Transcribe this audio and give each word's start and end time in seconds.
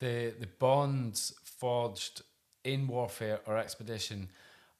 the 0.00 0.34
the 0.38 0.48
bonds 0.58 1.34
forged 1.42 2.22
in 2.64 2.86
warfare 2.86 3.40
or 3.46 3.56
expedition 3.56 4.28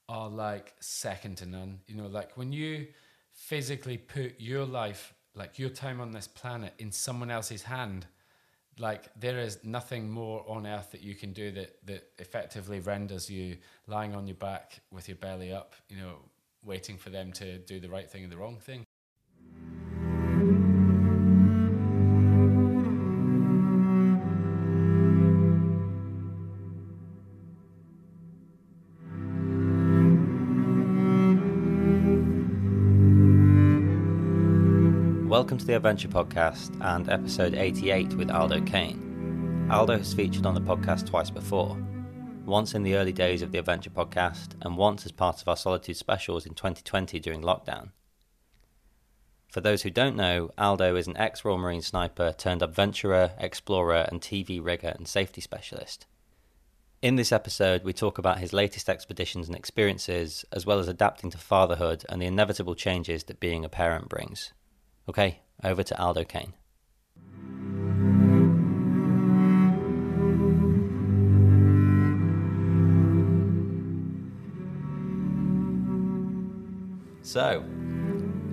are 0.09 0.29
like 0.29 0.75
second 0.81 1.37
to 1.39 1.47
none. 1.47 1.81
You 1.87 1.97
know, 1.97 2.07
like 2.07 2.37
when 2.37 2.53
you 2.53 2.89
physically 3.33 3.99
put 3.99 4.41
your 4.41 4.65
life, 4.65 5.15
like 5.35 5.59
your 5.59 5.71
time 5.71 6.01
on 6.01 6.13
this 6.13 6.29
planet, 6.29 6.75
in 6.79 6.93
someone 6.93 7.31
else's 7.31 7.63
hand, 7.63 8.07
like 8.79 9.09
there 9.19 9.39
is 9.39 9.59
nothing 9.65 10.11
more 10.11 10.45
on 10.49 10.67
earth 10.67 10.93
that 10.93 11.03
you 11.03 11.15
can 11.15 11.33
do 11.33 11.51
that 11.53 11.87
that 11.87 12.09
effectively 12.19 12.81
renders 12.81 13.31
you 13.31 13.57
lying 13.87 14.15
on 14.15 14.27
your 14.27 14.37
back 14.37 14.81
with 14.91 15.09
your 15.09 15.17
belly 15.17 15.53
up, 15.53 15.75
you 15.89 15.97
know, 15.97 16.17
waiting 16.65 16.97
for 16.97 17.11
them 17.11 17.33
to 17.33 17.59
do 17.59 17.81
the 17.81 17.89
right 17.89 18.11
thing 18.11 18.23
and 18.23 18.33
the 18.33 18.37
wrong 18.37 18.59
thing. 18.59 18.86
Welcome 35.57 35.69
to 35.69 35.73
the 35.73 35.77
Adventure 35.77 36.09
Podcast 36.09 36.79
and 36.83 37.09
episode 37.09 37.55
88 37.55 38.13
with 38.13 38.31
Aldo 38.31 38.61
Kane. 38.67 39.67
Aldo 39.73 39.97
has 39.97 40.13
featured 40.13 40.45
on 40.45 40.53
the 40.53 40.61
podcast 40.61 41.07
twice 41.07 41.31
before, 41.31 41.79
once 42.45 42.75
in 42.75 42.83
the 42.83 42.95
early 42.95 43.15
days 43.15 43.41
of 43.41 43.53
the 43.53 43.59
Adventure 43.59 43.89
Podcast 43.89 44.49
and 44.61 44.77
once 44.77 45.07
as 45.07 45.13
part 45.13 45.41
of 45.41 45.49
our 45.49 45.57
Solitude 45.57 45.97
specials 45.97 46.45
in 46.45 46.53
2020 46.53 47.19
during 47.21 47.41
lockdown. 47.41 47.93
For 49.49 49.63
those 49.63 49.81
who 49.81 49.89
don't 49.89 50.15
know, 50.15 50.51
Aldo 50.59 50.95
is 50.95 51.07
an 51.07 51.17
ex 51.17 51.43
Royal 51.43 51.57
Marine 51.57 51.81
sniper 51.81 52.35
turned 52.37 52.61
adventurer, 52.61 53.31
explorer, 53.39 54.07
and 54.13 54.21
TV 54.21 54.63
rigger 54.63 54.89
and 54.89 55.09
safety 55.09 55.41
specialist. 55.41 56.05
In 57.01 57.17
this 57.17 57.33
episode, 57.33 57.83
we 57.83 57.95
talk 57.95 58.19
about 58.19 58.41
his 58.41 58.53
latest 58.53 58.91
expeditions 58.91 59.47
and 59.47 59.57
experiences, 59.57 60.45
as 60.53 60.67
well 60.67 60.79
as 60.79 60.87
adapting 60.87 61.31
to 61.31 61.39
fatherhood 61.39 62.05
and 62.11 62.21
the 62.21 62.27
inevitable 62.27 62.75
changes 62.75 63.25
that 63.25 63.41
being 63.41 63.65
a 63.65 63.71
parent 63.71 64.11
brings. 64.11 64.53
Okay, 65.09 65.41
over 65.65 65.83
to 65.83 66.01
Aldo 66.01 66.25
Kane. 66.25 66.53
So, 77.23 77.65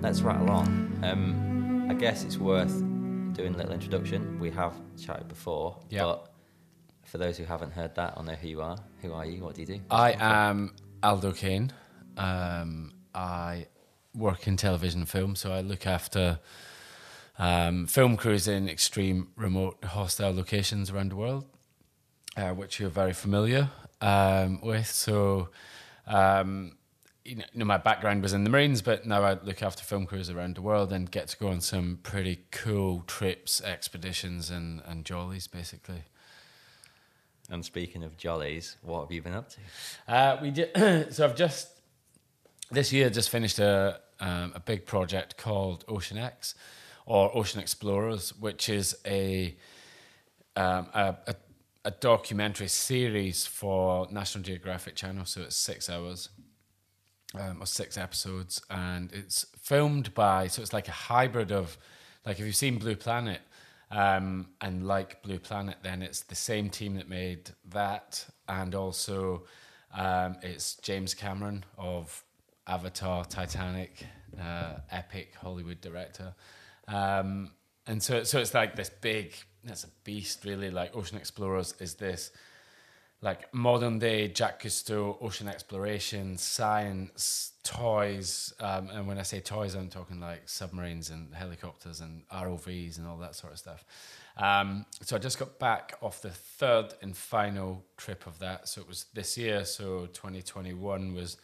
let's 0.00 0.20
rattle 0.22 0.50
on. 0.50 0.98
Um, 1.04 1.86
I 1.88 1.94
guess 1.94 2.24
it's 2.24 2.38
worth 2.38 2.76
doing 3.32 3.54
a 3.54 3.56
little 3.56 3.72
introduction. 3.72 4.38
We 4.40 4.50
have 4.50 4.74
chatted 5.00 5.28
before, 5.28 5.78
Yeah. 5.90 6.02
but 6.02 6.32
for 7.04 7.18
those 7.18 7.36
who 7.38 7.44
haven't 7.44 7.72
heard 7.72 7.94
that 7.94 8.14
or 8.16 8.24
know 8.24 8.34
who 8.34 8.48
you 8.48 8.62
are, 8.62 8.76
who 9.00 9.12
are 9.12 9.24
you? 9.24 9.44
What 9.44 9.54
do 9.54 9.60
you 9.60 9.66
do? 9.66 9.80
I 9.90 10.16
am 10.18 10.74
Aldo 11.04 11.32
Kane. 11.32 11.72
Um, 12.16 12.92
I 13.14 13.68
work 14.14 14.48
in 14.48 14.56
television 14.56 15.00
and 15.02 15.08
film, 15.08 15.36
so 15.36 15.52
I 15.52 15.60
look 15.60 15.86
after 15.86 16.40
um, 17.38 17.86
film 17.86 18.16
crews 18.16 18.46
in 18.46 18.68
extreme, 18.68 19.28
remote, 19.36 19.82
hostile 19.84 20.34
locations 20.34 20.90
around 20.90 21.10
the 21.10 21.16
world, 21.16 21.44
uh, 22.36 22.50
which 22.50 22.78
you're 22.78 22.90
very 22.90 23.12
familiar 23.12 23.70
um, 24.00 24.60
with. 24.60 24.86
So, 24.86 25.48
um, 26.06 26.76
you 27.24 27.42
know, 27.54 27.64
my 27.64 27.78
background 27.78 28.22
was 28.22 28.32
in 28.32 28.44
the 28.44 28.50
Marines, 28.50 28.82
but 28.82 29.06
now 29.06 29.22
I 29.22 29.34
look 29.42 29.62
after 29.62 29.82
film 29.82 30.06
crews 30.06 30.30
around 30.30 30.56
the 30.56 30.62
world 30.62 30.92
and 30.92 31.10
get 31.10 31.28
to 31.28 31.36
go 31.36 31.48
on 31.48 31.60
some 31.60 31.98
pretty 32.02 32.40
cool 32.50 33.02
trips, 33.06 33.60
expeditions, 33.62 34.50
and, 34.50 34.82
and 34.86 35.04
jollies, 35.04 35.46
basically. 35.46 36.04
And 37.50 37.64
speaking 37.64 38.02
of 38.02 38.16
jollies, 38.16 38.76
what 38.82 39.02
have 39.02 39.12
you 39.12 39.22
been 39.22 39.34
up 39.34 39.50
to? 39.50 40.12
Uh, 40.12 40.38
we 40.40 40.50
did. 40.50 41.12
so 41.14 41.24
I've 41.24 41.36
just 41.36 41.68
this 42.70 42.92
year 42.92 43.10
just 43.10 43.28
finished 43.28 43.58
a 43.58 44.00
um, 44.20 44.52
a 44.54 44.60
big 44.60 44.86
project 44.86 45.36
called 45.36 45.84
Ocean 45.86 46.16
X 46.16 46.54
or 47.06 47.36
Ocean 47.36 47.60
Explorers, 47.60 48.30
which 48.38 48.68
is 48.68 48.96
a 49.06 49.56
um, 50.56 50.86
a, 50.94 51.16
a, 51.26 51.34
a 51.84 51.90
documentary 51.90 52.68
series 52.68 53.46
for 53.46 54.06
National 54.10 54.44
Geographic 54.44 54.94
Channel. 54.94 55.24
So 55.24 55.42
it's 55.42 55.56
six 55.56 55.90
hours 55.90 56.28
um, 57.38 57.58
or 57.60 57.66
six 57.66 57.98
episodes, 57.98 58.62
and 58.70 59.12
it's 59.12 59.46
filmed 59.60 60.14
by. 60.14 60.46
So 60.46 60.62
it's 60.62 60.72
like 60.72 60.88
a 60.88 60.92
hybrid 60.92 61.52
of, 61.52 61.76
like 62.24 62.38
if 62.38 62.46
you've 62.46 62.56
seen 62.56 62.78
Blue 62.78 62.96
Planet, 62.96 63.40
um, 63.90 64.48
and 64.60 64.86
like 64.86 65.22
Blue 65.22 65.38
Planet, 65.38 65.76
then 65.82 66.02
it's 66.02 66.22
the 66.22 66.34
same 66.34 66.70
team 66.70 66.94
that 66.94 67.08
made 67.08 67.50
that, 67.70 68.24
and 68.48 68.74
also 68.74 69.44
um, 69.96 70.36
it's 70.42 70.76
James 70.76 71.14
Cameron 71.14 71.64
of 71.76 72.24
Avatar, 72.66 73.24
Titanic, 73.24 74.06
uh, 74.40 74.74
epic 74.90 75.34
Hollywood 75.40 75.80
director, 75.80 76.34
um, 76.88 77.50
and 77.86 78.02
so 78.02 78.24
so 78.24 78.38
it's 78.38 78.54
like 78.54 78.76
this 78.76 78.90
big. 78.90 79.34
That's 79.62 79.84
a 79.84 79.88
beast, 80.04 80.44
really. 80.44 80.70
Like 80.70 80.94
Ocean 80.94 81.16
Explorers 81.16 81.74
is 81.80 81.94
this 81.94 82.32
like 83.24 83.52
modern 83.54 83.98
day 83.98 84.28
Jacques 84.28 84.62
Cousteau, 84.62 85.16
ocean 85.22 85.48
exploration, 85.48 86.36
science, 86.36 87.52
toys. 87.64 88.52
Um, 88.60 88.90
and 88.90 89.08
when 89.08 89.18
I 89.18 89.22
say 89.22 89.40
toys, 89.40 89.74
I'm 89.74 89.88
talking 89.88 90.20
like 90.20 90.42
submarines 90.46 91.08
and 91.08 91.34
helicopters 91.34 92.00
and 92.00 92.28
ROVs 92.28 92.98
and 92.98 93.06
all 93.06 93.16
that 93.18 93.34
sort 93.34 93.54
of 93.54 93.58
stuff. 93.58 93.84
Um, 94.36 94.84
so 95.00 95.16
I 95.16 95.18
just 95.18 95.38
got 95.38 95.58
back 95.58 95.96
off 96.02 96.20
the 96.20 96.30
third 96.30 96.92
and 97.00 97.16
final 97.16 97.82
trip 97.96 98.26
of 98.26 98.38
that. 98.40 98.68
So 98.68 98.82
it 98.82 98.88
was 98.88 99.06
this 99.14 99.38
year. 99.38 99.64
So 99.64 100.06
2021 100.12 101.14
was 101.14 101.38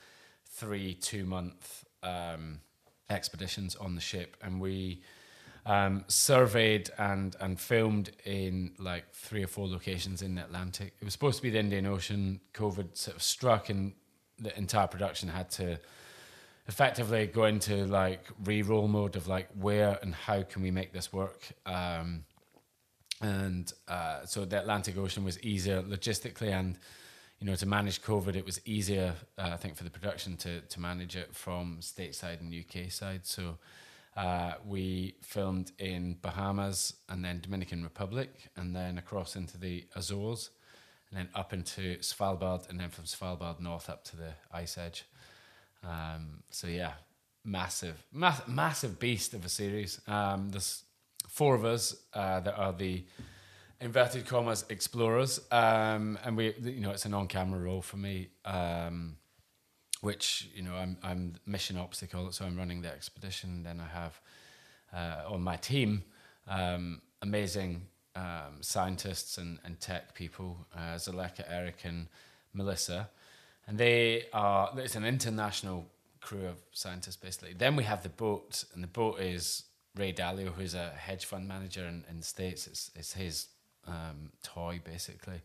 three 0.45 0.95
two 0.95 1.25
month 1.25 1.87
um, 2.03 2.61
expeditions 3.09 3.75
on 3.77 3.95
the 3.95 4.03
ship. 4.03 4.37
And 4.43 4.61
we 4.61 5.03
um, 5.67 6.05
surveyed 6.09 6.91
and 6.99 7.37
and 7.41 7.61
filmed 7.61 8.11
in 8.25 8.73
like 8.79 9.13
three 9.13 9.43
or 9.43 9.47
four 9.47 9.69
locations 9.69 10.23
in 10.23 10.35
the 10.35 10.43
Atlantic. 10.43 10.95
It 11.01 11.05
was 11.05 11.13
supposed 11.13 11.37
to 11.37 11.43
be 11.43 11.51
the 11.51 11.59
Indian 11.59 11.87
Ocean. 11.87 12.41
COVID 12.55 12.97
sort 12.97 13.17
of 13.17 13.23
struck, 13.23 13.69
and 13.69 13.93
the 14.39 14.57
entire 14.57 14.87
production 14.87 15.29
had 15.29 15.51
to 15.51 15.79
effectively 16.67 17.27
go 17.27 17.45
into 17.45 17.85
like 17.87 18.25
re-roll 18.45 18.87
mode 18.89 19.17
of 19.17 19.27
like 19.27 19.49
where 19.59 19.99
and 20.03 20.15
how 20.15 20.43
can 20.43 20.63
we 20.63 20.71
make 20.71 20.93
this 20.93 21.13
work. 21.13 21.49
Um, 21.67 22.25
and 23.21 23.73
uh, 23.89 24.25
so 24.25 24.45
the 24.45 24.61
Atlantic 24.61 24.97
Ocean 24.97 25.25
was 25.25 25.39
easier 25.43 25.83
logistically 25.83 26.53
and 26.53 26.79
you 27.39 27.47
know 27.47 27.55
to 27.57 27.67
manage 27.67 28.03
COVID 28.03 28.37
it 28.37 28.45
was 28.45 28.61
easier 28.65 29.15
uh, 29.39 29.51
I 29.53 29.57
think 29.57 29.77
for 29.77 29.85
the 29.85 29.91
production 29.91 30.37
to 30.39 30.61
to 30.61 30.81
manage 30.81 31.17
it 31.17 31.35
from 31.35 31.79
stateside 31.81 32.41
and 32.41 32.55
UK 32.55 32.91
side 32.91 33.23
so 33.25 33.59
uh, 34.17 34.55
we 34.67 35.17
filmed 35.23 35.73
in 35.79 36.17
Bahamas 36.21 36.95
and 37.09 37.25
then 37.25 37.41
Dominican 37.41 37.83
Republic 37.83 38.51
and 38.57 38.75
then 38.75 38.99
across 38.99 39.37
into 39.37 39.59
the 39.59 39.87
Azores 39.95 40.51
and 41.11 41.19
then 41.19 41.29
up 41.35 41.53
into 41.53 41.99
Svalbard 41.99 42.69
and 42.69 42.79
then 42.79 42.91
from 42.91 43.05
Svalbard 43.05 43.61
north 43.61 43.89
up 43.89 44.05
to 44.05 44.17
the 44.17 44.33
ice 44.53 44.77
edge. 44.77 45.05
Um, 45.83 46.43
so 46.51 46.67
yeah 46.67 46.93
massive 47.45 48.05
mass- 48.13 48.47
massive 48.47 48.99
beast 48.99 49.35
of 49.35 49.45
a 49.45 49.49
series. 49.49 50.01
Um, 50.07 50.51
there's 50.51 50.85
four 51.29 51.55
of 51.55 51.65
us 51.65 51.97
uh, 52.13 52.41
that 52.41 52.55
are 52.55 52.73
the 52.73 53.05
inverted 53.81 54.27
commas 54.27 54.65
explorers, 54.69 55.41
um, 55.51 56.19
and 56.25 56.37
we, 56.37 56.55
you 56.61 56.81
know, 56.81 56.91
it's 56.91 57.07
an 57.07 57.15
on-camera 57.15 57.59
role 57.59 57.83
for 57.83 57.97
me, 57.97 58.29
um, 58.45 59.17
which 60.01 60.49
you 60.55 60.63
know, 60.63 60.75
I'm 60.75 60.97
I'm 61.03 61.35
mission 61.47 61.77
it, 61.77 62.35
so 62.35 62.45
I'm 62.45 62.57
running 62.57 62.83
the 62.83 62.89
expedition. 62.93 63.63
Then 63.63 63.81
I 63.81 63.89
have 63.89 64.21
uh, 64.93 65.33
on 65.35 65.43
my 65.43 65.57
team 65.57 66.03
um, 66.49 67.01
amazing 67.23 67.83
um, 68.17 68.59
scientists 68.61 69.39
and, 69.39 69.59
and 69.65 69.79
tech 69.81 70.15
people, 70.15 70.57
uh, 70.75 70.97
Zaleka, 70.97 71.45
Eric, 71.49 71.83
and 71.85 72.07
Melissa, 72.55 73.09
and 73.67 73.79
they 73.79 74.27
are. 74.33 74.73
It's 74.77 74.97
an 74.97 75.05
international 75.05 75.87
crew 76.21 76.47
of 76.47 76.57
scientists 76.73 77.17
basically. 77.17 77.55
Then 77.55 77.77
we 77.77 77.85
have 77.85 78.03
the 78.03 78.09
boat, 78.09 78.65
and 78.75 78.83
the 78.83 78.89
boat 78.89 79.21
is 79.21 79.65
Ray 79.97 80.13
Dalio, 80.13 80.53
who's 80.53 80.75
a 80.75 80.91
hedge 80.91 81.25
fund 81.25 81.47
manager 81.49 81.85
in, 81.87 82.05
in 82.11 82.19
the 82.19 82.25
States. 82.25 82.67
It's, 82.67 82.91
it's 82.95 83.13
his 83.15 83.47
um, 83.87 84.31
toy, 84.43 84.81
basically. 84.85 85.41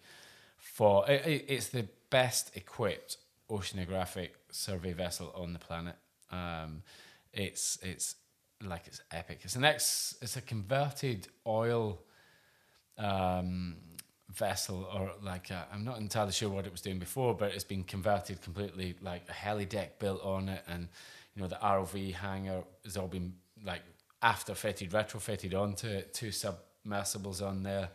For 0.58 1.10
it- 1.10 1.46
It's 1.48 1.69
the 1.69 1.88
best 2.10 2.56
equipped 2.56 3.18
oceanographic 3.50 4.30
survey 4.56 4.94
vessel 4.94 5.31
on 5.36 5.54
the 5.54 5.60
planet. 5.60 5.96
Um, 6.31 6.81
it's 7.34 7.78
it's 7.81 8.16
like 8.63 8.88
it's 8.88 9.02
epic. 9.12 9.40
It's 9.44 9.56
an 9.56 9.66
ex. 9.66 10.16
It's 10.22 10.38
a 10.38 10.42
converted 10.42 11.28
oil 11.46 12.02
um, 12.98 13.75
vessel, 14.30 14.88
or 14.94 15.12
like 15.24 15.52
i 15.52 15.63
I'm 15.72 15.84
not 15.84 16.00
entirely 16.00 16.31
sure 16.31 16.50
what 16.50 16.66
it 16.66 16.72
was 16.72 16.81
doing 16.81 17.00
before, 17.00 17.34
but 17.34 17.54
it's 17.54 17.63
been 17.63 17.84
converted 17.84 18.42
completely. 18.42 18.96
Like 19.02 19.24
a 19.30 19.34
heli 19.34 19.66
deck 19.66 20.00
built 20.00 20.24
on 20.24 20.50
it, 20.50 20.63
and 20.68 20.88
you 21.36 21.42
know 21.42 21.48
the 21.48 21.56
ROV 21.56 22.13
hangar 22.13 22.63
has 22.84 22.98
all 22.98 23.08
been 23.08 23.34
like 23.63 23.81
after 24.22 24.56
fitted, 24.56 24.92
retrofitted 24.92 25.54
onto 25.54 25.88
it. 25.88 26.13
Two 26.13 26.31
submersibles 26.31 27.42
on 27.42 27.63
there. 27.63 27.90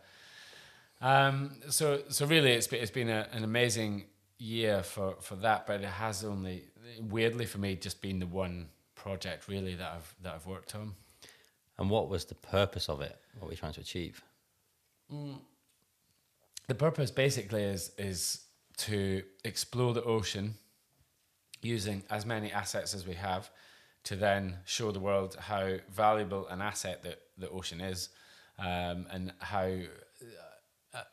Um, 1.01 1.51
so 1.69 2.03
so 2.09 2.27
really, 2.27 2.51
it's 2.51 2.67
been, 2.67 2.81
it's 2.81 2.91
been 2.91 3.09
a, 3.09 3.27
an 3.31 3.43
amazing 3.43 4.05
year 4.41 4.81
for 4.81 5.15
for 5.21 5.35
that, 5.35 5.67
but 5.67 5.81
it 5.81 5.85
has 5.87 6.25
only 6.25 6.65
weirdly 6.99 7.45
for 7.45 7.59
me 7.59 7.75
just 7.75 8.01
been 8.01 8.19
the 8.19 8.25
one 8.25 8.67
project 8.95 9.47
really 9.47 9.75
that 9.75 9.91
I've 9.95 10.15
that 10.23 10.33
I've 10.33 10.47
worked 10.47 10.75
on. 10.75 10.95
And 11.77 11.89
what 11.89 12.09
was 12.09 12.25
the 12.25 12.35
purpose 12.35 12.89
of 12.89 13.01
it? 13.01 13.17
What 13.37 13.47
were 13.47 13.51
you 13.53 13.57
trying 13.57 13.73
to 13.73 13.81
achieve? 13.81 14.23
The 16.67 16.75
purpose 16.75 17.11
basically 17.11 17.63
is 17.63 17.91
is 17.97 18.41
to 18.77 19.23
explore 19.43 19.93
the 19.93 20.03
ocean 20.03 20.55
using 21.61 22.03
as 22.09 22.25
many 22.25 22.51
assets 22.51 22.95
as 22.95 23.05
we 23.05 23.13
have 23.13 23.51
to 24.03 24.15
then 24.15 24.57
show 24.65 24.91
the 24.91 24.99
world 24.99 25.35
how 25.39 25.77
valuable 25.91 26.47
an 26.47 26.61
asset 26.61 27.03
that 27.03 27.19
the 27.37 27.49
ocean 27.49 27.79
is 27.79 28.09
um, 28.57 29.05
and 29.11 29.31
how 29.39 29.65
uh, 29.65 30.50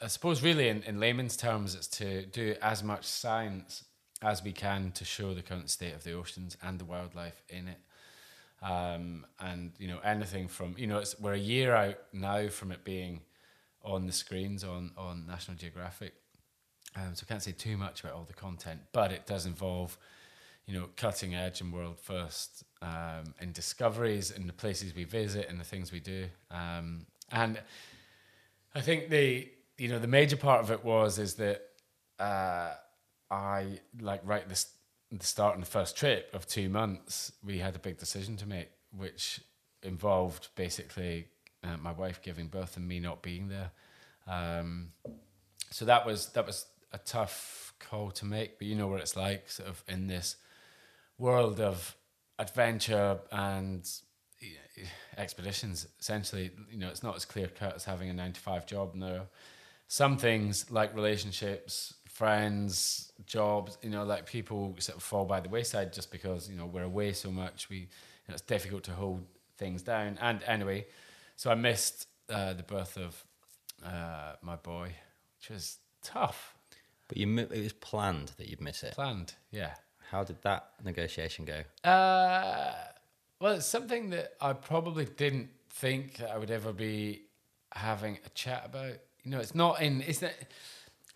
I 0.01 0.09
suppose 0.09 0.43
really 0.43 0.69
in, 0.69 0.83
in 0.83 0.99
layman's 0.99 1.37
terms 1.37 1.75
it's 1.75 1.87
to 1.87 2.27
do 2.27 2.57
as 2.61 2.83
much 2.83 3.05
science 3.05 3.85
as 4.23 4.43
we 4.43 4.53
can 4.53 4.91
to 4.93 5.05
show 5.05 5.35
the 5.35 5.43
current 5.43 5.71
state 5.71 5.95
of 5.95 6.03
the 6.03 6.13
oceans 6.13 6.57
and 6.63 6.79
the 6.79 6.85
wildlife 6.85 7.43
in 7.49 7.69
it. 7.69 7.79
Um, 8.61 9.25
and 9.39 9.71
you 9.79 9.87
know 9.87 10.01
anything 10.01 10.49
from 10.49 10.75
you 10.77 10.89
know 10.89 10.99
it's, 10.99 11.19
we're 11.21 11.35
a 11.35 11.39
year 11.39 11.75
out 11.77 11.99
now 12.13 12.49
from 12.49 12.73
it 12.73 12.83
being 12.85 13.21
on 13.85 14.07
the 14.07 14.13
screens 14.13 14.65
on 14.65 14.91
on 14.97 15.27
National 15.29 15.57
Geographic. 15.57 16.15
Um, 16.97 17.15
so 17.15 17.25
I 17.25 17.29
can't 17.29 17.43
say 17.43 17.53
too 17.53 17.77
much 17.77 18.01
about 18.01 18.15
all 18.15 18.25
the 18.25 18.33
content 18.33 18.81
but 18.93 19.13
it 19.13 19.27
does 19.27 19.47
involve 19.47 19.97
you 20.67 20.75
know 20.75 20.89
cutting 20.97 21.37
edge 21.37 21.61
and 21.61 21.73
world 21.73 22.01
first 22.01 22.65
um, 22.83 23.35
in 23.41 23.53
discoveries 23.53 24.33
and 24.33 24.49
the 24.49 24.53
places 24.53 24.93
we 24.95 25.05
visit 25.05 25.49
and 25.49 25.61
the 25.61 25.65
things 25.65 25.93
we 25.93 26.01
do. 26.01 26.27
Um, 26.51 27.07
and 27.31 27.61
I 28.75 28.81
think 28.81 29.09
the 29.09 29.49
you 29.79 29.89
know 29.89 29.99
the 29.99 30.09
major 30.09 30.37
part 30.37 30.61
of 30.61 30.71
it 30.71 30.85
was 30.85 31.19
is 31.19 31.35
that 31.35 31.63
uh, 32.19 32.73
I 33.31 33.79
like 34.01 34.21
right 34.25 34.43
at 34.43 34.49
the, 34.49 35.25
start 35.25 35.55
and 35.55 35.63
the 35.63 35.71
first 35.71 35.97
trip 35.97 36.31
of 36.35 36.47
two 36.47 36.69
months 36.69 37.33
we 37.45 37.59
had 37.59 37.77
a 37.77 37.79
big 37.79 37.97
decision 37.97 38.37
to 38.39 38.47
make 38.47 38.69
which 38.97 39.41
involved 39.83 40.49
basically 40.57 41.29
uh, 41.63 41.77
my 41.77 41.93
wife 41.93 42.21
giving 42.21 42.49
birth 42.49 42.77
and 42.77 42.87
me 42.87 43.01
not 43.01 43.23
being 43.23 43.49
there. 43.49 43.71
Um, 44.27 44.91
so 45.71 45.85
that 45.85 46.05
was 46.05 46.27
that 46.31 46.47
was 46.47 46.67
a 46.93 46.99
tough 46.99 47.73
call 47.79 48.11
to 48.11 48.25
make 48.25 48.59
but 48.59 48.67
you 48.67 48.75
know 48.75 48.89
what 48.89 49.01
it's 49.01 49.17
like 49.17 49.49
sort 49.49 49.69
of 49.69 49.83
in 49.89 50.09
this 50.09 50.37
world 51.19 51.61
of 51.61 51.97
adventure 52.39 53.19
and 53.31 53.89
expeditions 55.17 55.87
essentially. 56.01 56.51
You 56.71 56.79
know 56.79 56.89
it's 56.89 57.03
not 57.03 57.15
as 57.15 57.25
clear 57.25 57.47
cut 57.47 57.77
as 57.77 57.85
having 57.85 58.11
a 58.11 58.13
9 58.13 58.33
to 58.33 58.41
5 58.41 58.67
job 58.67 58.95
no 58.95 59.27
some 59.88 60.17
things 60.17 60.70
like 60.70 60.94
relationships 60.94 61.94
friends 62.06 63.12
jobs 63.26 63.79
you 63.82 63.90
know 63.90 64.05
like 64.05 64.26
people 64.26 64.75
sort 64.79 64.96
of 64.96 65.02
fall 65.02 65.25
by 65.25 65.40
the 65.40 65.49
wayside 65.49 65.93
just 65.93 66.11
because 66.11 66.49
you 66.49 66.56
know 66.56 66.67
we're 66.67 66.82
away 66.82 67.12
so 67.12 67.31
much 67.31 67.69
we 67.69 67.76
you 67.76 67.87
know, 68.29 68.35
it's 68.35 68.43
difficult 68.43 68.82
to 68.85 68.93
hold 68.93 69.25
things 69.56 69.82
down 69.82 70.19
and 70.20 70.43
anyway 70.46 70.85
so 71.37 71.50
i 71.50 71.55
missed 71.55 72.06
uh, 72.31 72.52
the 72.52 72.62
birth 72.62 72.96
of 72.99 73.25
uh, 73.85 74.32
my 74.43 74.56
boy 74.56 74.93
which 75.38 75.50
was 75.50 75.79
tough 76.02 76.55
But 77.08 77.17
you, 77.17 77.38
it 77.38 77.50
was 77.50 77.73
planned 77.73 78.32
that 78.37 78.49
you'd 78.49 78.61
miss 78.61 78.82
it. 78.82 78.94
planned 78.94 79.34
yeah 79.50 79.75
How 80.11 80.25
did 80.25 80.41
that 80.43 80.70
negotiation 80.84 81.44
go? 81.44 81.62
Uh, 81.88 82.73
well, 83.41 83.55
it's 83.55 83.67
something 83.67 84.11
that 84.11 84.32
I 84.41 84.52
probably 84.55 85.05
didn't 85.05 85.50
think 85.70 86.17
that 86.17 86.31
I 86.31 86.38
would 86.38 86.50
ever 86.50 86.73
be 86.73 87.23
having 87.73 88.19
a 88.25 88.31
chat 88.31 88.62
about. 88.64 88.99
Know, 89.29 89.41
it's 89.41 89.55
not 89.55 89.83
in. 89.83 90.03
It's 90.03 90.23
not, 90.23 90.33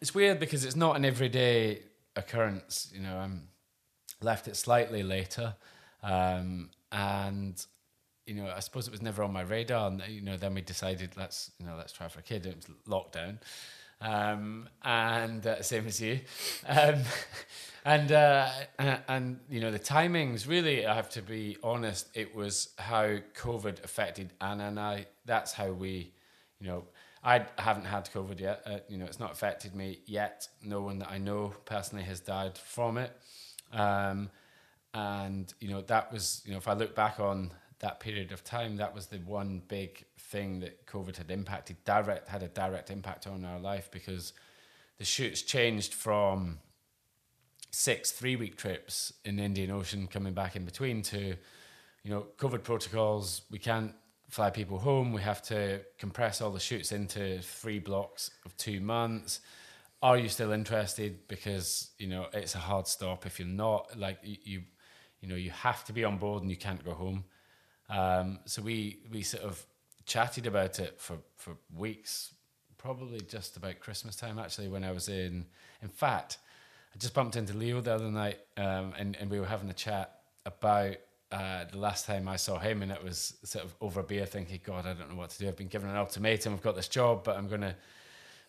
It's 0.00 0.14
weird 0.14 0.38
because 0.38 0.64
it's 0.64 0.76
not 0.76 0.96
an 0.96 1.04
everyday 1.04 1.82
occurrence. 2.16 2.90
You 2.94 3.00
know, 3.00 3.16
I'm 3.16 3.48
left 4.20 4.48
it 4.48 4.56
slightly 4.56 5.02
later, 5.02 5.54
um, 6.02 6.70
and 6.90 7.64
you 8.26 8.34
know, 8.34 8.52
I 8.54 8.60
suppose 8.60 8.86
it 8.86 8.90
was 8.90 9.02
never 9.02 9.22
on 9.22 9.32
my 9.32 9.42
radar. 9.42 9.88
And 9.88 10.02
you 10.08 10.20
know, 10.20 10.36
then 10.36 10.54
we 10.54 10.60
decided 10.60 11.16
let's 11.16 11.50
you 11.58 11.66
know 11.66 11.74
let's 11.76 11.92
try 11.92 12.08
for 12.08 12.20
a 12.20 12.22
kid. 12.22 12.46
It 12.46 12.56
was 12.56 12.66
lockdown, 12.86 13.38
um, 14.00 14.68
and 14.82 15.46
uh, 15.46 15.62
same 15.62 15.86
as 15.86 16.00
you, 16.00 16.20
um, 16.66 17.02
and 17.84 18.12
uh, 18.12 18.50
and 18.78 18.98
and, 19.08 19.40
you 19.48 19.60
know 19.60 19.70
the 19.70 19.78
timings. 19.78 20.48
Really, 20.48 20.86
I 20.86 20.94
have 20.94 21.10
to 21.10 21.22
be 21.22 21.56
honest. 21.62 22.08
It 22.14 22.34
was 22.34 22.70
how 22.78 23.18
COVID 23.36 23.84
affected 23.84 24.32
Anna 24.40 24.68
and 24.68 24.78
I. 24.78 25.06
That's 25.24 25.52
how 25.52 25.72
we, 25.72 26.12
you 26.60 26.66
know. 26.68 26.84
I 27.24 27.46
haven't 27.56 27.84
had 27.84 28.10
COVID 28.10 28.40
yet. 28.40 28.62
Uh, 28.66 28.78
you 28.88 28.98
know, 28.98 29.04
it's 29.04 29.20
not 29.20 29.32
affected 29.32 29.74
me 29.74 30.00
yet. 30.06 30.48
No 30.62 30.80
one 30.80 30.98
that 30.98 31.10
I 31.10 31.18
know 31.18 31.52
personally 31.64 32.04
has 32.04 32.20
died 32.20 32.58
from 32.58 32.98
it. 32.98 33.16
Um, 33.72 34.30
and 34.94 35.52
you 35.60 35.68
know 35.68 35.80
that 35.82 36.12
was 36.12 36.42
you 36.44 36.52
know 36.52 36.58
if 36.58 36.68
I 36.68 36.74
look 36.74 36.94
back 36.94 37.18
on 37.18 37.50
that 37.78 38.00
period 38.00 38.32
of 38.32 38.44
time, 38.44 38.76
that 38.76 38.94
was 38.94 39.06
the 39.06 39.18
one 39.18 39.62
big 39.68 40.04
thing 40.18 40.60
that 40.60 40.86
COVID 40.86 41.16
had 41.16 41.30
impacted 41.30 41.82
direct 41.84 42.28
had 42.28 42.42
a 42.42 42.48
direct 42.48 42.90
impact 42.90 43.26
on 43.26 43.44
our 43.44 43.58
life 43.58 43.90
because 43.90 44.32
the 44.98 45.04
shoots 45.04 45.42
changed 45.42 45.94
from 45.94 46.58
six 47.70 48.10
three 48.10 48.36
week 48.36 48.56
trips 48.56 49.12
in 49.24 49.36
the 49.36 49.42
Indian 49.42 49.70
Ocean 49.70 50.06
coming 50.06 50.34
back 50.34 50.56
in 50.56 50.64
between 50.64 51.02
to 51.02 51.36
you 52.04 52.10
know 52.10 52.26
COVID 52.36 52.62
protocols. 52.62 53.42
We 53.50 53.58
can't 53.58 53.94
fly 54.32 54.48
people 54.48 54.78
home. 54.78 55.12
We 55.12 55.20
have 55.20 55.42
to 55.42 55.82
compress 55.98 56.40
all 56.40 56.50
the 56.50 56.58
shoots 56.58 56.90
into 56.90 57.40
three 57.42 57.78
blocks 57.78 58.30
of 58.46 58.56
two 58.56 58.80
months. 58.80 59.40
Are 60.02 60.16
you 60.16 60.30
still 60.30 60.52
interested? 60.52 61.28
Because 61.28 61.90
you 61.98 62.08
know 62.08 62.26
it's 62.32 62.54
a 62.54 62.58
hard 62.58 62.86
stop 62.86 63.26
if 63.26 63.38
you're 63.38 63.46
not. 63.46 63.96
Like 63.96 64.18
you, 64.22 64.62
you, 65.20 65.28
know, 65.28 65.34
you 65.34 65.50
have 65.50 65.84
to 65.84 65.92
be 65.92 66.02
on 66.02 66.16
board 66.16 66.40
and 66.42 66.50
you 66.50 66.56
can't 66.56 66.82
go 66.82 66.94
home. 66.94 67.24
Um, 67.90 68.38
so 68.46 68.62
we 68.62 69.00
we 69.12 69.22
sort 69.22 69.44
of 69.44 69.64
chatted 70.06 70.46
about 70.46 70.80
it 70.80 70.98
for 70.98 71.18
for 71.36 71.58
weeks, 71.76 72.34
probably 72.78 73.20
just 73.20 73.58
about 73.58 73.80
Christmas 73.80 74.16
time. 74.16 74.38
Actually, 74.38 74.68
when 74.68 74.82
I 74.82 74.92
was 74.92 75.10
in, 75.10 75.44
in 75.82 75.88
fact, 75.88 76.38
I 76.94 76.98
just 76.98 77.12
bumped 77.12 77.36
into 77.36 77.52
Leo 77.52 77.82
the 77.82 77.94
other 77.94 78.10
night, 78.10 78.38
um, 78.56 78.94
and 78.98 79.14
and 79.16 79.30
we 79.30 79.38
were 79.38 79.46
having 79.46 79.68
a 79.68 79.74
chat 79.74 80.20
about 80.46 80.96
uh, 81.32 81.64
the 81.70 81.78
last 81.78 82.06
time 82.06 82.28
I 82.28 82.36
saw 82.36 82.58
him, 82.58 82.82
and 82.82 82.92
it 82.92 83.02
was 83.02 83.34
sort 83.42 83.64
of 83.64 83.74
over 83.80 84.00
a 84.00 84.04
beer, 84.04 84.26
thinking, 84.26 84.60
God, 84.62 84.86
I 84.86 84.92
don't 84.92 85.10
know 85.10 85.16
what 85.16 85.30
to 85.30 85.38
do. 85.38 85.48
I've 85.48 85.56
been 85.56 85.68
given 85.68 85.90
an 85.90 85.96
ultimatum. 85.96 86.52
I've 86.52 86.62
got 86.62 86.76
this 86.76 86.88
job, 86.88 87.24
but 87.24 87.36
I'm 87.36 87.48
going 87.48 87.62
to 87.62 87.74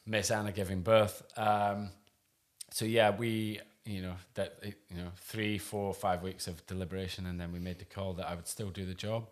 miss 0.06 0.30
Anna 0.31 0.51
giving 0.51 0.81
birth. 0.81 1.24
Um, 1.38 1.89
so 2.69 2.86
yeah, 2.86 3.15
we, 3.15 3.60
you 3.86 4.01
know, 4.01 4.15
that 4.34 4.60
you 4.63 4.98
know, 4.98 5.12
three, 5.15 5.57
four, 5.57 5.93
five 5.93 6.22
weeks 6.22 6.48
of 6.48 6.65
deliberation, 6.67 7.25
and 7.25 7.39
then 7.39 7.51
we 7.53 7.60
made 7.60 7.79
the 7.79 7.86
call 7.86 8.13
that 8.13 8.29
I 8.29 8.36
would 8.36 8.48
still 8.48 8.69
do 8.69 8.86
the 8.86 8.93
job. 8.93 9.29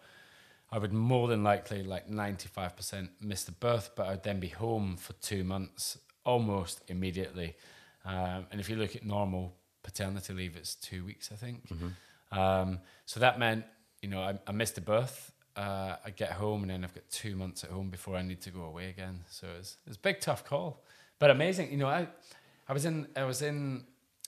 I 0.72 0.78
would 0.78 0.94
more 0.94 1.28
than 1.28 1.44
likely, 1.44 1.84
like 1.84 2.10
ninety-five 2.10 2.76
percent, 2.78 3.10
miss 3.20 3.44
the 3.44 3.52
birth, 3.52 3.92
but 3.96 4.08
I'd 4.08 4.24
then 4.24 4.40
be 4.40 4.48
home 4.48 4.96
for 4.96 5.14
two 5.14 5.44
months 5.44 5.98
almost 6.24 6.82
immediately. 6.88 7.56
Um, 8.06 8.46
and 8.52 8.62
if 8.62 8.70
you 8.70 8.78
look 8.78 8.96
at 8.96 9.06
normal 9.06 9.54
paternity 9.84 10.34
leave, 10.34 10.56
it's 10.56 10.76
two 10.76 11.04
weeks, 11.04 11.30
I 11.32 11.36
think. 11.36 11.70
Um, 12.32 12.80
so 13.06 13.20
that 13.20 13.40
meant, 13.40 13.66
you 14.02 14.10
know, 14.10 14.22
I, 14.22 14.40
I 14.48 14.52
missed 14.52 14.76
the 14.76 14.82
birth. 14.82 15.32
Uh, 15.56 15.96
I 16.06 16.12
get 16.12 16.32
home 16.32 16.62
and 16.62 16.72
then 16.72 16.84
I've 16.84 16.94
got 16.94 17.10
two 17.10 17.36
months 17.36 17.64
at 17.64 17.72
home 17.72 17.90
before 17.90 18.16
I 18.16 18.22
need 18.22 18.42
to 18.42 18.52
go 18.52 18.64
away 18.64 18.90
again. 18.90 19.22
So 19.30 19.48
it's 19.60 19.78
it's 19.86 19.98
a 19.98 20.00
big 20.00 20.22
tough 20.22 20.46
call, 20.46 20.82
but 21.20 21.30
amazing. 21.30 21.72
You 21.72 21.78
know, 21.78 21.88
I 21.88 22.08
I 22.70 22.74
was 22.74 22.86
in 22.86 23.08
I 23.18 23.26
was 23.26 23.42
in 23.42 23.84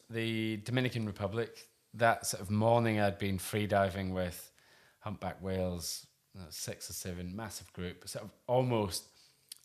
the 0.10 0.58
Dominican 0.58 1.06
Republic 1.06 1.70
that 1.94 2.26
sort 2.26 2.42
of 2.42 2.52
morning. 2.52 3.00
I'd 3.00 3.20
been 3.20 3.40
free 3.40 3.68
diving 3.68 4.14
with 4.14 4.52
humpback 5.00 5.42
whales, 5.42 6.06
six 6.50 6.90
or 6.90 6.94
seven, 6.94 7.34
massive 7.34 7.72
group, 7.72 8.08
sort 8.08 8.26
of 8.26 8.32
almost 8.48 9.06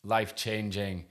life 0.03 0.35
changing 0.35 1.07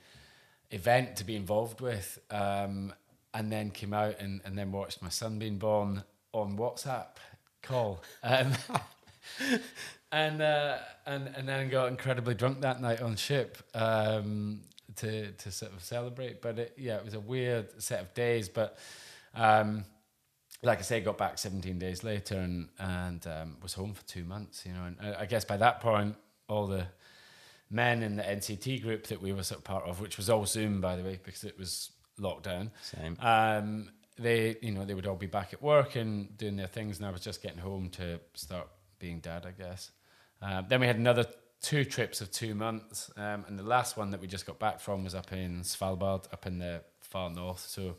event 0.70 1.16
to 1.16 1.25
be 1.25 1.37
involved 1.37 1.82
with. 1.82 2.18
Um, 2.30 2.94
and 3.35 3.52
then 3.52 3.70
came 3.70 3.92
out 3.92 4.18
and, 4.20 4.40
and 4.44 4.56
then 4.56 4.73
watched 4.73 5.02
my 5.02 5.11
son 5.11 5.38
being 5.38 5.58
born 5.58 6.02
on 6.32 6.56
WhatsApp 6.56 7.16
call. 7.62 8.02
Um, 8.23 8.52
and, 10.12 10.42
uh, 10.42 10.78
and 11.06 11.30
and 11.37 11.49
then 11.49 11.68
got 11.68 11.88
incredibly 11.88 12.35
drunk 12.35 12.61
that 12.62 12.80
night 12.80 13.00
on 13.00 13.16
ship 13.16 13.58
um, 13.75 14.61
to 14.97 15.32
to 15.32 15.50
sort 15.50 15.73
of 15.73 15.82
celebrate. 15.82 16.40
But 16.42 16.58
it, 16.58 16.75
yeah, 16.76 16.97
it 16.97 17.04
was 17.04 17.14
a 17.14 17.20
weird 17.20 17.82
set 17.82 18.00
of 18.00 18.14
days. 18.14 18.49
But 18.49 18.78
um, 19.35 19.85
like 20.62 20.78
I 20.78 20.82
say, 20.82 21.00
got 21.00 21.18
back 21.18 21.38
17 21.38 21.78
days 21.78 22.02
later 22.04 22.37
and 22.37 22.68
and 22.78 23.26
um, 23.26 23.56
was 23.62 23.75
home 23.75 23.94
for 23.94 24.04
two 24.04 24.25
months. 24.25 24.64
You 24.66 24.73
know, 24.73 24.85
and 24.85 24.97
I 25.00 25.23
I 25.23 25.26
guess 25.26 25.44
by 25.44 25.56
that 25.58 25.80
point, 25.80 26.16
all 26.49 26.66
the 26.66 26.87
men 27.70 28.02
in 28.02 28.16
the 28.16 28.23
NCT 28.23 28.82
group 28.82 29.06
that 29.08 29.20
we 29.20 29.32
were 29.32 29.42
sort 29.42 29.58
of 29.58 29.64
part 29.64 29.85
of, 29.85 30.00
which 30.00 30.16
was 30.16 30.30
all 30.30 30.47
Zoom, 30.47 30.80
by 30.80 30.97
the 30.97 31.02
way, 31.02 31.20
because 31.23 31.44
it 31.44 31.58
was 31.58 31.90
lockdown. 32.18 32.70
Same. 32.82 33.16
They, 34.18 34.56
you 34.62 34.72
know, 34.72 34.84
they 34.84 34.94
would 34.94 35.06
all 35.06 35.16
be 35.16 35.26
back 35.26 35.52
at 35.52 35.62
work 35.62 35.96
and 35.96 36.37
doing 36.37 36.56
their 36.56 36.66
things, 36.66 36.98
and 36.98 37.06
I 37.06 37.10
was 37.10 37.20
just 37.20 37.42
getting 37.42 37.58
home 37.58 37.88
to 37.90 38.20
start 38.34 38.68
being 38.98 39.20
dad, 39.20 39.46
I 39.46 39.52
guess. 39.52 39.90
Um, 40.42 40.66
then 40.68 40.80
we 40.80 40.87
had 40.87 40.96
another 40.96 41.26
two 41.60 41.84
trips 41.84 42.20
of 42.20 42.30
two 42.30 42.54
months, 42.54 43.10
um, 43.16 43.44
and 43.48 43.58
the 43.58 43.62
last 43.64 43.96
one 43.96 44.10
that 44.10 44.20
we 44.20 44.26
just 44.26 44.46
got 44.46 44.58
back 44.58 44.80
from 44.80 45.04
was 45.04 45.14
up 45.14 45.32
in 45.32 45.60
Svalbard, 45.60 46.32
up 46.32 46.46
in 46.46 46.58
the 46.58 46.82
far 47.00 47.30
north. 47.30 47.60
So 47.60 47.96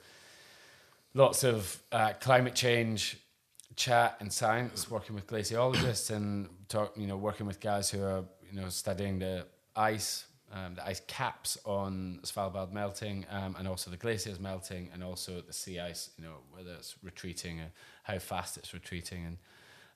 lots 1.14 1.44
of 1.44 1.82
uh, 1.92 2.14
climate 2.20 2.56
change 2.56 3.18
chat 3.76 4.18
and 4.20 4.32
science, 4.32 4.90
working 4.90 5.16
with 5.16 5.28
glaciologists 5.28 6.12
and 6.12 6.50
talk, 6.68 6.94
you 6.98 7.08
know, 7.08 7.18
working 7.18 7.46
with 7.46 7.60
guys 7.60 7.90
who 7.90 8.04
are 8.04 8.24
you 8.52 8.60
know 8.60 8.70
studying 8.70 9.20
the 9.20 9.46
ice, 9.76 10.26
um, 10.52 10.76
the 10.76 10.86
ice 10.86 11.02
caps 11.08 11.58
on 11.66 12.20
Svalbard 12.24 12.72
melting, 12.72 13.26
um, 13.30 13.56
and 13.58 13.68
also 13.68 13.92
the 13.92 13.98
glaciers 13.98 14.40
melting, 14.40 14.90
and 14.94 15.04
also 15.04 15.42
the 15.42 15.54
sea 15.54 15.80
ice, 15.80 16.10
you 16.18 16.24
know, 16.24 16.36
whether 16.52 16.74
it's 16.74 16.96
retreating, 17.04 17.60
and 17.60 17.72
how 18.04 18.18
fast 18.20 18.58
it's 18.58 18.74
retreating, 18.74 19.26
and 19.26 19.38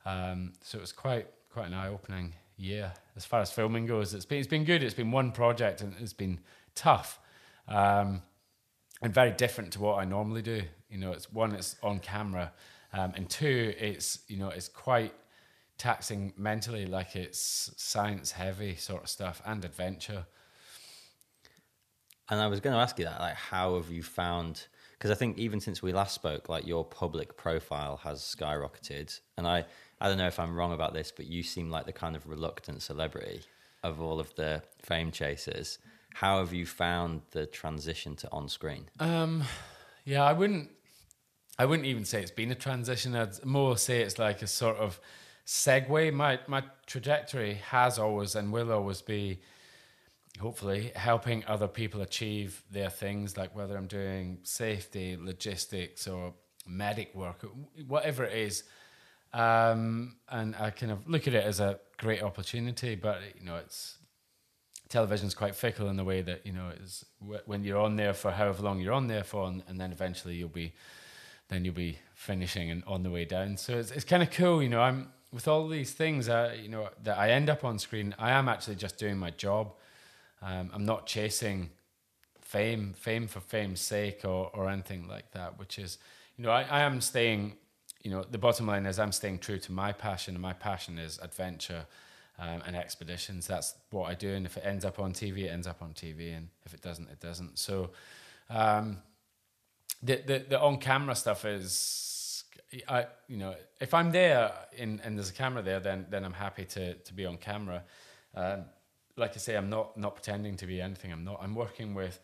um, 0.05 0.53
so 0.61 0.77
it 0.77 0.81
was 0.81 0.91
quite 0.91 1.27
quite 1.49 1.67
an 1.67 1.73
eye 1.73 1.87
opening 1.87 2.33
year 2.57 2.91
as 3.15 3.25
far 3.25 3.41
as 3.41 3.51
filming 3.51 3.85
goes. 3.85 4.13
It's 4.13 4.25
been 4.25 4.39
it's 4.39 4.47
been 4.47 4.63
good. 4.63 4.83
It's 4.83 4.93
been 4.93 5.11
one 5.11 5.31
project 5.31 5.81
and 5.81 5.93
it's 5.99 6.13
been 6.13 6.39
tough. 6.75 7.19
Um, 7.67 8.21
and 9.01 9.13
very 9.13 9.31
different 9.31 9.73
to 9.73 9.81
what 9.81 9.99
I 9.99 10.05
normally 10.05 10.41
do. 10.41 10.61
You 10.89 10.97
know, 10.97 11.11
it's 11.11 11.31
one, 11.31 11.53
it's 11.53 11.75
on 11.83 11.99
camera, 11.99 12.53
um, 12.93 13.13
and 13.15 13.29
two, 13.29 13.73
it's 13.77 14.19
you 14.27 14.37
know, 14.37 14.49
it's 14.49 14.69
quite 14.69 15.13
taxing 15.77 16.33
mentally, 16.37 16.85
like 16.85 17.15
it's 17.15 17.71
science 17.75 18.31
heavy 18.31 18.75
sort 18.75 19.03
of 19.03 19.09
stuff 19.09 19.41
and 19.45 19.65
adventure. 19.65 20.25
And 22.29 22.39
I 22.39 22.47
was 22.47 22.59
going 22.59 22.73
to 22.73 22.79
ask 22.79 22.97
you 22.97 23.05
that, 23.05 23.19
like, 23.19 23.35
how 23.35 23.75
have 23.75 23.89
you 23.89 24.03
found? 24.03 24.67
Because 24.93 25.11
I 25.11 25.15
think 25.15 25.37
even 25.37 25.59
since 25.59 25.81
we 25.81 25.91
last 25.91 26.15
spoke, 26.15 26.47
like 26.49 26.65
your 26.65 26.85
public 26.85 27.35
profile 27.35 27.97
has 28.03 28.21
skyrocketed, 28.21 29.19
and 29.37 29.45
I, 29.47 29.65
I 29.99 30.07
don't 30.07 30.17
know 30.17 30.27
if 30.27 30.39
I'm 30.39 30.55
wrong 30.55 30.73
about 30.73 30.93
this, 30.93 31.11
but 31.11 31.27
you 31.27 31.43
seem 31.43 31.69
like 31.69 31.85
the 31.85 31.93
kind 31.93 32.15
of 32.15 32.27
reluctant 32.27 32.81
celebrity 32.81 33.41
of 33.83 34.01
all 34.01 34.19
of 34.19 34.33
the 34.35 34.63
fame 34.81 35.11
chasers. 35.11 35.79
How 36.13 36.39
have 36.39 36.53
you 36.53 36.65
found 36.65 37.21
the 37.31 37.45
transition 37.45 38.15
to 38.17 38.31
on 38.31 38.47
screen? 38.47 38.85
Um, 38.99 39.43
yeah, 40.05 40.23
I 40.23 40.33
wouldn't. 40.33 40.69
I 41.59 41.65
wouldn't 41.65 41.87
even 41.87 42.05
say 42.05 42.21
it's 42.21 42.31
been 42.31 42.51
a 42.51 42.55
transition. 42.55 43.15
I'd 43.15 43.43
more 43.45 43.77
say 43.77 44.01
it's 44.01 44.17
like 44.17 44.41
a 44.41 44.47
sort 44.47 44.77
of 44.77 44.99
segue. 45.45 46.13
My 46.13 46.39
my 46.47 46.63
trajectory 46.85 47.55
has 47.69 47.99
always 47.99 48.35
and 48.35 48.51
will 48.51 48.71
always 48.71 49.01
be, 49.01 49.39
hopefully, 50.39 50.91
helping 50.95 51.43
other 51.45 51.67
people 51.67 52.01
achieve 52.01 52.63
their 52.71 52.89
things. 52.89 53.37
Like 53.37 53.55
whether 53.55 53.77
I'm 53.77 53.87
doing 53.87 54.39
safety, 54.43 55.17
logistics, 55.19 56.07
or 56.07 56.33
medic 56.65 57.13
work, 57.15 57.45
whatever 57.87 58.23
it 58.23 58.37
is. 58.37 58.63
Um, 59.33 60.17
and 60.29 60.55
I 60.55 60.69
kind 60.69 60.91
of 60.91 61.07
look 61.09 61.27
at 61.27 61.33
it 61.33 61.43
as 61.43 61.59
a 61.59 61.79
great 61.97 62.21
opportunity, 62.21 62.95
but 62.95 63.19
you 63.39 63.45
know, 63.45 63.57
it's 63.57 63.97
television's 64.89 65.33
quite 65.33 65.55
fickle 65.55 65.89
in 65.89 65.95
the 65.95 66.03
way 66.03 66.21
that 66.21 66.45
you 66.45 66.53
know 66.53 66.69
is 66.83 67.03
when 67.45 67.63
you're 67.63 67.79
on 67.79 67.95
there 67.95 68.13
for 68.13 68.29
however 68.29 68.61
long 68.61 68.79
you're 68.79 68.93
on 68.93 69.07
there 69.07 69.23
for, 69.23 69.47
and, 69.47 69.63
and 69.67 69.79
then 69.79 69.91
eventually 69.91 70.35
you'll 70.35 70.49
be 70.49 70.73
then 71.49 71.65
you'll 71.65 71.73
be 71.73 71.97
finishing 72.13 72.69
and 72.69 72.83
on 72.85 73.03
the 73.03 73.09
way 73.09 73.25
down. 73.25 73.57
So 73.57 73.77
it's 73.77 73.91
it's 73.91 74.05
kind 74.05 74.21
of 74.21 74.29
cool, 74.31 74.61
you 74.61 74.69
know. 74.69 74.81
I'm 74.81 75.11
with 75.31 75.47
all 75.47 75.67
these 75.67 75.93
things, 75.93 76.29
uh, 76.29 76.55
you 76.61 76.69
know, 76.69 76.89
that 77.01 77.17
I 77.17 77.31
end 77.31 77.49
up 77.49 77.63
on 77.63 77.79
screen. 77.79 78.13
I 78.19 78.31
am 78.31 78.47
actually 78.47 78.75
just 78.75 78.99
doing 78.99 79.17
my 79.17 79.31
job. 79.31 79.73
Um, 80.43 80.69
I'm 80.73 80.85
not 80.85 81.07
chasing 81.07 81.69
fame, 82.41 82.93
fame 82.93 83.27
for 83.27 83.39
fame's 83.39 83.81
sake, 83.81 84.21
or 84.25 84.51
or 84.53 84.69
anything 84.69 85.07
like 85.07 85.31
that. 85.31 85.57
Which 85.57 85.79
is, 85.79 85.97
you 86.37 86.43
know, 86.43 86.51
I, 86.51 86.63
I 86.63 86.81
am 86.81 87.01
staying. 87.01 87.53
You 88.03 88.11
know, 88.11 88.25
the 88.29 88.37
bottom 88.37 88.67
line 88.67 88.85
is 88.85 88.99
I'm 88.99 89.13
staying 89.13 89.39
true 89.39 89.57
to 89.59 89.71
my 89.71 89.93
passion, 89.93 90.35
and 90.35 90.41
my 90.41 90.51
passion 90.51 90.99
is 90.99 91.19
adventure 91.19 91.85
um, 92.37 92.61
and 92.67 92.75
expeditions. 92.75 93.47
That's 93.47 93.75
what 93.91 94.09
I 94.09 94.13
do, 94.13 94.33
and 94.33 94.45
if 94.45 94.57
it 94.57 94.63
ends 94.65 94.83
up 94.83 94.99
on 94.99 95.13
TV, 95.13 95.45
it 95.45 95.49
ends 95.49 95.67
up 95.67 95.81
on 95.81 95.93
TV, 95.93 96.35
and 96.35 96.49
if 96.65 96.73
it 96.73 96.81
doesn't, 96.81 97.09
it 97.09 97.21
doesn't. 97.21 97.57
So, 97.57 97.91
um, 98.49 98.97
the 100.01 100.21
the, 100.27 100.45
the 100.49 100.59
on 100.59 100.77
camera 100.79 101.15
stuff 101.15 101.45
is, 101.45 102.43
I 102.89 103.05
you 103.29 103.37
know, 103.37 103.55
if 103.79 103.93
I'm 103.93 104.11
there 104.11 104.51
in, 104.75 104.99
and 105.05 105.17
there's 105.17 105.29
a 105.29 105.33
camera 105.33 105.61
there, 105.61 105.79
then 105.79 106.07
then 106.09 106.25
I'm 106.25 106.33
happy 106.33 106.65
to 106.65 106.95
to 106.95 107.13
be 107.13 107.25
on 107.25 107.37
camera. 107.37 107.83
Um, 108.35 108.65
like 109.17 109.31
I 109.35 109.37
say, 109.37 109.55
I'm 109.55 109.69
not 109.69 109.97
not 109.97 110.15
pretending 110.15 110.57
to 110.57 110.67
be 110.67 110.81
anything. 110.81 111.11
I'm 111.11 111.23
not. 111.23 111.39
I'm 111.41 111.55
working 111.55 111.93
with 111.93 112.19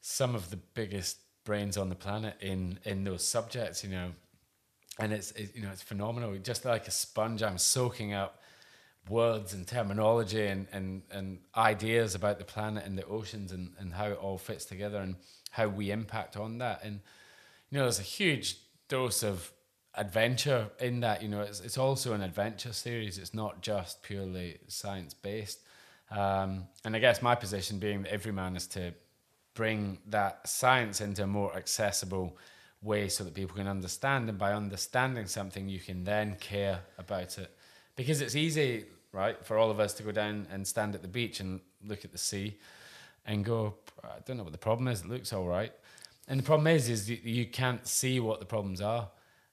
some 0.00 0.34
of 0.34 0.50
the 0.50 0.56
biggest 0.56 1.18
brains 1.44 1.76
on 1.76 1.88
the 1.88 1.94
planet 1.94 2.36
in 2.40 2.78
in 2.84 3.04
those 3.04 3.24
subjects. 3.24 3.84
You 3.84 3.90
know, 3.90 4.10
and 4.98 5.12
it's 5.12 5.32
it, 5.32 5.54
you 5.54 5.62
know 5.62 5.70
it's 5.70 5.82
phenomenal. 5.82 6.36
Just 6.38 6.64
like 6.64 6.88
a 6.88 6.90
sponge, 6.90 7.42
I'm 7.42 7.58
soaking 7.58 8.12
up 8.12 8.40
words 9.08 9.52
and 9.52 9.66
terminology 9.66 10.46
and, 10.46 10.66
and, 10.72 11.02
and 11.10 11.38
ideas 11.56 12.14
about 12.14 12.38
the 12.38 12.44
planet 12.44 12.84
and 12.86 12.96
the 12.96 13.04
oceans 13.06 13.52
and, 13.52 13.72
and 13.78 13.92
how 13.92 14.06
it 14.06 14.18
all 14.18 14.38
fits 14.38 14.64
together 14.64 14.98
and 14.98 15.16
how 15.50 15.68
we 15.68 15.90
impact 15.90 16.36
on 16.36 16.58
that. 16.58 16.82
And, 16.82 17.00
you 17.70 17.78
know, 17.78 17.84
there's 17.84 17.98
a 18.00 18.02
huge 18.02 18.56
dose 18.88 19.22
of 19.22 19.52
adventure 19.94 20.70
in 20.80 21.00
that. 21.00 21.22
You 21.22 21.28
know, 21.28 21.42
it's, 21.42 21.60
it's 21.60 21.78
also 21.78 22.14
an 22.14 22.22
adventure 22.22 22.72
series, 22.72 23.18
it's 23.18 23.34
not 23.34 23.60
just 23.60 24.02
purely 24.02 24.58
science 24.68 25.14
based. 25.14 25.60
Um, 26.14 26.68
and 26.84 26.94
I 26.94 27.00
guess 27.00 27.22
my 27.22 27.34
position 27.34 27.78
being 27.78 28.02
that 28.02 28.12
every 28.12 28.32
man 28.32 28.54
is 28.56 28.66
to 28.68 28.94
bring 29.54 29.98
that 30.06 30.46
science 30.48 31.00
into 31.00 31.24
a 31.24 31.26
more 31.26 31.54
accessible 31.56 32.36
way 32.82 33.08
so 33.08 33.24
that 33.24 33.34
people 33.34 33.56
can 33.56 33.66
understand. 33.66 34.28
And 34.28 34.38
by 34.38 34.52
understanding 34.52 35.26
something, 35.26 35.68
you 35.68 35.80
can 35.80 36.04
then 36.04 36.36
care 36.36 36.80
about 36.98 37.38
it 37.38 37.56
because 37.96 38.20
it's 38.20 38.36
easy, 38.36 38.84
right, 39.12 39.44
for 39.44 39.58
all 39.58 39.70
of 39.70 39.80
us 39.80 39.94
to 39.94 40.02
go 40.02 40.12
down 40.12 40.46
and 40.52 40.66
stand 40.66 40.94
at 40.94 41.02
the 41.02 41.08
beach 41.08 41.40
and 41.40 41.60
look 41.84 42.04
at 42.04 42.12
the 42.12 42.18
sea 42.18 42.58
and 43.26 43.44
go, 43.44 43.74
I 44.04 44.20
don't 44.24 44.36
know 44.36 44.44
what 44.44 44.52
the 44.52 44.58
problem 44.58 44.86
is. 44.88 45.00
It 45.00 45.08
looks 45.08 45.32
all 45.32 45.46
right. 45.46 45.72
And 46.28 46.38
the 46.38 46.44
problem 46.44 46.66
is, 46.68 46.88
is 46.88 47.10
you, 47.10 47.46
can't 47.46 47.86
see 47.86 48.20
what 48.20 48.40
the 48.40 48.46
problems 48.46 48.80
are. 48.80 49.08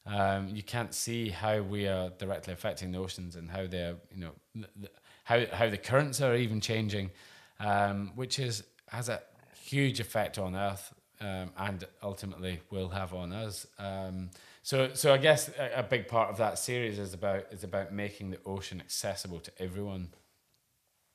Um, 0.06 0.50
you 0.50 0.64
can't 0.64 0.94
see 0.94 1.30
how 1.30 1.62
we 1.62 1.88
are 1.88 2.10
directly 2.10 2.54
affecting 2.54 2.92
the 2.92 3.00
oceans 3.00 3.36
and 3.36 3.50
how 3.50 3.68
they're, 3.68 3.96
you 4.14 4.22
know, 4.22 4.32
the, 4.56 4.90
how 5.32 5.46
how 5.56 5.70
the 5.70 5.78
currents 5.78 6.22
are 6.22 6.36
even 6.36 6.60
changing, 6.60 7.12
um, 7.60 8.12
which 8.16 8.38
is 8.40 8.64
has 8.88 9.08
a 9.10 9.22
huge 9.64 10.00
effect 10.00 10.38
on 10.38 10.56
Earth 10.56 10.94
um, 11.22 11.52
and 11.58 11.86
ultimately 12.04 12.60
will 12.70 12.90
have 12.90 13.14
on 13.14 13.32
us. 13.32 13.66
Um, 13.80 14.32
so, 14.64 14.94
so 14.94 15.14
I 15.14 15.18
guess 15.18 15.50
a, 15.58 15.80
a, 15.80 15.84
big 15.84 16.08
part 16.08 16.30
of 16.30 16.38
that 16.38 16.60
series 16.60 17.00
is 17.00 17.14
about 17.14 17.46
is 17.52 17.64
about 17.64 17.94
making 17.94 18.32
the 18.32 18.40
ocean 18.46 18.82
accessible 18.82 19.40
to 19.40 19.52
everyone. 19.60 20.10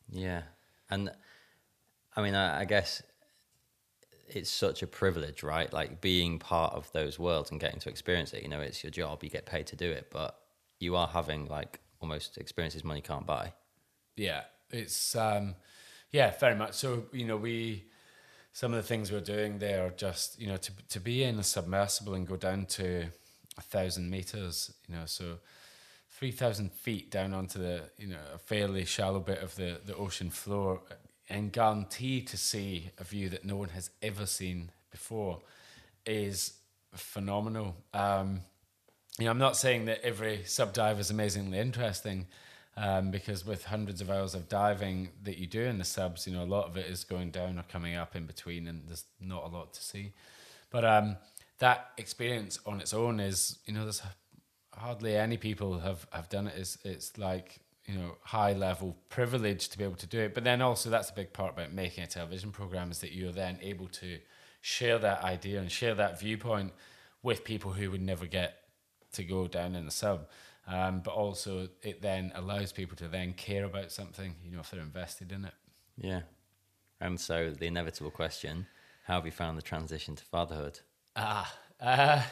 Yeah, 0.08 0.42
and 0.88 1.10
I 2.16 2.22
mean, 2.22 2.34
I, 2.34 2.60
I 2.60 2.64
guess 2.64 3.02
it's 4.28 4.50
such 4.50 4.82
a 4.82 4.86
privilege, 4.86 5.42
right? 5.42 5.70
Like 5.72 6.00
being 6.00 6.38
part 6.38 6.72
of 6.72 6.90
those 6.92 7.18
worlds 7.18 7.50
and 7.50 7.60
getting 7.60 7.80
to 7.80 7.90
experience 7.90 8.32
it. 8.32 8.42
You 8.42 8.48
know, 8.48 8.60
it's 8.60 8.82
your 8.82 8.90
job; 8.90 9.22
you 9.22 9.28
get 9.28 9.44
paid 9.44 9.66
to 9.68 9.76
do 9.76 9.90
it, 9.90 10.08
but 10.10 10.38
you 10.78 10.96
are 10.96 11.08
having 11.08 11.46
like 11.46 11.80
almost 12.00 12.38
experiences 12.38 12.82
money 12.82 13.02
can't 13.02 13.26
buy. 13.26 13.52
Yeah, 14.16 14.42
it's 14.70 15.14
um, 15.14 15.54
yeah, 16.10 16.36
very 16.38 16.54
much. 16.54 16.74
So 16.74 17.04
you 17.12 17.26
know, 17.26 17.36
we 17.36 17.84
some 18.52 18.72
of 18.72 18.78
the 18.78 18.88
things 18.88 19.12
we're 19.12 19.20
doing 19.20 19.58
there 19.58 19.86
are 19.86 19.90
just 19.90 20.40
you 20.40 20.48
know 20.48 20.56
to 20.56 20.72
to 20.90 21.00
be 21.00 21.22
in 21.22 21.38
a 21.38 21.42
submersible 21.42 22.14
and 22.14 22.26
go 22.26 22.36
down 22.36 22.66
to 22.66 23.06
a 23.58 23.62
thousand 23.62 24.10
meters, 24.10 24.72
you 24.88 24.94
know, 24.94 25.02
so 25.06 25.38
three 26.10 26.30
thousand 26.30 26.72
feet 26.72 27.10
down 27.10 27.34
onto 27.34 27.58
the 27.58 27.82
you 27.98 28.08
know 28.08 28.20
a 28.34 28.38
fairly 28.38 28.84
shallow 28.84 29.20
bit 29.20 29.42
of 29.42 29.54
the 29.56 29.80
the 29.84 29.94
ocean 29.96 30.30
floor, 30.30 30.80
and 31.28 31.52
guarantee 31.52 32.22
to 32.22 32.36
see 32.36 32.90
a 32.98 33.04
view 33.04 33.28
that 33.28 33.44
no 33.44 33.56
one 33.56 33.70
has 33.70 33.90
ever 34.02 34.26
seen 34.26 34.70
before, 34.90 35.40
is 36.06 36.54
phenomenal. 36.94 37.76
Um, 37.92 38.40
you 39.18 39.26
know, 39.26 39.30
I'm 39.30 39.38
not 39.38 39.56
saying 39.56 39.86
that 39.86 40.02
every 40.02 40.44
sub 40.44 40.72
dive 40.72 41.00
is 41.00 41.10
amazingly 41.10 41.58
interesting. 41.58 42.26
Um, 42.78 43.10
because 43.10 43.46
with 43.46 43.64
hundreds 43.64 44.02
of 44.02 44.10
hours 44.10 44.34
of 44.34 44.50
diving 44.50 45.08
that 45.22 45.38
you 45.38 45.46
do 45.46 45.62
in 45.62 45.78
the 45.78 45.84
subs, 45.84 46.26
you 46.26 46.34
know, 46.34 46.42
a 46.42 46.44
lot 46.44 46.66
of 46.66 46.76
it 46.76 46.84
is 46.86 47.04
going 47.04 47.30
down 47.30 47.58
or 47.58 47.64
coming 47.72 47.94
up 47.94 48.14
in 48.14 48.26
between, 48.26 48.66
and 48.66 48.86
there's 48.86 49.04
not 49.18 49.44
a 49.44 49.48
lot 49.48 49.72
to 49.72 49.82
see. 49.82 50.12
But 50.70 50.84
um, 50.84 51.16
that 51.58 51.92
experience 51.96 52.58
on 52.66 52.80
its 52.80 52.92
own 52.92 53.18
is, 53.18 53.58
you 53.64 53.72
know, 53.72 53.84
there's 53.84 54.02
hardly 54.74 55.16
any 55.16 55.38
people 55.38 55.78
have, 55.78 56.06
have 56.10 56.28
done 56.28 56.48
it. 56.48 56.54
It's, 56.56 56.76
it's 56.84 57.16
like, 57.16 57.60
you 57.86 57.94
know, 57.94 58.16
high 58.22 58.52
level 58.52 58.96
privilege 59.08 59.68
to 59.70 59.78
be 59.78 59.84
able 59.84 59.96
to 59.96 60.06
do 60.06 60.20
it. 60.20 60.34
But 60.34 60.44
then 60.44 60.60
also 60.60 60.90
that's 60.90 61.10
a 61.10 61.14
big 61.14 61.32
part 61.32 61.54
about 61.54 61.72
making 61.72 62.04
a 62.04 62.06
television 62.06 62.50
program 62.50 62.90
is 62.90 62.98
that 63.00 63.12
you're 63.12 63.32
then 63.32 63.58
able 63.62 63.88
to 63.88 64.18
share 64.60 64.98
that 64.98 65.22
idea 65.22 65.60
and 65.60 65.70
share 65.70 65.94
that 65.94 66.20
viewpoint 66.20 66.72
with 67.22 67.44
people 67.44 67.72
who 67.72 67.90
would 67.90 68.02
never 68.02 68.26
get 68.26 68.58
to 69.12 69.24
go 69.24 69.46
down 69.46 69.74
in 69.74 69.84
the 69.84 69.90
sub. 69.90 70.26
Um, 70.68 71.00
but 71.00 71.14
also 71.14 71.68
it 71.82 72.02
then 72.02 72.32
allows 72.34 72.72
people 72.72 72.96
to 72.96 73.08
then 73.08 73.34
care 73.34 73.64
about 73.64 73.92
something, 73.92 74.34
you 74.44 74.50
know, 74.50 74.60
if 74.60 74.70
they're 74.70 74.80
invested 74.80 75.30
in 75.30 75.44
it. 75.44 75.54
Yeah. 75.96 76.22
And 77.00 77.20
so 77.20 77.50
the 77.50 77.66
inevitable 77.66 78.10
question, 78.10 78.66
how 79.04 79.14
have 79.14 79.26
you 79.26 79.32
found 79.32 79.56
the 79.56 79.62
transition 79.62 80.16
to 80.16 80.24
fatherhood? 80.24 80.80
Ah, 81.14 81.54
uh, 81.80 82.22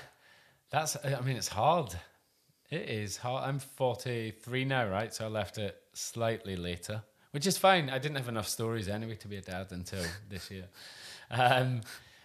that's. 0.70 0.96
I 1.04 1.20
mean, 1.20 1.36
it's 1.36 1.48
hard. 1.48 1.94
It 2.70 2.88
is 2.88 3.18
hard. 3.18 3.48
I'm 3.48 3.58
43 3.58 4.64
now, 4.64 4.88
right? 4.88 5.14
So 5.14 5.26
I 5.26 5.28
left 5.28 5.58
it 5.58 5.76
slightly 5.92 6.56
later, 6.56 7.02
which 7.30 7.46
is 7.46 7.56
fine. 7.56 7.90
I 7.90 7.98
didn't 7.98 8.16
have 8.16 8.28
enough 8.28 8.48
stories 8.48 8.88
anyway 8.88 9.16
to 9.16 9.28
be 9.28 9.36
a 9.36 9.42
dad 9.42 9.68
until 9.70 10.02
this 10.28 10.50
year. 10.50 10.66
Um, 11.30 11.82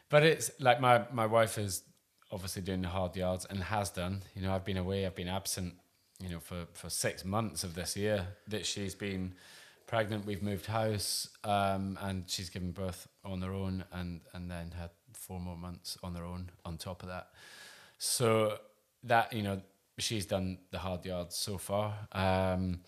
but 0.09 0.23
it's 0.23 0.49
like 0.59 0.81
my 0.81 1.05
my 1.11 1.25
wife 1.27 1.57
is 1.57 1.83
obviously 2.31 2.61
doing 2.61 2.81
the 2.81 2.87
hard 2.87 3.15
yards 3.15 3.45
and 3.45 3.61
has 3.63 3.89
done. 3.89 4.23
You 4.35 4.41
know, 4.41 4.53
I've 4.53 4.65
been 4.65 4.77
away, 4.77 5.05
I've 5.05 5.15
been 5.15 5.27
absent. 5.27 5.75
You 6.19 6.29
know, 6.29 6.39
for 6.39 6.67
for 6.73 6.89
six 6.89 7.23
months 7.23 7.63
of 7.63 7.75
this 7.75 7.95
year 7.95 8.27
that 8.47 8.65
she's 8.65 8.95
been 8.95 9.33
pregnant. 9.87 10.25
We've 10.25 10.43
moved 10.43 10.67
house, 10.67 11.29
um, 11.43 11.97
and 12.01 12.23
she's 12.27 12.49
given 12.49 12.71
birth 12.71 13.07
on 13.25 13.39
their 13.39 13.53
own, 13.53 13.83
and 13.91 14.21
and 14.33 14.49
then 14.49 14.71
had 14.77 14.91
four 15.13 15.39
more 15.39 15.57
months 15.57 15.97
on 16.03 16.13
their 16.13 16.25
own 16.25 16.51
on 16.63 16.77
top 16.77 17.01
of 17.03 17.09
that. 17.09 17.29
So 17.97 18.59
that 19.03 19.33
you 19.33 19.41
know, 19.43 19.61
she's 19.97 20.25
done 20.25 20.59
the 20.71 20.79
hard 20.79 21.05
yards 21.05 21.35
so 21.35 21.57
far. 21.57 21.93
Um, 22.11 22.81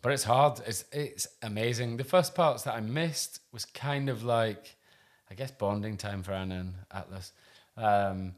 but 0.00 0.12
it's 0.12 0.24
hard. 0.24 0.60
It's 0.66 0.84
it's 0.90 1.26
amazing. 1.42 1.96
The 1.96 2.04
first 2.04 2.34
parts 2.34 2.62
that 2.64 2.74
I 2.74 2.80
missed 2.80 3.40
was 3.52 3.64
kind 3.64 4.08
of 4.08 4.24
like, 4.24 4.76
I 5.30 5.34
guess, 5.34 5.50
bonding 5.50 5.96
time 5.96 6.22
for 6.22 6.32
Anna 6.32 6.60
and 6.60 6.74
Atlas. 6.90 7.32
Um, 7.76 8.34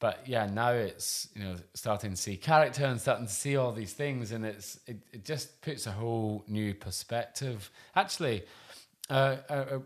but 0.00 0.20
yeah, 0.26 0.46
now 0.46 0.70
it's 0.70 1.28
you 1.34 1.42
know 1.42 1.56
starting 1.74 2.10
to 2.10 2.16
see 2.16 2.36
character 2.36 2.84
and 2.84 3.00
starting 3.00 3.26
to 3.26 3.32
see 3.32 3.56
all 3.56 3.72
these 3.72 3.92
things, 3.92 4.32
and 4.32 4.44
it's 4.44 4.78
it, 4.86 4.98
it 5.12 5.24
just 5.24 5.60
puts 5.60 5.86
a 5.86 5.92
whole 5.92 6.44
new 6.46 6.74
perspective. 6.74 7.70
Actually, 7.96 8.44
uh, 9.10 9.36
uh, 9.48 9.52
uh, 9.52 9.78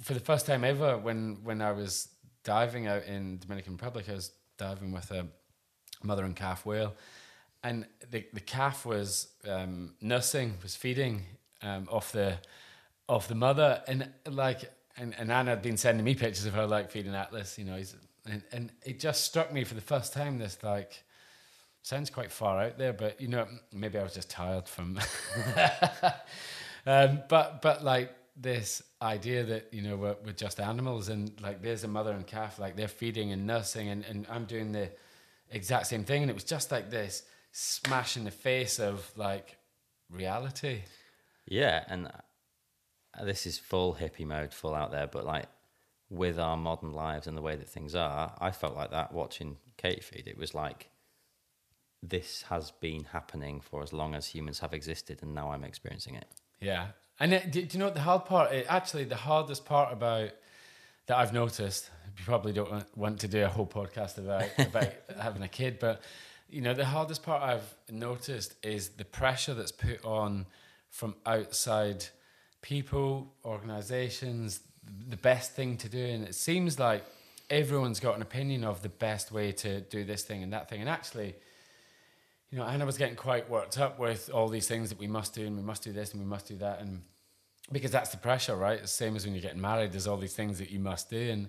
for 0.00 0.14
the 0.14 0.20
first 0.20 0.46
time 0.46 0.64
ever, 0.64 0.98
when 0.98 1.38
when 1.44 1.62
I 1.62 1.72
was 1.72 2.08
diving 2.44 2.88
out 2.88 3.04
in 3.04 3.38
Dominican 3.38 3.74
Republic, 3.74 4.06
I 4.08 4.14
was 4.14 4.32
diving 4.58 4.90
with 4.90 5.10
a 5.12 5.26
mother 6.02 6.24
and 6.24 6.34
calf 6.34 6.66
whale, 6.66 6.94
and 7.62 7.86
the 8.10 8.26
the 8.32 8.40
calf 8.40 8.84
was 8.84 9.28
um, 9.48 9.94
nursing, 10.00 10.54
was 10.62 10.74
feeding 10.74 11.22
um, 11.62 11.88
off 11.88 12.10
the 12.10 12.38
off 13.08 13.28
the 13.28 13.36
mother, 13.36 13.80
and 13.86 14.08
like 14.28 14.72
and, 14.96 15.14
and 15.18 15.30
Anna 15.30 15.50
had 15.50 15.62
been 15.62 15.76
sending 15.76 16.04
me 16.04 16.14
pictures 16.14 16.46
of 16.46 16.54
her 16.54 16.66
like 16.66 16.90
feeding 16.90 17.14
Atlas. 17.14 17.58
You 17.58 17.64
know, 17.64 17.76
he's 17.76 17.94
and 18.26 18.42
and 18.52 18.72
it 18.84 19.00
just 19.00 19.24
struck 19.24 19.52
me 19.52 19.64
for 19.64 19.74
the 19.74 19.80
first 19.80 20.12
time. 20.12 20.38
This 20.38 20.58
like 20.62 21.02
sounds 21.82 22.10
quite 22.10 22.30
far 22.30 22.60
out 22.60 22.78
there, 22.78 22.92
but 22.92 23.20
you 23.20 23.28
know, 23.28 23.46
maybe 23.72 23.98
I 23.98 24.02
was 24.02 24.14
just 24.14 24.30
tired 24.30 24.68
from. 24.68 24.98
um, 26.86 27.22
but 27.28 27.62
but 27.62 27.84
like 27.84 28.12
this 28.36 28.82
idea 29.00 29.44
that 29.44 29.68
you 29.72 29.82
know 29.82 29.96
we're, 29.96 30.16
we're 30.24 30.32
just 30.32 30.60
animals, 30.60 31.08
and 31.08 31.38
like 31.40 31.62
there's 31.62 31.84
a 31.84 31.88
mother 31.88 32.12
and 32.12 32.26
calf, 32.26 32.58
like 32.58 32.76
they're 32.76 32.88
feeding 32.88 33.32
and 33.32 33.46
nursing, 33.46 33.88
and 33.88 34.04
and 34.04 34.26
I'm 34.30 34.44
doing 34.44 34.72
the 34.72 34.90
exact 35.50 35.88
same 35.88 36.04
thing, 36.04 36.22
and 36.22 36.30
it 36.30 36.34
was 36.34 36.44
just 36.44 36.70
like 36.70 36.90
this 36.90 37.24
smash 37.50 38.16
in 38.16 38.24
the 38.24 38.30
face 38.30 38.78
of 38.78 39.10
like 39.16 39.56
reality. 40.10 40.82
Yeah, 41.46 41.84
and 41.88 42.06
uh, 42.06 43.24
this 43.24 43.46
is 43.46 43.58
full 43.58 43.94
hippie 43.94 44.26
mode, 44.26 44.54
full 44.54 44.74
out 44.74 44.92
there, 44.92 45.06
but 45.06 45.26
like 45.26 45.46
with 46.12 46.38
our 46.38 46.58
modern 46.58 46.92
lives 46.92 47.26
and 47.26 47.36
the 47.36 47.42
way 47.42 47.56
that 47.56 47.68
things 47.68 47.94
are, 47.94 48.34
I 48.38 48.50
felt 48.50 48.76
like 48.76 48.90
that 48.90 49.12
watching 49.12 49.56
Kate 49.78 50.04
feed. 50.04 50.24
It 50.26 50.36
was 50.36 50.54
like 50.54 50.90
this 52.02 52.42
has 52.42 52.70
been 52.70 53.04
happening 53.04 53.60
for 53.60 53.82
as 53.82 53.92
long 53.92 54.14
as 54.14 54.26
humans 54.26 54.58
have 54.58 54.74
existed, 54.74 55.20
and 55.22 55.34
now 55.34 55.52
I'm 55.52 55.64
experiencing 55.64 56.16
it. 56.16 56.26
Yeah, 56.60 56.88
and 57.18 57.32
it, 57.32 57.50
do, 57.50 57.62
do 57.62 57.68
you 57.72 57.78
know 57.78 57.86
what 57.86 57.94
the 57.94 58.02
hard 58.02 58.26
part? 58.26 58.52
It, 58.52 58.66
actually, 58.68 59.04
the 59.04 59.16
hardest 59.16 59.64
part 59.64 59.92
about 59.92 60.30
that 61.06 61.16
I've 61.16 61.32
noticed. 61.32 61.88
You 62.18 62.24
probably 62.26 62.52
don't 62.52 62.84
want 62.94 63.20
to 63.20 63.28
do 63.28 63.42
a 63.42 63.48
whole 63.48 63.66
podcast 63.66 64.18
about 64.18 64.50
about 64.58 64.92
having 65.18 65.42
a 65.42 65.48
kid, 65.48 65.78
but 65.78 66.02
you 66.50 66.60
know 66.60 66.74
the 66.74 66.84
hardest 66.84 67.22
part 67.22 67.42
I've 67.42 67.74
noticed 67.90 68.54
is 68.62 68.90
the 68.90 69.06
pressure 69.06 69.54
that's 69.54 69.72
put 69.72 70.04
on 70.04 70.46
from 70.90 71.14
outside 71.24 72.04
people, 72.60 73.32
organizations, 73.46 74.60
the 75.08 75.16
best 75.16 75.52
thing 75.52 75.76
to 75.78 75.88
do. 75.88 76.04
And 76.04 76.24
it 76.24 76.34
seems 76.34 76.78
like 76.78 77.04
everyone's 77.50 78.00
got 78.00 78.16
an 78.16 78.22
opinion 78.22 78.64
of 78.64 78.82
the 78.82 78.88
best 78.88 79.30
way 79.30 79.52
to 79.52 79.80
do 79.82 80.04
this 80.04 80.22
thing 80.22 80.42
and 80.42 80.52
that 80.52 80.68
thing. 80.68 80.80
And 80.80 80.88
actually, 80.88 81.34
you 82.50 82.58
know, 82.58 82.64
Anna 82.64 82.86
was 82.86 82.98
getting 82.98 83.16
quite 83.16 83.48
worked 83.48 83.78
up 83.78 83.98
with 83.98 84.30
all 84.32 84.48
these 84.48 84.66
things 84.66 84.88
that 84.90 84.98
we 84.98 85.06
must 85.06 85.34
do 85.34 85.46
and 85.46 85.56
we 85.56 85.62
must 85.62 85.82
do 85.82 85.92
this 85.92 86.12
and 86.12 86.22
we 86.22 86.28
must 86.28 86.46
do 86.46 86.56
that. 86.56 86.80
And 86.80 87.02
because 87.70 87.90
that's 87.90 88.10
the 88.10 88.16
pressure, 88.16 88.56
right? 88.56 88.80
The 88.80 88.88
same 88.88 89.16
as 89.16 89.24
when 89.24 89.34
you're 89.34 89.42
getting 89.42 89.60
married, 89.60 89.92
there's 89.92 90.06
all 90.06 90.16
these 90.16 90.34
things 90.34 90.58
that 90.58 90.70
you 90.70 90.78
must 90.78 91.10
do. 91.10 91.30
And, 91.30 91.48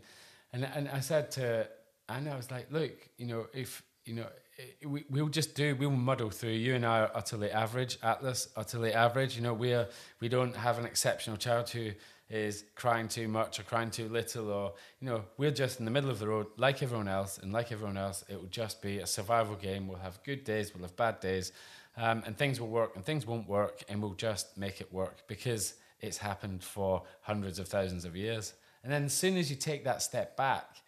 and, 0.52 0.64
and 0.64 0.90
I 0.90 1.00
said 1.00 1.32
to 1.32 1.68
Anna, 2.10 2.32
I 2.32 2.38
was 2.38 2.52
like, 2.52 2.68
look, 2.72 2.92
you 3.18 3.26
know, 3.26 3.48
if, 3.54 3.84
you 4.06 4.16
know, 4.16 4.28
eh, 4.60 4.88
we, 4.88 5.04
we'll 5.10 5.30
just 5.30 5.56
do 5.56 5.76
we'll 5.76 5.90
muddle 5.90 6.30
through 6.30 6.52
you 6.52 6.76
and 6.76 6.86
I 6.86 7.00
are 7.00 7.12
utterly 7.16 7.50
average 7.50 7.98
atlas 8.04 8.50
utterly 8.56 8.94
average 8.94 9.36
you 9.36 9.42
know 9.42 9.54
we 9.54 9.74
are 9.74 9.88
we 10.20 10.30
don't 10.30 10.56
have 10.56 10.78
an 10.78 10.86
exceptional 10.86 11.38
child 11.38 11.70
who 11.70 11.92
is 12.30 12.66
crying 12.76 13.08
too 13.08 13.28
much 13.28 13.60
or 13.60 13.64
crying 13.64 13.92
too 13.92 14.08
little 14.10 14.50
or 14.50 14.74
you 15.00 15.08
know 15.08 15.24
we're 15.38 15.52
just 15.52 15.80
in 15.80 15.86
the 15.86 15.92
middle 15.92 16.10
of 16.10 16.20
the 16.20 16.28
road 16.28 16.48
like 16.58 16.82
everyone 16.82 17.08
else 17.08 17.38
and 17.38 17.52
like 17.54 17.72
everyone 17.72 17.98
else 17.98 18.24
it 18.28 18.40
will 18.40 18.50
just 18.50 18.82
be 18.82 19.00
a 19.00 19.08
survival 19.08 19.56
game. 19.56 19.88
We'll 19.88 20.00
have 20.00 20.22
good 20.24 20.44
days 20.44 20.74
we'll 20.74 20.84
have 20.84 20.96
bad 20.96 21.20
days 21.20 21.52
um, 21.98 22.24
and 22.26 22.38
things 22.38 22.60
will 22.60 22.70
work 22.70 22.96
and 22.96 23.06
things 23.06 23.28
won't 23.28 23.48
work 23.48 23.84
and 23.90 24.02
we'll 24.02 24.14
just 24.14 24.58
make 24.58 24.82
it 24.82 24.92
work 24.92 25.28
because 25.28 25.76
it's 26.02 26.18
happened 26.18 26.64
for 26.64 27.04
hundreds 27.22 27.60
of 27.60 27.68
thousands 27.68 28.04
of 28.04 28.16
years. 28.16 28.54
And 28.84 28.92
then 28.92 29.06
as 29.06 29.14
soon 29.14 29.38
as 29.38 29.50
you 29.50 29.56
take 29.56 29.86
that 29.86 30.02
step 30.02 30.36
back 30.36 30.82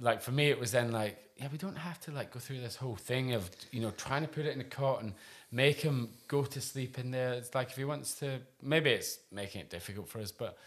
like 0.00 0.20
for 0.20 0.32
me 0.32 0.48
it 0.48 0.58
was 0.58 0.72
then 0.72 0.90
like 0.90 1.18
yeah 1.36 1.48
we 1.50 1.58
don't 1.58 1.76
have 1.76 2.00
to 2.00 2.10
like 2.10 2.32
go 2.32 2.40
through 2.40 2.60
this 2.60 2.76
whole 2.76 2.96
thing 2.96 3.32
of 3.32 3.48
you 3.70 3.80
know 3.80 3.90
trying 3.92 4.22
to 4.22 4.28
put 4.28 4.44
it 4.44 4.54
in 4.54 4.60
a 4.60 4.64
cot 4.64 5.02
and 5.02 5.12
make 5.54 5.80
him 5.80 6.08
go 6.26 6.42
to 6.42 6.60
sleep 6.60 6.98
in 6.98 7.12
there. 7.12 7.34
It's 7.34 7.54
like 7.54 7.70
if 7.70 7.76
he 7.76 7.84
wants 7.84 8.14
to, 8.16 8.40
maybe 8.60 8.90
it's 8.90 9.20
making 9.30 9.60
it 9.60 9.70
difficult 9.70 10.08
for 10.08 10.18
us, 10.18 10.32
but 10.32 10.58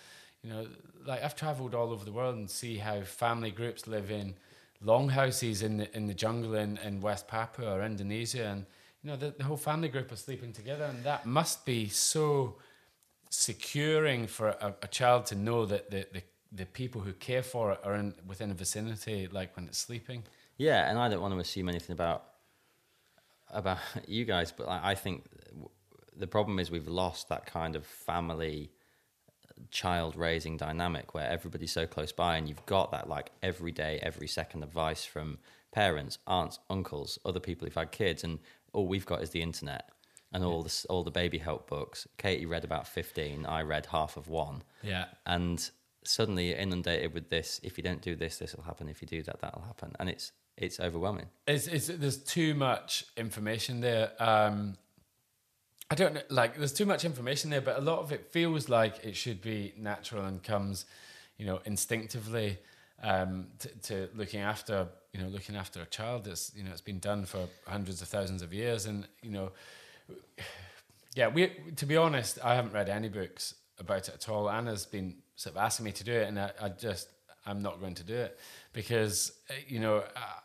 you 0.42 0.50
know, 0.50 0.66
like 1.06 1.22
I've 1.24 1.36
travelled 1.36 1.76
all 1.76 1.92
over 1.92 2.06
the 2.06 2.12
world 2.12 2.38
and 2.38 2.50
see 2.50 2.78
how 2.78 3.02
family 3.02 3.52
groups 3.52 3.86
live 3.86 4.10
in 4.12 4.36
longhouses 4.82 5.62
in 5.62 5.78
the 5.78 5.98
in 5.98 6.08
the 6.08 6.14
jungle 6.14 6.56
in, 6.56 6.78
in 6.78 7.02
West 7.02 7.28
Papua 7.28 7.76
or 7.76 7.84
Indonesia, 7.84 8.46
and 8.46 8.66
you 9.04 9.10
know 9.10 9.18
the, 9.18 9.32
the 9.38 9.44
whole 9.44 9.58
family 9.58 9.90
group 9.90 10.12
are 10.12 10.16
sleeping 10.16 10.54
together, 10.54 10.86
and 10.86 11.04
that 11.04 11.26
must 11.26 11.66
be 11.66 11.90
so 11.90 12.56
securing 13.30 14.26
for 14.26 14.50
a, 14.50 14.74
a 14.84 14.88
child 14.88 15.26
to 15.26 15.36
know 15.36 15.66
that 15.66 15.92
the, 15.92 16.08
the 16.14 16.24
the 16.54 16.66
people 16.66 17.02
who 17.02 17.12
care 17.14 17.44
for 17.44 17.74
it 17.74 17.80
are 17.84 17.96
in 17.96 18.14
within 18.26 18.52
a 18.52 18.54
vicinity, 18.54 19.28
like 19.30 19.54
when 19.58 19.66
it's 19.66 19.80
sleeping. 19.80 20.24
Yeah, 20.58 20.90
and 20.90 20.98
I 20.98 21.10
don't 21.10 21.22
want 21.22 21.34
to 21.34 21.40
assume 21.40 21.68
anything 21.68 21.94
about 21.94 22.37
about 23.52 23.80
you 24.08 24.26
guys, 24.26 24.52
but 24.52 24.68
I 24.68 24.96
think 24.96 25.26
the 26.16 26.28
problem 26.28 26.60
is 26.60 26.72
we've 26.72 26.88
lost 26.88 27.30
that 27.30 27.46
kind 27.46 27.76
of 27.76 27.86
family 27.86 28.72
child 29.72 30.16
raising 30.16 30.56
dynamic 30.56 31.14
where 31.16 31.28
everybody's 31.28 31.72
so 31.72 31.88
close 31.88 32.12
by 32.12 32.38
and 32.38 32.48
you've 32.48 32.66
got 32.68 32.92
that 32.92 33.10
like 33.10 33.32
every 33.42 33.72
day 33.72 34.00
every 34.04 34.28
second 34.28 34.62
advice 34.62 35.04
from 35.04 35.40
parents 35.72 36.20
aunts 36.28 36.60
uncles 36.70 37.18
other 37.26 37.40
people 37.40 37.66
who've 37.66 37.74
had 37.74 37.92
kids 37.92 38.24
and 38.24 38.38
all 38.72 38.88
we've 38.88 39.08
got 39.08 39.24
is 39.24 39.32
the 39.32 39.42
internet 39.42 39.90
and 40.32 40.44
all 40.44 40.64
the 40.64 40.86
all 40.90 41.04
the 41.04 41.12
baby 41.12 41.38
help 41.38 41.70
books. 41.70 42.08
Katie 42.18 42.46
read 42.46 42.64
about 42.64 42.88
15 42.88 43.46
i 43.46 43.62
read 43.62 43.88
half 43.88 44.18
of 44.18 44.28
one. 44.28 44.64
Yeah. 44.84 45.06
And 45.26 45.70
suddenly 46.04 46.50
you're 46.50 46.58
inundated 46.58 47.14
with 47.14 47.30
this 47.30 47.60
if 47.64 47.78
you 47.78 47.84
don't 47.84 48.02
do 48.02 48.16
this 48.16 48.38
this 48.38 48.56
will 48.56 48.64
happen 48.64 48.88
if 48.88 49.02
you 49.02 49.08
do 49.08 49.24
that 49.24 49.42
that'll 49.42 49.64
happen. 49.64 49.96
And 50.00 50.10
it's 50.10 50.32
it's 50.58 50.80
overwhelming. 50.80 51.28
It's, 51.46 51.68
it's 51.68 51.88
there's 51.88 52.18
too 52.18 52.56
much 52.56 53.06
information 53.16 53.80
there. 53.80 54.12
Um, 54.20 54.76
I 55.90 55.96
don't 55.96 56.16
know, 56.16 56.22
like 56.30 56.58
there's 56.58 56.74
too 56.74 56.86
much 56.86 57.06
information 57.06 57.50
there, 57.50 57.62
but 57.62 57.78
a 57.78 57.82
lot 57.82 58.00
of 58.00 58.12
it 58.12 58.32
feels 58.32 58.68
like 58.68 59.06
it 59.06 59.16
should 59.16 59.42
be 59.42 59.74
natural 59.78 60.26
and 60.26 60.44
comes, 60.44 60.86
you 61.38 61.46
know, 61.46 61.62
instinctively 61.66 62.58
um, 63.02 63.48
to, 63.60 63.70
to 63.84 64.10
looking 64.16 64.42
after, 64.42 64.88
you 65.14 65.22
know, 65.22 65.30
looking 65.30 65.56
after 65.56 65.82
a 65.82 65.86
child. 65.86 66.28
It's 66.28 66.52
you 66.56 66.64
know, 66.64 66.72
it's 66.72 66.82
been 66.82 67.00
done 67.00 67.26
for 67.26 67.48
hundreds 67.68 68.02
of 68.02 68.08
thousands 68.10 68.42
of 68.42 68.54
years, 68.54 68.86
and 68.86 69.08
you 69.22 69.32
know, 69.32 69.52
yeah, 71.16 71.28
we. 71.28 71.52
To 71.76 71.86
be 71.86 71.96
honest, 71.96 72.40
I 72.44 72.56
haven't 72.56 72.74
read 72.74 72.90
any 72.90 73.10
books 73.10 73.54
about 73.80 74.10
it 74.10 74.16
at 74.16 74.28
all. 74.28 74.50
Anna's 74.50 74.86
been 74.86 75.18
sort 75.36 75.56
of 75.56 75.62
asking 75.62 75.86
me 75.86 75.92
to 75.94 76.04
do 76.04 76.14
it, 76.14 76.28
and 76.28 76.40
I, 76.40 76.52
I 76.60 76.70
just 76.70 77.10
I'm 77.46 77.62
not 77.62 77.80
going 77.80 77.96
to 77.96 78.04
do 78.04 78.16
it 78.16 78.40
because 78.74 79.32
uh, 79.52 79.54
you 79.68 79.80
know. 79.80 80.04
I 80.16 80.40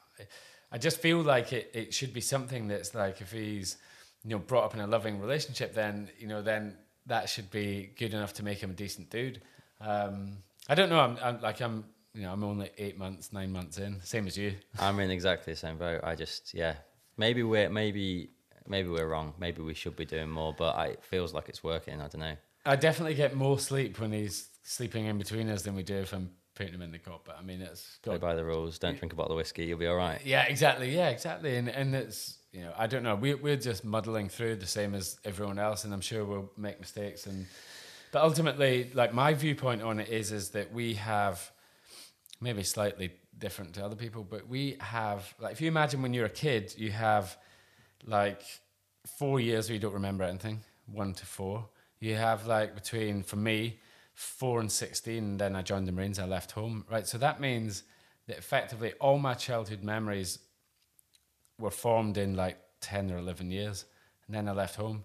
just 0.78 0.98
feel 0.98 1.20
like 1.20 1.52
it, 1.52 1.70
it 1.74 1.94
should 1.94 2.12
be 2.12 2.20
something 2.20 2.68
that's 2.68 2.94
like 2.94 3.20
if 3.20 3.32
he's 3.32 3.76
you 4.24 4.30
know 4.30 4.38
brought 4.38 4.64
up 4.64 4.74
in 4.74 4.80
a 4.80 4.86
loving 4.86 5.20
relationship, 5.20 5.74
then 5.74 6.08
you 6.18 6.26
know 6.26 6.42
then 6.42 6.76
that 7.06 7.28
should 7.28 7.50
be 7.50 7.90
good 7.98 8.14
enough 8.14 8.34
to 8.34 8.44
make 8.44 8.58
him 8.58 8.70
a 8.70 8.74
decent 8.74 9.10
dude. 9.10 9.42
Um, 9.80 10.38
I 10.68 10.74
don't 10.74 10.88
know. 10.88 11.00
I'm, 11.00 11.18
I'm 11.22 11.40
like 11.40 11.60
I'm 11.60 11.84
you 12.14 12.22
know 12.22 12.32
I'm 12.32 12.44
only 12.44 12.70
eight 12.78 12.98
months, 12.98 13.32
nine 13.32 13.52
months 13.52 13.78
in, 13.78 14.00
same 14.02 14.26
as 14.26 14.36
you. 14.36 14.54
I'm 14.78 14.98
in 15.00 15.10
exactly 15.10 15.52
the 15.52 15.58
same 15.58 15.76
boat. 15.76 16.00
I 16.04 16.14
just 16.14 16.54
yeah 16.54 16.74
maybe 17.16 17.42
we're 17.42 17.68
maybe 17.68 18.30
maybe 18.66 18.88
we're 18.88 19.06
wrong. 19.06 19.34
Maybe 19.38 19.62
we 19.62 19.74
should 19.74 19.96
be 19.96 20.04
doing 20.04 20.30
more, 20.30 20.54
but 20.56 20.76
I, 20.76 20.86
it 20.88 21.04
feels 21.04 21.32
like 21.34 21.48
it's 21.48 21.62
working. 21.62 22.00
I 22.00 22.08
don't 22.08 22.20
know. 22.20 22.36
I 22.64 22.76
definitely 22.76 23.14
get 23.14 23.34
more 23.34 23.58
sleep 23.58 23.98
when 23.98 24.12
he's 24.12 24.48
sleeping 24.62 25.06
in 25.06 25.18
between 25.18 25.48
us 25.48 25.62
than 25.62 25.74
we 25.74 25.82
do 25.82 25.96
if 25.96 26.12
I'm 26.12 26.30
putting 26.54 26.72
them 26.72 26.82
in 26.82 26.92
the 26.92 26.98
cup. 26.98 27.22
But 27.24 27.36
I 27.38 27.42
mean, 27.42 27.60
it's 27.60 27.98
Go 28.02 28.12
got 28.12 28.20
by 28.20 28.34
the 28.34 28.44
rules. 28.44 28.78
Don't 28.78 28.98
drink 28.98 29.12
a 29.12 29.16
bottle 29.16 29.32
of 29.32 29.36
whiskey. 29.36 29.64
You'll 29.64 29.78
be 29.78 29.86
all 29.86 29.96
right. 29.96 30.20
yeah, 30.24 30.44
exactly. 30.44 30.94
Yeah, 30.94 31.08
exactly. 31.08 31.56
And 31.56 31.68
and 31.68 31.94
it's 31.94 32.38
you 32.52 32.62
know 32.62 32.72
I 32.76 32.86
don't 32.86 33.02
know. 33.02 33.14
We 33.14 33.34
we're 33.34 33.56
just 33.56 33.84
muddling 33.84 34.28
through 34.28 34.56
the 34.56 34.66
same 34.66 34.94
as 34.94 35.18
everyone 35.24 35.58
else, 35.58 35.84
and 35.84 35.92
I'm 35.92 36.00
sure 36.00 36.24
we'll 36.24 36.50
make 36.56 36.80
mistakes. 36.80 37.26
And 37.26 37.46
but 38.12 38.22
ultimately, 38.22 38.90
like 38.94 39.14
my 39.14 39.34
viewpoint 39.34 39.82
on 39.82 40.00
it 40.00 40.08
is 40.08 40.32
is 40.32 40.50
that 40.50 40.72
we 40.72 40.94
have 40.94 41.50
maybe 42.40 42.62
slightly 42.62 43.12
different 43.38 43.74
to 43.74 43.84
other 43.84 43.96
people, 43.96 44.24
but 44.24 44.48
we 44.48 44.76
have 44.80 45.34
like 45.40 45.52
if 45.52 45.60
you 45.60 45.68
imagine 45.68 46.02
when 46.02 46.12
you're 46.12 46.26
a 46.26 46.30
kid, 46.30 46.74
you 46.76 46.90
have 46.90 47.36
like 48.06 48.42
four 49.18 49.40
years 49.40 49.68
where 49.68 49.74
you 49.74 49.80
don't 49.80 49.94
remember 49.94 50.24
anything, 50.24 50.60
one 50.86 51.14
to 51.14 51.26
four. 51.26 51.68
You 52.00 52.16
have 52.16 52.46
like 52.46 52.74
between 52.74 53.22
for 53.22 53.36
me 53.36 53.78
four 54.14 54.60
and 54.60 54.70
sixteen, 54.70 55.24
and 55.24 55.38
then 55.38 55.56
I 55.56 55.62
joined 55.62 55.88
the 55.88 55.92
Marines. 55.92 56.18
I 56.18 56.26
left 56.26 56.52
home, 56.52 56.84
right? 56.90 57.06
So 57.06 57.18
that 57.18 57.40
means 57.40 57.84
that 58.26 58.38
effectively 58.38 58.92
all 59.00 59.18
my 59.18 59.34
childhood 59.34 59.82
memories 59.82 60.38
were 61.58 61.70
formed 61.70 62.16
in 62.16 62.34
like 62.34 62.58
10 62.80 63.10
or 63.10 63.18
11 63.18 63.50
years 63.50 63.84
and 64.26 64.34
then 64.34 64.48
I 64.48 64.52
left 64.52 64.76
home. 64.76 65.04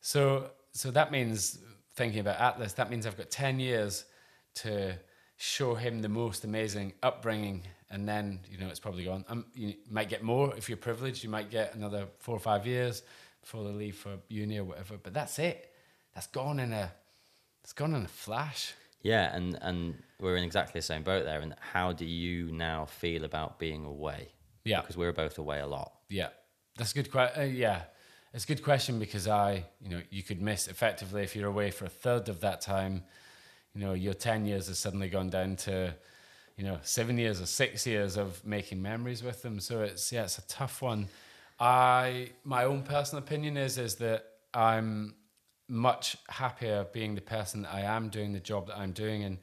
So 0.00 0.50
so 0.72 0.90
that 0.90 1.12
means 1.12 1.58
thinking 1.94 2.20
about 2.20 2.40
Atlas 2.40 2.72
that 2.74 2.90
means 2.90 3.06
I've 3.06 3.16
got 3.16 3.30
10 3.30 3.60
years 3.60 4.04
to 4.56 4.98
show 5.36 5.74
him 5.74 6.00
the 6.00 6.08
most 6.08 6.44
amazing 6.44 6.92
upbringing 7.02 7.62
and 7.90 8.08
then 8.08 8.40
you 8.50 8.58
know 8.58 8.68
it's 8.68 8.80
probably 8.80 9.04
gone. 9.04 9.24
Um, 9.28 9.46
you 9.54 9.74
might 9.90 10.08
get 10.08 10.22
more 10.22 10.54
if 10.56 10.68
you're 10.68 10.78
privileged, 10.78 11.22
you 11.22 11.30
might 11.30 11.50
get 11.50 11.74
another 11.74 12.06
4 12.18 12.36
or 12.36 12.38
5 12.38 12.66
years 12.66 13.02
before 13.40 13.64
they 13.64 13.72
leave 13.72 13.96
for 13.96 14.16
uni 14.28 14.58
or 14.58 14.64
whatever, 14.64 14.96
but 15.02 15.12
that's 15.12 15.38
it. 15.38 15.70
That's 16.14 16.28
gone 16.28 16.60
in 16.60 16.72
a 16.72 16.92
it's 17.64 17.72
gone 17.72 17.94
in 17.94 18.04
a 18.04 18.08
flash. 18.08 18.74
Yeah, 19.02 19.34
and 19.34 19.58
and 19.60 20.02
we're 20.20 20.36
in 20.36 20.44
exactly 20.44 20.78
the 20.78 20.86
same 20.86 21.02
boat 21.02 21.24
there. 21.24 21.40
And 21.40 21.54
how 21.72 21.92
do 21.92 22.04
you 22.04 22.52
now 22.52 22.84
feel 22.84 23.24
about 23.24 23.58
being 23.58 23.84
away? 23.84 24.28
Yeah. 24.64 24.80
because 24.80 24.96
we're 24.96 25.12
both 25.12 25.36
away 25.38 25.60
a 25.60 25.66
lot. 25.66 25.92
Yeah, 26.08 26.28
that's 26.76 26.92
a 26.92 26.94
good 26.94 27.10
question. 27.10 27.42
Uh, 27.42 27.44
yeah, 27.44 27.82
it's 28.32 28.44
a 28.44 28.46
good 28.46 28.62
question 28.62 28.98
because 28.98 29.28
I, 29.28 29.64
you 29.82 29.90
know, 29.90 30.00
you 30.10 30.22
could 30.22 30.40
miss 30.40 30.68
effectively 30.68 31.22
if 31.22 31.36
you're 31.36 31.48
away 31.48 31.70
for 31.70 31.84
a 31.84 31.90
third 31.90 32.28
of 32.28 32.40
that 32.40 32.60
time. 32.60 33.02
You 33.74 33.82
know, 33.82 33.92
your 33.92 34.14
ten 34.14 34.46
years 34.46 34.68
has 34.68 34.78
suddenly 34.78 35.08
gone 35.08 35.28
down 35.28 35.56
to, 35.56 35.94
you 36.56 36.64
know, 36.64 36.78
seven 36.82 37.18
years 37.18 37.40
or 37.40 37.46
six 37.46 37.86
years 37.86 38.16
of 38.16 38.44
making 38.46 38.80
memories 38.80 39.22
with 39.22 39.42
them. 39.42 39.60
So 39.60 39.82
it's 39.82 40.12
yeah, 40.12 40.24
it's 40.24 40.38
a 40.38 40.46
tough 40.46 40.80
one. 40.80 41.08
I 41.60 42.30
my 42.42 42.64
own 42.64 42.82
personal 42.82 43.22
opinion 43.22 43.56
is 43.56 43.76
is 43.76 43.96
that 43.96 44.24
I'm 44.54 45.14
much 45.68 46.16
happier 46.28 46.86
being 46.92 47.14
the 47.14 47.20
person 47.20 47.62
that 47.62 47.72
I 47.72 47.80
am 47.80 48.08
doing 48.08 48.32
the 48.32 48.40
job 48.40 48.66
that 48.66 48.78
I'm 48.78 48.92
doing 48.92 49.24
and 49.24 49.38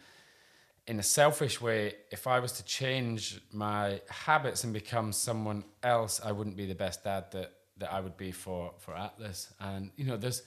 in 0.88 1.00
a 1.00 1.04
selfish 1.04 1.62
way, 1.62 1.94
if 2.12 2.28
I 2.28 2.40
was 2.40 2.54
to 2.54 2.66
change 2.66 3.40
my 3.52 4.02
habits 4.10 4.64
and 4.64 4.74
become 4.74 5.14
someone 5.14 5.64
else, 5.84 6.20
I 6.24 6.32
wouldn't 6.32 6.58
be 6.58 6.66
the 6.66 6.76
best 6.76 7.04
dad 7.04 7.26
that, 7.32 7.54
that 7.78 7.94
I 7.94 8.00
would 8.00 8.18
be 8.18 8.32
for, 8.32 8.74
for 8.80 8.96
Atlas. 8.96 9.54
And, 9.60 9.92
you 9.96 10.06
know, 10.06 10.18
there's, 10.18 10.42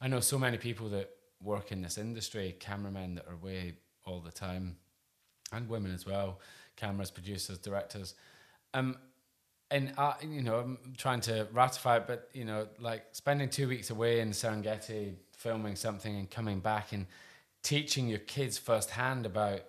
I 0.00 0.08
know 0.08 0.20
so 0.20 0.38
many 0.38 0.58
people 0.58 0.90
that 0.90 1.10
work 1.42 1.72
in 1.72 1.80
this 1.82 1.96
industry, 1.96 2.56
cameramen 2.60 3.16
that 3.16 3.26
are 3.26 3.34
away 3.34 3.74
all 4.04 4.20
the 4.20 4.30
time, 4.30 4.76
and 5.52 5.68
women 5.68 5.94
as 5.94 6.06
well, 6.06 6.40
cameras, 6.76 7.10
producers, 7.10 7.58
directors. 7.58 8.14
Um, 8.74 8.96
and 9.70 9.92
I, 9.96 10.14
you 10.22 10.42
know, 10.42 10.56
I'm 10.56 10.78
trying 10.96 11.20
to 11.22 11.46
ratify 11.52 11.98
it, 11.98 12.06
but 12.06 12.28
you 12.32 12.44
know, 12.44 12.66
like 12.80 13.04
spending 13.12 13.48
two 13.48 13.68
weeks 13.68 13.90
away 13.90 14.20
in 14.20 14.30
Serengeti 14.30 15.14
filming 15.36 15.76
something 15.76 16.16
and 16.16 16.30
coming 16.30 16.60
back 16.60 16.92
and 16.92 17.06
teaching 17.62 18.08
your 18.08 18.18
kids 18.18 18.58
firsthand 18.58 19.26
about 19.26 19.62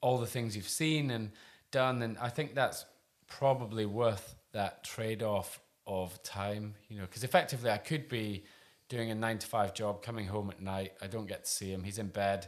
all 0.00 0.18
the 0.18 0.26
things 0.26 0.56
you've 0.56 0.68
seen 0.68 1.10
and 1.10 1.30
done, 1.70 2.02
and 2.02 2.18
I 2.18 2.28
think 2.28 2.54
that's 2.54 2.84
probably 3.26 3.86
worth 3.86 4.36
that 4.52 4.84
trade-off 4.84 5.60
of 5.86 6.22
time, 6.22 6.74
you 6.88 6.98
know, 6.98 7.04
because 7.04 7.24
effectively 7.24 7.70
I 7.70 7.78
could 7.78 8.08
be 8.08 8.44
doing 8.88 9.10
a 9.10 9.14
nine 9.14 9.38
to 9.38 9.46
five 9.46 9.74
job, 9.74 10.02
coming 10.02 10.26
home 10.26 10.50
at 10.50 10.60
night. 10.60 10.92
I 11.02 11.06
don't 11.06 11.26
get 11.26 11.44
to 11.44 11.50
see 11.50 11.70
him. 11.70 11.82
He's 11.82 11.98
in 11.98 12.08
bed. 12.08 12.46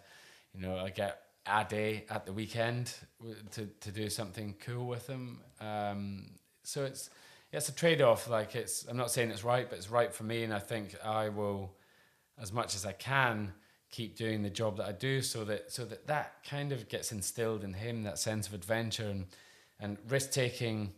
You 0.55 0.61
know, 0.61 0.77
I 0.77 0.91
get 0.91 1.21
a 1.47 1.65
day 1.65 2.05
at 2.11 2.27
the 2.27 2.33
weekend 2.33 2.93
to, 3.53 3.67
to 3.67 3.91
do 3.91 4.09
something 4.11 4.55
cool 4.61 4.87
with 4.87 5.07
him. 5.07 5.41
Um, 5.61 6.31
so 6.67 6.85
it's 6.85 7.11
it's 7.53 7.69
a 7.69 7.75
trade 7.75 8.03
off. 8.03 8.29
Like 8.29 8.55
it's 8.55 8.87
I'm 8.89 8.97
not 8.97 9.11
saying 9.11 9.31
it's 9.31 9.45
right, 9.45 9.69
but 9.69 9.79
it's 9.79 9.91
right 9.91 10.13
for 10.13 10.25
me, 10.25 10.43
and 10.43 10.53
I 10.53 10.59
think 10.59 10.97
I 11.05 11.29
will, 11.29 11.73
as 12.41 12.53
much 12.53 12.75
as 12.75 12.85
I 12.85 12.93
can, 12.93 13.53
keep 13.91 14.17
doing 14.17 14.43
the 14.43 14.51
job 14.51 14.77
that 14.79 14.87
I 14.87 14.93
do, 14.93 15.23
so 15.23 15.45
that 15.45 15.73
so 15.73 15.85
that 15.85 16.07
that 16.07 16.45
kind 16.49 16.73
of 16.73 16.89
gets 16.89 17.13
instilled 17.13 17.65
in 17.65 17.73
him 17.73 18.03
that 18.03 18.19
sense 18.19 18.49
of 18.49 18.55
adventure 18.55 19.09
and 19.09 19.27
and 19.79 19.99
risk 20.09 20.31
taking, 20.33 20.93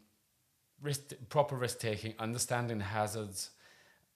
risk 0.80 1.12
proper 1.28 1.56
risk 1.56 1.78
taking, 1.80 2.14
understanding 2.18 2.78
the 2.78 2.84
hazards 2.84 3.50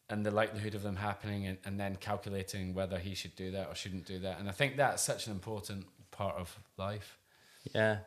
and 0.08 0.24
the 0.26 0.30
likelihood 0.30 0.74
of 0.74 0.82
them 0.82 0.96
happening 0.96 1.46
and, 1.46 1.58
and 1.64 1.80
then 1.80 1.96
calculating 1.96 2.74
whether 2.74 2.98
he 2.98 3.14
should 3.14 3.34
do 3.34 3.50
that 3.50 3.68
or 3.68 3.74
shouldn't 3.74 4.04
do 4.04 4.18
that. 4.20 4.38
And 4.38 4.48
I 4.48 4.52
think 4.52 4.76
that's 4.76 5.02
such 5.02 5.26
an 5.26 5.32
important 5.32 5.86
part 6.10 6.36
of 6.36 6.56
life. 6.76 7.18
Yeah. 7.74 7.98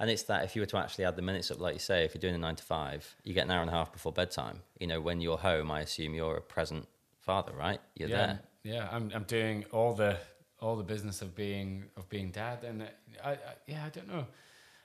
And 0.00 0.10
it's 0.10 0.22
that 0.24 0.44
if 0.44 0.54
you 0.54 0.62
were 0.62 0.66
to 0.66 0.76
actually 0.76 1.04
add 1.06 1.16
the 1.16 1.22
minutes 1.22 1.50
up, 1.50 1.60
like 1.60 1.74
you 1.74 1.80
say, 1.80 2.04
if 2.04 2.14
you're 2.14 2.20
doing 2.20 2.34
a 2.34 2.38
nine 2.38 2.56
to 2.56 2.62
five, 2.62 3.16
you 3.24 3.34
get 3.34 3.44
an 3.44 3.50
hour 3.50 3.62
and 3.62 3.70
a 3.70 3.72
half 3.72 3.92
before 3.92 4.12
bedtime. 4.12 4.60
You 4.78 4.86
know, 4.86 5.00
when 5.00 5.20
you're 5.20 5.38
home, 5.38 5.70
I 5.70 5.80
assume 5.80 6.14
you're 6.14 6.36
a 6.36 6.42
present 6.42 6.86
father, 7.18 7.52
right? 7.52 7.80
You're 7.96 8.08
yeah, 8.08 8.16
there. 8.16 8.40
Yeah, 8.62 8.88
I'm 8.92 9.10
I'm 9.14 9.24
doing 9.24 9.64
all 9.72 9.94
the 9.94 10.16
all 10.60 10.76
the 10.76 10.84
business 10.84 11.22
of 11.22 11.34
being 11.34 11.84
of 11.96 12.08
being 12.08 12.30
dad, 12.30 12.64
and 12.64 12.84
I, 13.24 13.30
I 13.30 13.38
yeah 13.66 13.84
I 13.84 13.88
don't 13.88 14.08
know. 14.08 14.26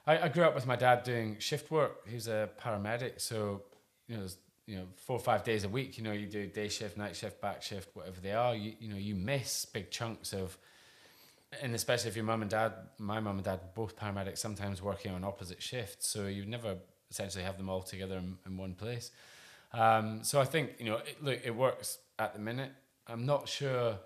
I, 0.05 0.19
I 0.19 0.27
grew 0.27 0.43
up 0.43 0.55
with 0.55 0.65
my 0.65 0.75
dad 0.75 1.03
doing 1.03 1.37
shift 1.39 1.71
work. 1.71 2.07
He's 2.07 2.27
a 2.27 2.49
paramedic, 2.61 3.21
so 3.21 3.63
you 4.07 4.17
know 4.17 4.27
you 4.65 4.77
know 4.77 4.85
four 4.95 5.15
or 5.17 5.19
five 5.19 5.43
days 5.43 5.63
a 5.63 5.69
week. 5.69 5.97
You 5.97 6.03
know 6.03 6.11
you 6.11 6.27
do 6.27 6.47
day 6.47 6.69
shift, 6.69 6.97
night 6.97 7.15
shift, 7.15 7.41
back 7.41 7.61
shift, 7.61 7.95
whatever 7.95 8.19
they 8.19 8.33
are. 8.33 8.55
You 8.55 8.73
you 8.79 8.89
know 8.89 8.97
you 8.97 9.15
miss 9.15 9.65
big 9.65 9.91
chunks 9.91 10.33
of, 10.33 10.57
and 11.61 11.75
especially 11.75 12.09
if 12.09 12.15
your 12.15 12.25
mum 12.25 12.41
and 12.41 12.51
dad, 12.51 12.73
my 12.97 13.19
mum 13.19 13.37
and 13.37 13.45
dad, 13.45 13.59
both 13.75 13.95
paramedics, 13.95 14.39
sometimes 14.39 14.81
working 14.81 15.13
on 15.13 15.23
opposite 15.23 15.61
shifts, 15.61 16.07
so 16.07 16.27
you'd 16.27 16.47
never 16.47 16.77
essentially 17.09 17.43
have 17.43 17.57
them 17.57 17.69
all 17.69 17.81
together 17.81 18.17
in, 18.17 18.37
in 18.45 18.57
one 18.57 18.73
place. 18.73 19.11
Um, 19.73 20.23
so 20.23 20.39
I 20.39 20.45
think 20.45 20.75
you 20.79 20.85
know, 20.85 20.97
it, 20.97 21.23
look, 21.23 21.39
it 21.43 21.55
works 21.55 21.97
at 22.19 22.33
the 22.33 22.39
minute. 22.39 22.71
I'm 23.07 23.25
not 23.25 23.47
sure. 23.47 23.97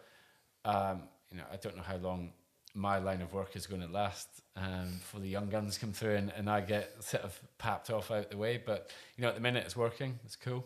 Um, 0.65 1.03
you 1.31 1.37
know, 1.37 1.43
I 1.51 1.57
don't 1.57 1.75
know 1.75 1.83
how 1.83 1.97
long 1.97 2.31
my 2.73 2.99
line 2.99 3.21
of 3.21 3.33
work 3.33 3.55
is 3.55 3.65
going 3.65 3.81
to 3.81 3.87
last 3.87 4.27
um, 4.55 4.99
the 5.19 5.27
young 5.27 5.49
guns 5.49 5.77
come 5.77 5.93
through 5.93 6.15
and, 6.15 6.31
and 6.35 6.49
I 6.49 6.61
get 6.61 7.03
sort 7.03 7.23
of 7.23 7.39
papped 7.57 7.89
off 7.89 8.11
out 8.11 8.29
the 8.29 8.37
way. 8.37 8.61
But 8.63 8.91
you 9.15 9.21
know, 9.21 9.29
at 9.29 9.35
the 9.35 9.41
minute 9.41 9.65
it's 9.65 9.75
working. 9.75 10.19
It's 10.25 10.35
cool. 10.35 10.65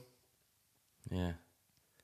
Yeah. 1.09 1.33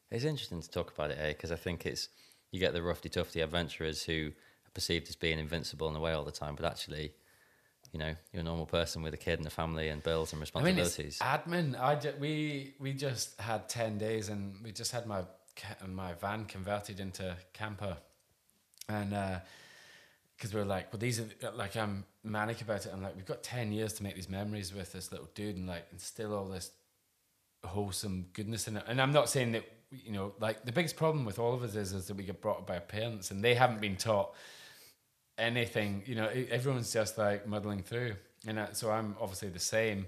It's 0.10 0.24
interesting 0.24 0.62
to 0.62 0.70
talk 0.70 0.94
about 0.94 1.12
it, 1.12 1.18
eh? 1.20 1.30
Because 1.30 1.52
I 1.52 1.56
think 1.56 1.86
it's, 1.86 2.10
you 2.52 2.60
get 2.60 2.74
the 2.74 2.80
roughy 2.80 3.12
tufty 3.12 3.42
adventurers 3.42 4.04
who 4.04 4.32
perceived 4.78 5.10
as 5.10 5.16
being 5.16 5.40
invincible 5.40 5.88
in 5.88 5.96
the 5.96 6.00
way 6.00 6.14
all 6.14 6.24
the 6.24 6.32
time, 6.32 6.54
but 6.54 6.64
actually, 6.64 7.12
you 7.92 7.98
know, 7.98 8.14
you're 8.32 8.42
a 8.42 8.44
normal 8.44 8.68
person 8.68 9.02
with 9.02 9.12
a 9.12 9.18
kid 9.18 9.40
and 9.40 9.48
a 9.48 9.50
family 9.50 9.90
and 9.90 10.04
bills 10.04 10.32
and 10.32 10.38
I 10.38 10.62
mean, 10.62 10.76
responsibilities. 10.76 11.18
admin. 11.20 11.82
I 11.82 11.96
ju- 11.96 12.14
we 12.20 12.76
we 12.80 12.94
just 12.94 13.42
had 13.42 13.68
ten 13.68 13.98
days, 13.98 14.30
and 14.30 14.54
we 14.64 14.72
just 14.72 14.92
had 14.92 15.08
my 15.08 15.24
ca- 15.56 15.88
my 15.88 16.14
van 16.14 16.46
converted 16.46 17.00
into 17.00 17.36
camper, 17.54 17.98
and 18.88 19.16
uh, 19.16 19.40
because 20.36 20.54
we 20.54 20.60
were 20.60 20.66
like, 20.68 20.94
well, 20.94 21.00
these 21.00 21.20
are 21.20 21.28
like 21.56 21.76
I'm 21.76 22.06
manic 22.24 22.62
about 22.62 22.86
it. 22.86 22.92
I'm 22.94 23.02
like, 23.02 23.16
we've 23.16 23.26
got 23.26 23.42
ten 23.42 23.72
years 23.72 23.94
to 23.94 24.04
make 24.04 24.14
these 24.14 24.30
memories 24.30 24.76
with 24.76 24.92
this 24.92 25.12
little 25.12 25.30
dude, 25.34 25.56
and 25.56 25.66
like 25.66 25.88
instill 25.92 26.36
all 26.36 26.46
this 26.46 26.70
wholesome 27.66 28.28
goodness 28.34 28.68
in 28.68 28.78
it. 28.78 28.84
And 28.88 29.02
I'm 29.02 29.12
not 29.12 29.28
saying 29.28 29.54
that 29.54 29.64
you 29.90 30.12
know, 30.12 30.34
like 30.40 30.66
the 30.66 30.72
biggest 30.72 30.98
problem 30.98 31.26
with 31.26 31.40
all 31.40 31.56
of 31.56 31.64
us 31.64 31.76
is 31.76 31.94
is 31.94 32.06
that 32.08 32.16
we 32.16 32.26
get 32.26 32.42
brought 32.42 32.60
up 32.60 32.68
by 32.68 32.76
our 32.76 32.82
parents, 32.82 33.32
and 33.32 33.44
they 33.44 33.56
haven't 33.56 33.82
been 33.82 33.96
taught 33.96 34.36
anything. 35.38 36.04
You 36.06 36.16
know, 36.16 36.28
everyone's 36.50 36.92
just 36.92 37.18
like 37.18 37.48
muddling 37.48 37.84
through, 37.84 38.16
and 38.46 38.60
so 38.74 38.92
I'm 38.92 39.16
obviously 39.20 39.50
the 39.50 39.60
same. 39.60 40.08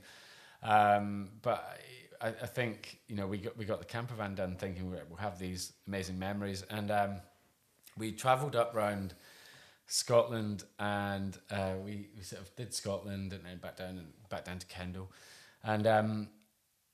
Um, 0.62 1.30
but 1.42 1.80
I, 2.22 2.28
I 2.28 2.46
think 2.48 3.00
you 3.08 3.15
know 3.15 3.28
we 3.28 3.38
got 3.38 3.58
we 3.58 3.65
got 3.65 3.80
the 3.80 3.86
camper 3.86 4.15
van 4.15 4.36
done, 4.36 4.56
thinking 4.56 4.92
we'll 4.92 5.18
have 5.18 5.39
these 5.39 5.74
amazing 5.88 6.20
memories, 6.20 6.63
and 6.70 6.92
um, 6.92 7.15
we 7.98 8.12
travelled 8.12 8.56
up 8.56 8.74
round 8.76 9.13
Scotland, 9.88 10.63
and 10.78 11.38
uh, 11.50 11.74
we, 11.84 12.10
we 12.15 12.24
sort 12.24 12.42
of 12.42 12.56
did 12.56 12.74
Scotland, 12.74 13.34
and 13.34 13.46
then 13.46 13.58
back 13.58 13.78
down 13.78 13.98
and 13.98 14.08
back 14.30 14.46
down 14.46 14.60
to 14.60 14.68
Kendal, 14.68 15.12
and 15.63 15.88
um, 15.88 16.28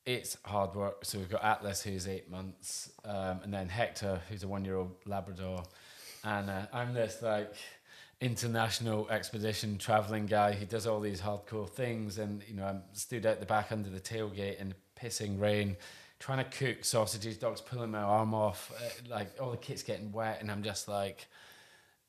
it's 0.05 0.37
hard 0.45 0.75
work. 0.75 1.03
So 1.03 1.17
we've 1.17 1.29
got 1.29 1.43
Atlas, 1.43 1.81
who's 1.81 2.07
eight 2.07 2.29
months, 2.29 2.91
um, 3.03 3.41
and 3.43 3.53
then 3.53 3.69
Hector, 3.69 4.21
who's 4.29 4.43
a 4.43 4.47
one-year-old 4.47 4.95
Labrador, 5.05 5.63
and 6.23 6.49
uh, 6.49 6.67
I'm 6.71 6.93
this 6.93 7.21
like 7.21 7.55
international 8.21 9.09
expedition 9.09 9.77
traveling 9.77 10.25
guy 10.25 10.53
who 10.53 10.65
does 10.65 10.87
all 10.87 10.99
these 10.99 11.21
hardcore 11.21 11.69
things, 11.69 12.17
and 12.17 12.43
you 12.47 12.55
know 12.55 12.65
I'm 12.65 12.83
stood 12.93 13.25
out 13.25 13.39
the 13.39 13.45
back 13.45 13.71
under 13.71 13.89
the 13.89 13.99
tailgate 13.99 14.59
in 14.59 14.73
pissing 14.99 15.39
rain, 15.39 15.75
trying 16.19 16.43
to 16.43 16.49
cook 16.57 16.85
sausages. 16.85 17.37
Dogs 17.37 17.61
pulling 17.61 17.91
my 17.91 18.01
arm 18.01 18.33
off, 18.33 18.71
uh, 18.77 19.13
like 19.13 19.29
all 19.39 19.51
the 19.51 19.57
kit's 19.57 19.83
getting 19.83 20.11
wet, 20.11 20.39
and 20.41 20.51
I'm 20.51 20.63
just 20.63 20.87
like. 20.87 21.27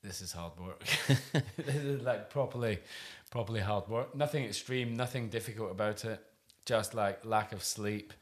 This 0.03 0.21
is 0.21 0.31
hard 0.31 0.53
work. 0.59 0.83
this 1.57 1.75
is 1.75 2.03
like 2.03 2.29
properly, 2.29 2.79
properly 3.31 3.59
hard 3.59 3.89
work. 3.89 4.15
Nothing 4.15 4.45
extreme, 4.45 4.95
nothing 4.95 5.27
difficult 5.27 5.71
about 5.71 6.05
it. 6.05 6.23
Just 6.65 6.93
like 6.93 7.25
lack 7.25 7.51
of 7.51 7.63
sleep. 7.63 8.13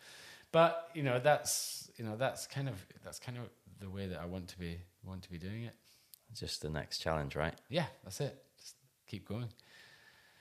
But 0.54 0.90
you 0.96 1.04
know, 1.04 1.20
that's 1.20 1.92
you 1.98 2.06
know, 2.06 2.16
that's 2.16 2.48
kind 2.48 2.70
of 2.70 2.84
that's 3.04 3.20
kind 3.20 3.38
of 3.38 3.44
the 3.80 3.90
way 3.90 4.08
that 4.08 4.20
I 4.20 4.26
want 4.26 4.48
to 4.48 4.58
be 4.58 4.80
want 5.04 5.22
to 5.24 5.30
be 5.30 5.38
doing 5.38 5.64
it. 5.64 5.76
Just 6.38 6.62
the 6.62 6.70
next 6.70 7.00
challenge, 7.00 7.36
right? 7.36 7.54
Yeah, 7.70 7.86
that's 8.04 8.20
it. 8.22 8.38
Just 8.60 8.76
keep 9.08 9.28
going. 9.28 9.48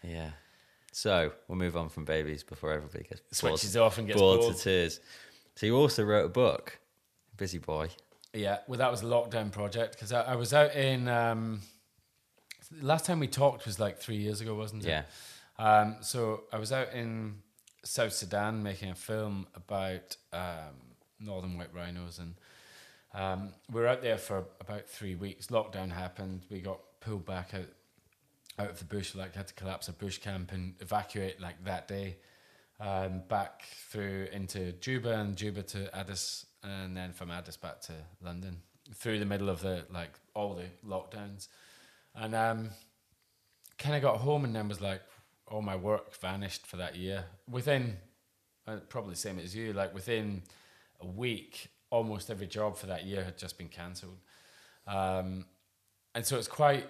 Yeah. 0.03 0.31
So 0.93 1.33
we'll 1.49 1.59
move 1.59 1.77
on 1.77 1.89
from 1.89 2.05
babies 2.05 2.43
before 2.43 2.73
everybody 2.73 3.05
gets 3.05 3.21
bored, 3.21 3.59
Switches 3.59 3.77
off 3.77 3.99
and 3.99 4.07
gets 4.07 4.19
bored 4.19 4.41
bored. 4.41 4.57
to 4.57 4.63
tears. 4.63 5.01
So 5.57 5.67
you 5.67 5.77
also 5.77 6.05
wrote 6.05 6.25
a 6.27 6.29
book, 6.29 6.79
busy 7.37 7.59
boy. 7.59 7.89
Yeah, 8.33 8.59
well, 8.67 8.79
that 8.79 8.91
was 8.91 9.03
a 9.03 9.07
lockdown 9.07 9.53
project 9.53 9.93
because 9.95 10.13
I, 10.13 10.23
I 10.23 10.37
was 10.37 10.53
out 10.53 10.75
in. 10.75 11.09
Um, 11.09 11.61
last 12.81 13.05
time 13.05 13.21
we 13.21 13.29
talked 13.29 13.67
was 13.67 13.79
like 13.79 13.99
three 13.99 14.17
years 14.17 14.41
ago, 14.41 14.55
wasn't 14.55 14.85
it? 14.85 14.89
Yeah. 14.89 15.03
Um, 15.59 15.97
so 16.01 16.45
I 16.53 16.59
was 16.59 16.73
out 16.73 16.93
in 16.93 17.37
South 17.85 18.13
Sudan 18.13 18.63
making 18.63 18.91
a 18.91 18.95
film 18.97 19.47
about 19.55 20.17
um, 20.33 20.75
northern 21.21 21.57
white 21.57 21.73
rhinos, 21.73 22.19
and 22.19 22.35
um, 23.15 23.53
we 23.73 23.81
were 23.81 23.87
out 23.87 24.03
there 24.03 24.19
for 24.19 24.45
about 24.61 24.89
three 24.89 25.15
weeks. 25.15 25.47
Lockdown 25.49 25.91
happened. 25.91 26.43
We 26.51 26.61
got 26.61 26.81
pulled 27.01 27.25
back 27.25 27.55
out 27.55 27.69
out 28.59 28.71
of 28.71 28.79
the 28.79 28.85
bush. 28.85 29.15
Like 29.15 29.35
had 29.35 29.49
to 29.49 29.55
collapse 29.55 29.89
a 29.89 29.93
bush 29.93 30.19
camp 30.19 30.53
and 30.53 30.75
evacuate 30.81 31.41
like 31.41 31.65
that 31.65 31.89
day. 31.89 32.17
Um, 32.81 33.23
back 33.29 33.63
through 33.91 34.27
into 34.33 34.73
Juba 34.73 35.21
and 35.21 35.37
Juba 35.37 35.63
to 35.63 35.97
Addis, 35.97 36.47
and 36.63 36.97
then 36.97 37.13
from 37.13 37.31
Addis 37.31 37.57
back 37.57 37.81
to 37.83 37.93
London 38.21 38.61
through 38.93 39.19
the 39.21 39.25
middle 39.25 39.49
of 39.49 39.61
the 39.61 39.87
like 39.93 40.11
all 40.35 40.55
the 40.55 40.67
lockdowns, 40.87 41.47
and 42.17 42.35
um, 42.35 42.71
kind 43.79 43.95
of 43.95 44.03
got 44.03 44.19
home 44.19 44.45
and 44.45 44.55
then 44.55 44.69
was 44.69 44.81
like, 44.81 45.03
all 45.49 45.63
my 45.63 45.77
work 45.77 46.15
vanished 46.21 46.67
for 46.67 46.77
that 46.77 46.97
year. 46.97 47.25
Within, 47.51 47.97
uh, 48.67 48.77
probably 48.89 49.15
same 49.15 49.39
as 49.39 49.55
you, 49.55 49.73
like 49.73 49.95
within 49.95 50.43
a 51.01 51.07
week, 51.07 51.69
almost 51.95 52.31
every 52.31 52.47
job 52.47 52.77
for 52.77 52.87
that 52.87 53.05
year 53.05 53.23
had 53.25 53.39
just 53.39 53.57
been 53.57 53.69
cancelled, 53.69 54.19
um, 54.87 55.47
and 56.15 56.27
so 56.27 56.37
it's 56.37 56.49
quite, 56.49 56.87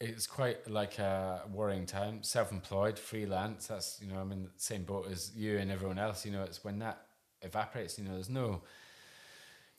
it's 0.00 0.26
quite 0.26 0.70
like 0.70 0.98
a 0.98 1.42
worrying 1.52 1.86
time. 1.86 2.22
Self-employed, 2.22 2.98
freelance. 2.98 3.66
That's 3.68 3.98
you 4.02 4.08
know 4.12 4.18
I'm 4.20 4.32
in 4.32 4.42
the 4.44 4.50
same 4.56 4.82
boat 4.84 5.06
as 5.10 5.32
you 5.34 5.58
and 5.58 5.70
everyone 5.70 5.98
else. 5.98 6.26
You 6.26 6.32
know, 6.32 6.42
it's 6.42 6.64
when 6.64 6.78
that 6.80 7.06
evaporates. 7.42 7.98
You 7.98 8.04
know, 8.04 8.14
there's 8.14 8.30
no 8.30 8.62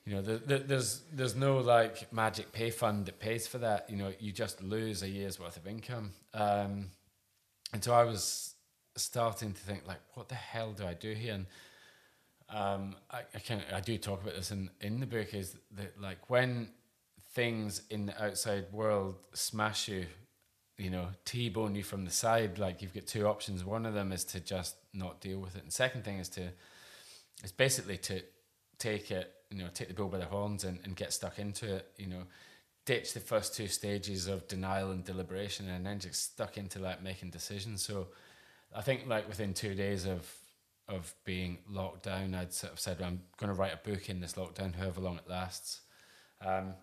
you 0.06 0.14
know, 0.14 0.22
the, 0.22 0.36
the, 0.36 0.58
there's 0.58 1.02
there's 1.12 1.34
no 1.34 1.58
like 1.58 2.12
magic 2.12 2.52
pay 2.52 2.70
fund 2.70 3.06
that 3.06 3.18
pays 3.20 3.46
for 3.46 3.58
that. 3.58 3.88
You 3.88 3.96
know, 3.96 4.12
you 4.18 4.32
just 4.32 4.62
lose 4.62 5.02
a 5.02 5.08
year's 5.08 5.40
worth 5.40 5.56
of 5.56 5.66
income. 5.66 6.12
Um, 6.34 6.90
and 7.72 7.82
so 7.82 7.94
I 7.94 8.04
was 8.04 8.54
starting 8.96 9.52
to 9.52 9.60
think 9.60 9.86
like, 9.86 10.00
what 10.12 10.28
the 10.28 10.34
hell 10.34 10.72
do 10.72 10.86
I 10.86 10.94
do 10.94 11.12
here? 11.12 11.34
And 11.34 11.46
um, 12.48 12.96
I, 13.10 13.20
I 13.34 13.38
can 13.38 13.62
I 13.72 13.80
do 13.80 13.96
talk 13.98 14.22
about 14.22 14.34
this 14.34 14.50
in 14.50 14.70
in 14.80 15.00
the 15.00 15.06
book 15.06 15.34
is 15.34 15.56
that 15.72 16.00
like 16.00 16.30
when 16.30 16.68
things 17.32 17.82
in 17.90 18.06
the 18.06 18.24
outside 18.24 18.66
world 18.72 19.16
smash 19.32 19.88
you, 19.88 20.06
you 20.78 20.90
know, 20.90 21.08
t-bone 21.24 21.74
you 21.74 21.82
from 21.82 22.04
the 22.04 22.10
side, 22.10 22.58
like 22.58 22.80
you've 22.80 22.94
got 22.94 23.06
two 23.06 23.26
options. 23.26 23.64
One 23.64 23.86
of 23.86 23.94
them 23.94 24.12
is 24.12 24.24
to 24.26 24.40
just 24.40 24.76
not 24.92 25.20
deal 25.20 25.40
with 25.40 25.56
it, 25.56 25.62
and 25.62 25.72
second 25.72 26.04
thing 26.04 26.18
is 26.18 26.28
to, 26.30 26.48
it's 27.42 27.52
basically 27.52 27.96
to 27.98 28.22
take 28.78 29.10
it, 29.10 29.32
you 29.50 29.58
know, 29.58 29.68
take 29.74 29.88
the 29.88 29.94
bull 29.94 30.08
by 30.08 30.18
the 30.18 30.26
horns 30.26 30.64
and, 30.64 30.78
and 30.84 30.94
get 30.94 31.12
stuck 31.12 31.38
into 31.38 31.76
it, 31.76 31.90
you 31.96 32.06
know, 32.06 32.22
ditch 32.86 33.14
the 33.14 33.20
first 33.20 33.54
two 33.56 33.66
stages 33.66 34.26
of 34.26 34.46
denial 34.46 34.90
and 34.90 35.04
deliberation 35.04 35.68
and 35.70 35.86
then 35.86 35.98
just 35.98 36.32
stuck 36.32 36.58
into 36.58 36.78
like 36.78 37.02
making 37.02 37.30
decisions. 37.30 37.82
So 37.82 38.08
I 38.74 38.82
think 38.82 39.06
like 39.06 39.26
within 39.28 39.54
two 39.54 39.74
days 39.74 40.04
of 40.04 40.30
of 40.88 41.14
being 41.24 41.58
locked 41.68 42.04
down, 42.04 42.34
I'd 42.34 42.52
sort 42.52 42.72
of 42.72 42.80
said 42.80 43.00
I'm 43.00 43.22
going 43.38 43.52
to 43.52 43.58
write 43.58 43.72
a 43.72 43.88
book 43.88 44.08
in 44.08 44.20
this 44.20 44.34
lockdown, 44.34 44.74
however 44.74 45.00
long 45.00 45.16
it 45.16 45.28
lasts, 45.28 45.80
um, 46.44 46.74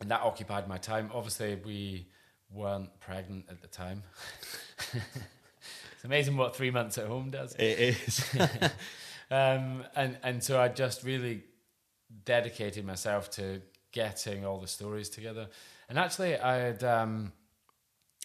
and 0.00 0.10
that 0.10 0.22
occupied 0.22 0.68
my 0.68 0.78
time. 0.78 1.10
Obviously, 1.12 1.58
we 1.64 2.08
weren't 2.50 2.98
pregnant 3.00 3.46
at 3.50 3.60
the 3.60 3.68
time. 3.68 4.02
it's 4.92 6.04
amazing 6.04 6.36
what 6.36 6.56
three 6.56 6.70
months 6.70 6.98
at 6.98 7.06
home 7.06 7.30
does. 7.30 7.54
It 7.54 7.78
is. 7.78 8.24
um, 9.30 9.84
and 9.94 10.18
and 10.22 10.42
so 10.42 10.60
I 10.60 10.68
just 10.68 11.02
really 11.02 11.42
dedicated 12.24 12.84
myself 12.84 13.30
to 13.32 13.62
getting 13.92 14.44
all 14.44 14.58
the 14.58 14.68
stories 14.68 15.08
together. 15.08 15.48
And 15.88 15.98
actually, 15.98 16.36
I 16.36 16.56
had 16.56 16.84
um, 16.84 17.32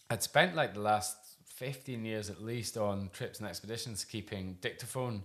I'd 0.10 0.24
spent 0.24 0.56
like 0.56 0.74
the 0.74 0.82
last 0.82 1.18
fifteen 1.62 2.04
years 2.04 2.30
at 2.32 2.42
least 2.42 2.76
on 2.76 3.10
trips 3.14 3.40
and 3.40 3.48
expeditions, 3.48 4.04
keeping 4.04 4.58
dictaphone 4.62 5.22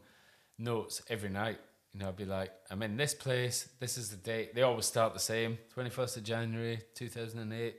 notes 0.59 1.03
every 1.09 1.31
night. 1.31 1.59
You 1.93 2.01
know, 2.01 2.09
I'd 2.09 2.17
be 2.17 2.27
like, 2.27 2.53
I'm 2.71 2.83
in 2.83 2.99
this 2.99 3.15
place. 3.15 3.71
This 3.81 3.97
is 3.97 4.11
the 4.11 4.17
date. 4.17 4.55
They 4.55 4.61
always 4.61 4.85
start 4.85 5.15
the 5.15 5.27
same: 5.35 5.57
twenty 5.73 5.89
first 5.89 6.17
of 6.19 6.25
January, 6.25 6.79
two 6.95 7.09
thousand 7.09 7.41
and 7.41 7.53
eight, 7.55 7.77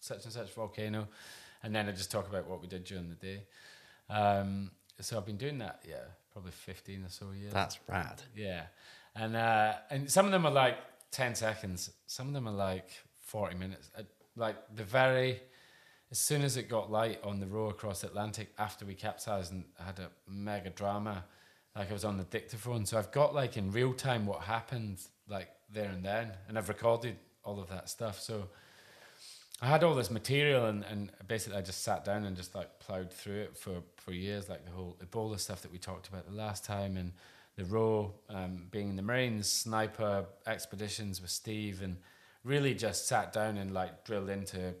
such 0.00 0.24
and 0.24 0.32
such 0.32 0.52
volcano. 0.52 1.06
And 1.62 1.72
then 1.72 1.88
I 1.88 1.92
just 1.92 2.10
talk 2.10 2.28
about 2.28 2.48
what 2.48 2.60
we 2.60 2.66
did 2.66 2.82
during 2.82 3.08
the 3.08 3.14
day. 3.14 3.44
Um, 4.10 4.72
so 5.00 5.16
I've 5.16 5.26
been 5.26 5.36
doing 5.36 5.58
that, 5.58 5.84
yeah, 5.88 6.04
probably 6.32 6.50
fifteen 6.50 7.04
or 7.04 7.08
so 7.08 7.30
years. 7.30 7.52
That's 7.52 7.78
rad. 7.88 8.20
Yeah, 8.36 8.62
and 9.14 9.36
uh, 9.36 9.74
and 9.90 10.10
some 10.10 10.26
of 10.26 10.32
them 10.32 10.44
are 10.44 10.52
like 10.52 10.78
ten 11.12 11.36
seconds. 11.36 11.90
Some 12.06 12.26
of 12.26 12.34
them 12.34 12.48
are 12.48 12.58
like 12.72 12.90
forty 13.26 13.56
minutes. 13.56 13.90
Uh, 13.96 14.02
like 14.34 14.56
the 14.74 14.82
very 14.82 15.40
as 16.12 16.18
soon 16.18 16.42
as 16.42 16.58
it 16.58 16.68
got 16.68 16.92
light 16.92 17.18
on 17.24 17.40
the 17.40 17.46
row 17.46 17.70
across 17.70 18.04
Atlantic 18.04 18.52
after 18.58 18.84
we 18.84 18.94
capsized 18.94 19.50
and 19.50 19.64
had 19.82 19.98
a 19.98 20.10
mega 20.30 20.68
drama, 20.68 21.24
like 21.74 21.88
I 21.88 21.92
was 21.94 22.04
on 22.04 22.18
the 22.18 22.24
dictaphone. 22.24 22.84
So 22.84 22.98
I've 22.98 23.10
got 23.10 23.34
like 23.34 23.56
in 23.56 23.72
real 23.72 23.94
time 23.94 24.26
what 24.26 24.42
happened 24.42 24.98
like 25.26 25.48
there 25.72 25.88
and 25.88 26.04
then, 26.04 26.32
and 26.48 26.58
I've 26.58 26.68
recorded 26.68 27.16
all 27.44 27.58
of 27.58 27.70
that 27.70 27.88
stuff. 27.88 28.20
So 28.20 28.50
I 29.62 29.66
had 29.66 29.82
all 29.82 29.94
this 29.94 30.10
material, 30.10 30.66
and, 30.66 30.84
and 30.84 31.10
basically 31.28 31.56
I 31.56 31.62
just 31.62 31.82
sat 31.82 32.04
down 32.04 32.24
and 32.24 32.36
just 32.36 32.54
like 32.54 32.78
plowed 32.78 33.10
through 33.10 33.40
it 33.42 33.56
for, 33.56 33.82
for 33.96 34.12
years, 34.12 34.50
like 34.50 34.66
the 34.66 34.70
whole 34.70 34.98
Ebola 35.02 35.40
stuff 35.40 35.62
that 35.62 35.72
we 35.72 35.78
talked 35.78 36.08
about 36.08 36.26
the 36.26 36.34
last 36.34 36.62
time, 36.62 36.98
and 36.98 37.12
the 37.56 37.64
row, 37.64 38.12
um, 38.28 38.66
being 38.70 38.90
in 38.90 38.96
the 38.96 39.02
Marines, 39.02 39.48
sniper 39.48 40.26
expeditions 40.46 41.22
with 41.22 41.30
Steve, 41.30 41.80
and 41.80 41.96
really 42.44 42.74
just 42.74 43.06
sat 43.06 43.32
down 43.32 43.56
and 43.56 43.72
like 43.72 44.04
drilled 44.04 44.28
into, 44.28 44.74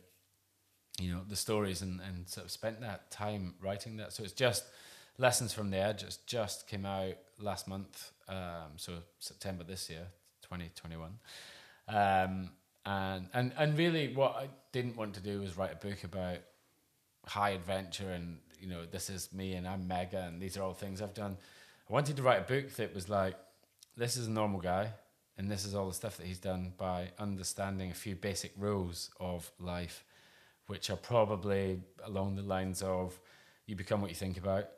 you 1.02 1.12
know, 1.12 1.20
the 1.28 1.36
stories 1.36 1.82
and, 1.82 2.00
and 2.00 2.28
sort 2.28 2.46
of 2.46 2.50
spent 2.50 2.80
that 2.80 3.10
time 3.10 3.54
writing 3.60 3.96
that. 3.96 4.12
So 4.12 4.22
it's 4.22 4.32
just 4.32 4.64
Lessons 5.18 5.52
from 5.52 5.70
the 5.70 5.78
Edge. 5.78 6.02
It's 6.02 6.16
just 6.18 6.68
came 6.68 6.86
out 6.86 7.14
last 7.38 7.68
month, 7.68 8.12
um, 8.28 8.76
so 8.76 8.92
September 9.18 9.64
this 9.64 9.90
year, 9.90 10.06
2021. 10.42 11.10
Um, 11.88 12.50
and, 12.84 13.28
and, 13.32 13.52
and 13.56 13.78
really 13.78 14.14
what 14.14 14.36
I 14.36 14.48
didn't 14.72 14.96
want 14.96 15.14
to 15.14 15.20
do 15.20 15.40
was 15.40 15.56
write 15.56 15.72
a 15.72 15.86
book 15.86 16.04
about 16.04 16.38
high 17.26 17.50
adventure 17.50 18.10
and, 18.10 18.38
you 18.60 18.68
know, 18.68 18.84
this 18.90 19.10
is 19.10 19.32
me 19.32 19.54
and 19.54 19.66
I'm 19.66 19.86
mega 19.86 20.22
and 20.22 20.40
these 20.40 20.56
are 20.56 20.62
all 20.62 20.74
things 20.74 21.02
I've 21.02 21.14
done. 21.14 21.36
I 21.88 21.92
wanted 21.92 22.16
to 22.16 22.22
write 22.22 22.40
a 22.40 22.44
book 22.44 22.72
that 22.76 22.94
was 22.94 23.08
like, 23.08 23.36
this 23.96 24.16
is 24.16 24.26
a 24.26 24.30
normal 24.30 24.60
guy, 24.60 24.88
and 25.36 25.50
this 25.50 25.64
is 25.64 25.74
all 25.74 25.88
the 25.88 25.94
stuff 25.94 26.16
that 26.16 26.26
he's 26.26 26.38
done 26.38 26.72
by 26.76 27.10
understanding 27.18 27.90
a 27.90 27.94
few 27.94 28.14
basic 28.14 28.52
rules 28.56 29.10
of 29.20 29.50
life, 29.58 30.04
which 30.66 30.90
are 30.90 30.96
probably 30.96 31.80
along 32.04 32.36
the 32.36 32.42
lines 32.42 32.82
of 32.82 33.18
you 33.66 33.76
become 33.76 34.00
what 34.00 34.10
you 34.10 34.16
think 34.16 34.36
about. 34.36 34.68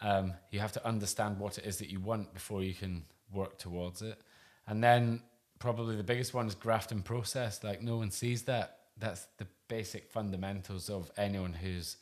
Um, 0.00 0.34
you 0.50 0.60
have 0.60 0.72
to 0.72 0.86
understand 0.86 1.38
what 1.38 1.58
it 1.58 1.66
is 1.66 1.78
that 1.78 1.90
you 1.90 2.00
want 2.00 2.32
before 2.32 2.62
you 2.62 2.74
can 2.74 3.04
work 3.32 3.58
towards 3.58 4.02
it. 4.02 4.20
And 4.66 4.82
then 4.82 5.22
probably 5.58 5.96
the 5.96 6.04
biggest 6.04 6.34
one 6.34 6.46
is 6.46 6.54
graft 6.54 6.92
and 6.92 7.04
process. 7.04 7.64
Like 7.64 7.82
no 7.82 7.96
one 7.96 8.10
sees 8.10 8.42
that. 8.44 8.78
That's 8.96 9.26
the 9.38 9.46
basic 9.68 10.10
fundamentals 10.10 10.88
of 10.88 11.10
anyone 11.16 11.52
who's 11.52 11.96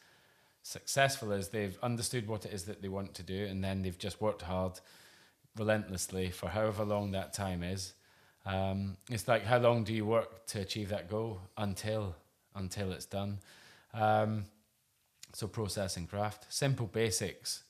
successful 0.63 1.31
is 1.31 1.49
they've 1.51 1.79
understood 1.83 2.27
what 2.27 2.45
it 2.45 2.53
is 2.53 2.65
that 2.65 2.83
they 2.83 2.89
want 2.89 3.15
to 3.15 3.23
do 3.23 3.47
and 3.47 3.63
then 3.63 3.83
they've 3.83 3.99
just 3.99 4.21
worked 4.21 4.43
hard 4.43 4.81
relentlessly 5.57 6.29
for 6.29 6.49
however 6.49 6.85
long 6.85 7.13
that 7.13 7.33
time 7.33 7.63
is 7.63 7.95
um, 8.45 8.97
it's 9.09 9.29
like 9.29 9.45
how 9.45 9.59
long 9.59 9.85
do 9.85 9.95
you 9.95 10.05
work 10.05 10.45
to 10.47 10.61
achieve 10.61 10.89
that 10.89 11.09
goal 11.09 11.41
until 11.57 12.17
until 12.57 12.93
it's 12.93 13.07
done 13.07 13.39
um, 13.95 14.45
so 15.33 15.47
processing 15.47 16.07
craft 16.07 16.47
simple 16.49 16.87
basics 16.87 17.65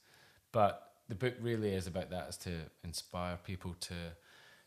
but 0.52 0.92
the 1.08 1.14
book 1.14 1.34
really 1.40 1.72
is 1.72 1.86
about 1.86 2.10
that 2.10 2.28
is 2.28 2.36
to 2.36 2.50
inspire 2.84 3.38
people 3.44 3.74
to 3.80 3.94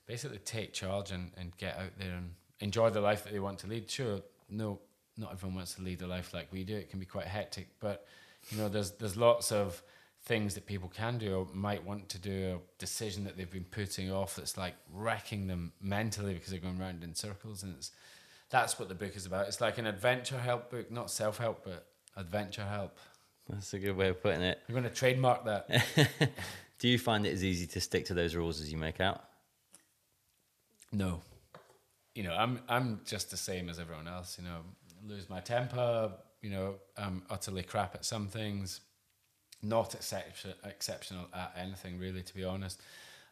basically 0.08 0.40
take 0.40 0.74
charge 0.74 1.12
and, 1.12 1.32
and 1.38 1.56
get 1.58 1.78
out 1.78 1.92
there 1.98 2.14
and 2.14 2.32
enjoy 2.60 2.90
the 2.90 3.02
life 3.02 3.24
that 3.24 3.34
they 3.34 3.40
want 3.40 3.60
to 3.60 3.68
lead 3.68 3.90
sure 3.90 4.20
no 4.50 4.80
not 5.20 5.34
everyone 5.34 5.56
wants 5.56 5.76
to 5.76 5.82
lead 5.82 6.02
a 6.02 6.08
life 6.08 6.34
like 6.34 6.48
we 6.52 6.64
do. 6.64 6.76
It 6.76 6.90
can 6.90 7.00
be 7.00 7.06
quite 7.06 7.26
hectic, 7.26 7.68
but 7.80 8.06
you 8.50 8.58
know, 8.58 8.70
there's 8.70 8.92
there's 8.92 9.18
lots 9.18 9.52
of 9.52 9.82
things 10.24 10.54
that 10.56 10.66
people 10.66 10.90
can 10.90 11.18
do 11.18 11.36
or 11.36 11.48
might 11.54 11.84
want 11.84 12.10
to 12.10 12.18
do. 12.18 12.56
A 12.56 12.80
decision 12.80 13.26
that 13.26 13.38
they've 13.38 13.52
been 13.52 13.66
putting 13.66 14.12
off 14.12 14.36
that's 14.36 14.58
like 14.58 14.76
wrecking 14.92 15.48
them 15.48 15.74
mentally 15.82 16.34
because 16.34 16.50
they're 16.50 16.60
going 16.60 16.80
round 16.80 17.04
in 17.04 17.14
circles, 17.14 17.64
and 17.64 17.76
it's 17.76 17.92
that's 18.50 18.80
what 18.80 18.90
the 18.90 18.96
book 18.96 19.16
is 19.16 19.26
about. 19.26 19.48
It's 19.48 19.62
like 19.62 19.78
an 19.78 19.86
adventure 19.86 20.38
help 20.38 20.72
book, 20.72 20.92
not 20.92 21.12
self 21.12 21.38
help, 21.38 21.64
but 21.64 21.86
adventure 22.18 22.66
help. 22.66 22.98
That's 23.48 23.74
a 23.74 23.80
good 23.80 23.96
way 23.96 24.10
of 24.10 24.22
putting 24.22 24.42
it. 24.42 24.60
I'm 24.68 24.74
going 24.74 24.84
to 24.84 24.90
trademark 24.90 25.46
that. 25.46 25.70
Do 26.80 26.88
you 26.88 26.98
find 26.98 27.26
it 27.26 27.34
as 27.34 27.44
easy 27.44 27.68
to 27.68 27.82
stick 27.82 28.06
to 28.06 28.14
those 28.14 28.36
rules 28.36 28.62
as 28.62 28.72
you 28.72 28.78
make 28.78 29.02
out? 29.02 29.24
No. 30.92 31.22
You 32.16 32.24
know, 32.24 32.34
I'm 32.34 32.60
I'm 32.68 33.02
just 33.06 33.32
the 33.32 33.38
same 33.38 33.70
as 33.70 33.80
everyone 33.80 34.08
else. 34.08 34.38
You 34.40 34.46
know, 34.46 34.60
lose 35.06 35.30
my 35.30 35.40
temper. 35.40 36.12
You 36.42 36.50
know, 36.50 36.76
I'm 36.98 37.24
utterly 37.30 37.64
crap 37.64 37.96
at 37.96 38.06
some 38.06 38.28
things. 38.28 38.82
Not 39.62 39.94
exception, 39.94 40.54
exceptional 40.64 41.26
at 41.34 41.54
anything, 41.58 42.00
really, 42.00 42.24
to 42.24 42.34
be 42.34 42.46
honest. 42.46 42.82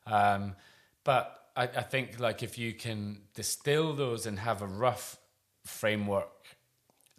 Um, 0.05 0.55
but 1.03 1.46
I, 1.57 1.63
I 1.63 1.81
think 1.81 2.19
like 2.19 2.43
if 2.43 2.57
you 2.57 2.73
can 2.73 3.21
distill 3.33 3.93
those 3.93 4.25
and 4.25 4.39
have 4.39 4.61
a 4.61 4.67
rough 4.67 5.17
framework 5.65 6.29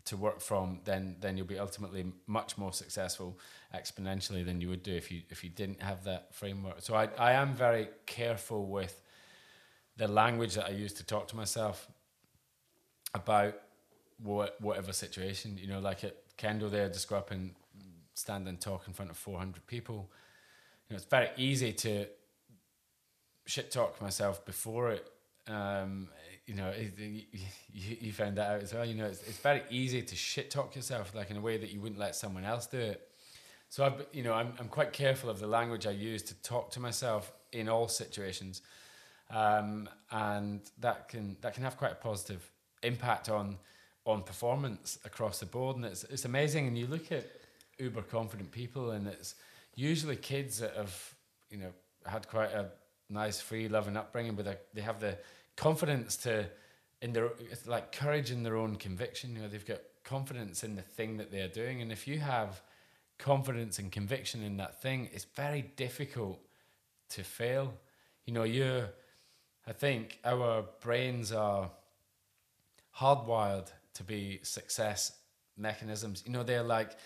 to 0.06 0.16
work 0.16 0.40
from, 0.40 0.80
then 0.84 1.16
then 1.20 1.36
you'll 1.36 1.46
be 1.46 1.58
ultimately 1.58 2.06
much 2.26 2.56
more 2.56 2.72
successful 2.72 3.38
exponentially 3.74 4.44
than 4.44 4.60
you 4.60 4.68
would 4.70 4.82
do 4.82 4.94
if 4.94 5.10
you 5.10 5.22
if 5.28 5.44
you 5.44 5.50
didn't 5.50 5.82
have 5.82 6.04
that 6.04 6.34
framework. 6.34 6.76
So 6.80 6.94
I, 6.94 7.08
I 7.18 7.32
am 7.32 7.54
very 7.54 7.88
careful 8.06 8.66
with 8.66 9.02
the 9.96 10.08
language 10.08 10.54
that 10.54 10.66
I 10.66 10.70
use 10.70 10.92
to 10.94 11.04
talk 11.04 11.26
to 11.28 11.36
myself 11.36 11.88
about 13.14 13.60
what, 14.22 14.60
whatever 14.60 14.92
situation. 14.92 15.58
You 15.58 15.66
know, 15.66 15.80
like 15.80 16.04
at 16.04 16.16
Kendal 16.36 16.70
there, 16.70 16.88
just 16.88 17.08
go 17.08 17.16
up 17.16 17.32
and 17.32 17.54
stand 18.14 18.46
and 18.48 18.60
talk 18.60 18.86
in 18.86 18.92
front 18.92 19.10
of 19.10 19.16
400 19.16 19.66
people. 19.66 20.08
You 20.88 20.94
know, 20.94 20.96
it's 20.96 21.04
very 21.04 21.30
easy 21.36 21.72
to 21.72 22.06
shit 23.48 23.70
talk 23.70 24.00
myself 24.00 24.44
before 24.44 24.90
it. 24.90 25.06
Um, 25.48 26.08
you 26.46 26.54
know, 26.54 26.72
you, 26.96 27.22
you 28.00 28.12
found 28.12 28.36
that 28.36 28.50
out 28.50 28.62
as 28.62 28.72
well. 28.72 28.84
You 28.84 28.94
know, 28.94 29.06
it's, 29.06 29.22
it's 29.22 29.38
very 29.38 29.62
easy 29.70 30.02
to 30.02 30.16
shit 30.16 30.50
talk 30.50 30.76
yourself, 30.76 31.14
like 31.14 31.30
in 31.30 31.36
a 31.36 31.40
way 31.40 31.56
that 31.58 31.70
you 31.70 31.80
wouldn't 31.80 32.00
let 32.00 32.14
someone 32.14 32.44
else 32.44 32.66
do 32.66 32.78
it. 32.78 33.08
So 33.68 33.84
I've, 33.84 34.06
you 34.12 34.22
know, 34.22 34.32
I'm, 34.32 34.52
I'm 34.58 34.68
quite 34.68 34.92
careful 34.92 35.28
of 35.28 35.40
the 35.40 35.46
language 35.46 35.86
I 35.86 35.90
use 35.90 36.22
to 36.22 36.34
talk 36.36 36.70
to 36.72 36.80
myself 36.80 37.32
in 37.52 37.68
all 37.68 37.88
situations 37.88 38.62
um, 39.30 39.88
and 40.10 40.60
that 40.78 41.08
can 41.08 41.36
that 41.40 41.54
can 41.54 41.62
have 41.62 41.76
quite 41.76 41.92
a 41.92 41.96
positive 41.96 42.50
impact 42.82 43.28
on 43.28 43.56
on 44.06 44.22
performance 44.22 44.98
across 45.04 45.40
the 45.40 45.46
board. 45.46 45.76
And 45.76 45.84
it's 45.84 46.04
it's 46.04 46.24
amazing. 46.24 46.66
And 46.66 46.78
you 46.78 46.86
look 46.86 47.12
at 47.12 47.26
uber 47.78 48.02
confident 48.02 48.50
people, 48.50 48.92
and 48.92 49.06
it's 49.06 49.34
usually 49.74 50.16
kids 50.16 50.58
that 50.58 50.74
have 50.76 51.14
you 51.50 51.58
know 51.58 51.72
had 52.06 52.28
quite 52.28 52.52
a 52.52 52.70
nice, 53.10 53.40
free, 53.40 53.68
loving 53.68 53.96
upbringing, 53.96 54.34
but 54.34 54.68
they 54.74 54.80
have 54.80 55.00
the 55.00 55.18
confidence 55.56 56.16
to 56.18 56.46
in 57.00 57.12
their 57.12 57.30
it's 57.38 57.66
like 57.66 57.92
courage 57.92 58.30
in 58.30 58.42
their 58.42 58.56
own 58.56 58.76
conviction. 58.76 59.34
You 59.34 59.42
know, 59.42 59.48
they've 59.48 59.64
got 59.64 59.80
confidence 60.04 60.64
in 60.64 60.76
the 60.76 60.82
thing 60.82 61.16
that 61.18 61.30
they're 61.30 61.48
doing, 61.48 61.82
and 61.82 61.92
if 61.92 62.08
you 62.08 62.18
have 62.18 62.62
confidence 63.18 63.78
and 63.78 63.90
conviction 63.90 64.42
in 64.42 64.56
that 64.58 64.80
thing, 64.80 65.08
it's 65.12 65.26
very 65.34 65.62
difficult 65.76 66.40
to 67.10 67.22
fail. 67.24 67.74
You 68.26 68.34
know, 68.34 68.44
you're 68.44 68.90
I 69.66 69.72
think 69.72 70.18
our 70.24 70.64
brains 70.80 71.30
are 71.30 71.70
hardwired 72.96 73.70
to 73.94 74.02
be 74.02 74.40
success 74.42 75.12
mechanisms. 75.58 76.22
You 76.24 76.32
know, 76.32 76.42
they're 76.42 76.62
like, 76.62 76.96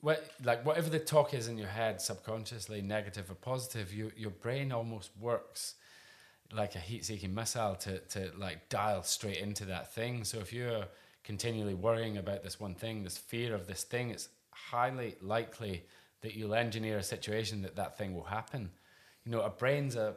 what, 0.00 0.30
like 0.44 0.64
whatever 0.64 0.90
the 0.90 0.98
talk 0.98 1.34
is 1.34 1.48
in 1.48 1.58
your 1.58 1.68
head, 1.68 2.00
subconsciously, 2.00 2.82
negative 2.82 3.30
or 3.30 3.34
positive, 3.34 3.92
you, 3.92 4.12
your 4.16 4.30
brain 4.30 4.72
almost 4.72 5.10
works 5.20 5.74
like 6.52 6.74
a 6.74 6.78
heat-seeking 6.78 7.34
missile 7.34 7.74
to 7.74 7.98
to 7.98 8.30
like 8.38 8.68
dial 8.68 9.02
straight 9.02 9.38
into 9.38 9.64
that 9.66 9.92
thing. 9.94 10.24
So 10.24 10.38
if 10.38 10.52
you're 10.52 10.84
continually 11.22 11.74
worrying 11.74 12.16
about 12.16 12.42
this 12.42 12.58
one 12.58 12.74
thing, 12.74 13.04
this 13.04 13.18
fear 13.18 13.54
of 13.54 13.66
this 13.66 13.84
thing, 13.84 14.10
it's 14.10 14.28
highly 14.50 15.16
likely 15.20 15.84
that 16.22 16.34
you'll 16.34 16.54
engineer 16.54 16.98
a 16.98 17.02
situation 17.02 17.62
that 17.62 17.76
that 17.76 17.98
thing 17.98 18.14
will 18.14 18.24
happen. 18.24 18.70
You 19.24 19.32
know, 19.32 19.42
our 19.42 19.50
brains 19.50 19.96
are. 19.96 20.14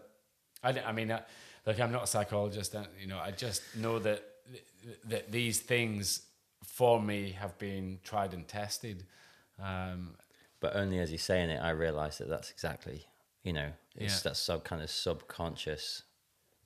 I, 0.63 0.79
I 0.79 0.91
mean, 0.91 1.11
uh, 1.11 1.21
like 1.65 1.79
I'm 1.79 1.91
not 1.91 2.03
a 2.03 2.07
psychologist, 2.07 2.73
and 2.75 2.87
you 2.99 3.07
know, 3.07 3.19
I 3.19 3.31
just 3.31 3.61
know 3.75 3.99
that 3.99 4.23
that 5.05 5.31
these 5.31 5.59
things 5.59 6.21
for 6.63 7.01
me 7.01 7.31
have 7.31 7.57
been 7.57 7.99
tried 8.03 8.33
and 8.33 8.47
tested. 8.47 9.03
Um, 9.61 10.15
but 10.59 10.75
only 10.75 10.99
as 10.99 11.11
you're 11.11 11.17
saying 11.17 11.49
it, 11.49 11.61
I 11.61 11.71
realise 11.71 12.17
that 12.19 12.29
that's 12.29 12.51
exactly 12.51 13.05
you 13.43 13.53
know 13.53 13.69
it's 13.95 14.23
yeah. 14.23 14.29
that 14.29 14.37
sub 14.37 14.63
kind 14.63 14.81
of 14.81 14.89
subconscious 14.89 16.03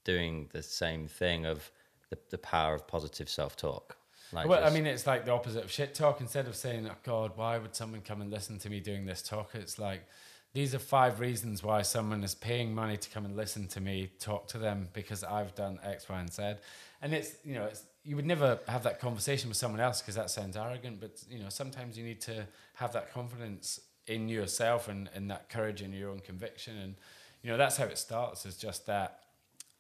doing 0.03 0.49
the 0.51 0.62
same 0.62 1.08
thing 1.08 1.45
of 1.45 1.71
the 2.10 2.17
the 2.29 2.38
power 2.38 2.75
of 2.75 2.88
positive 2.88 3.29
self 3.29 3.55
talk. 3.55 3.97
Like 4.31 4.47
well, 4.47 4.60
just, 4.60 4.71
I 4.71 4.75
mean, 4.75 4.86
it's 4.86 5.05
like 5.05 5.25
the 5.25 5.31
opposite 5.31 5.63
of 5.63 5.71
shit 5.71 5.93
talk. 5.93 6.19
Instead 6.19 6.47
of 6.47 6.55
saying, 6.55 6.88
"Oh 6.89 6.95
God, 7.03 7.34
why 7.36 7.58
would 7.58 7.75
someone 7.75 8.01
come 8.01 8.21
and 8.21 8.31
listen 8.31 8.58
to 8.60 8.69
me 8.69 8.79
doing 8.79 9.05
this 9.05 9.21
talk?" 9.21 9.51
It's 9.53 9.77
like 9.77 10.08
these 10.55 10.73
are 10.73 10.79
five 10.79 11.19
reasons 11.19 11.62
why 11.62 11.81
someone 11.81 12.23
is 12.23 12.34
paying 12.34 12.73
money 12.73 12.95
to 12.95 13.10
come 13.10 13.25
and 13.25 13.36
listen 13.36 13.67
to 13.67 13.81
me 13.81 14.10
talk 14.21 14.47
to 14.47 14.58
them 14.58 14.88
because 14.93 15.21
I've 15.21 15.53
done 15.53 15.79
X, 15.84 16.08
Y, 16.08 16.17
and 16.17 16.31
Z. 16.31 16.53
And 17.01 17.13
it's, 17.13 17.36
you 17.43 17.55
know, 17.55 17.65
it's, 17.65 17.84
you 18.06 18.15
would 18.15 18.26
never 18.26 18.60
have 18.68 18.84
that 18.84 19.00
conversation 19.00 19.50
with 19.50 19.58
someone 19.58 19.82
else 19.82 20.00
because 20.00 20.15
that 20.15 20.30
sounds 20.30 20.56
arrogant, 20.56 21.00
but, 21.02 21.24
you 21.28 21.39
know, 21.39 21.50
sometimes 21.50 21.98
you 21.98 22.06
need 22.06 22.22
to 22.22 22.46
have 22.76 22.94
that 22.94 23.12
confidence 23.12 23.82
in 24.06 24.30
yourself 24.30 24.88
and, 24.88 25.10
and 25.15 25.32
that 25.32 25.50
courage 25.50 25.82
in 25.82 25.91
your 25.91 26.12
own 26.12 26.20
conviction. 26.20 26.78
And, 26.78 26.96
you 27.41 27.50
know, 27.50 27.58
that's 27.58 27.78
how 27.78 27.86
it 27.86 27.98
starts 27.98 28.46
is 28.46 28.58
just 28.58 28.86
that, 28.86 29.22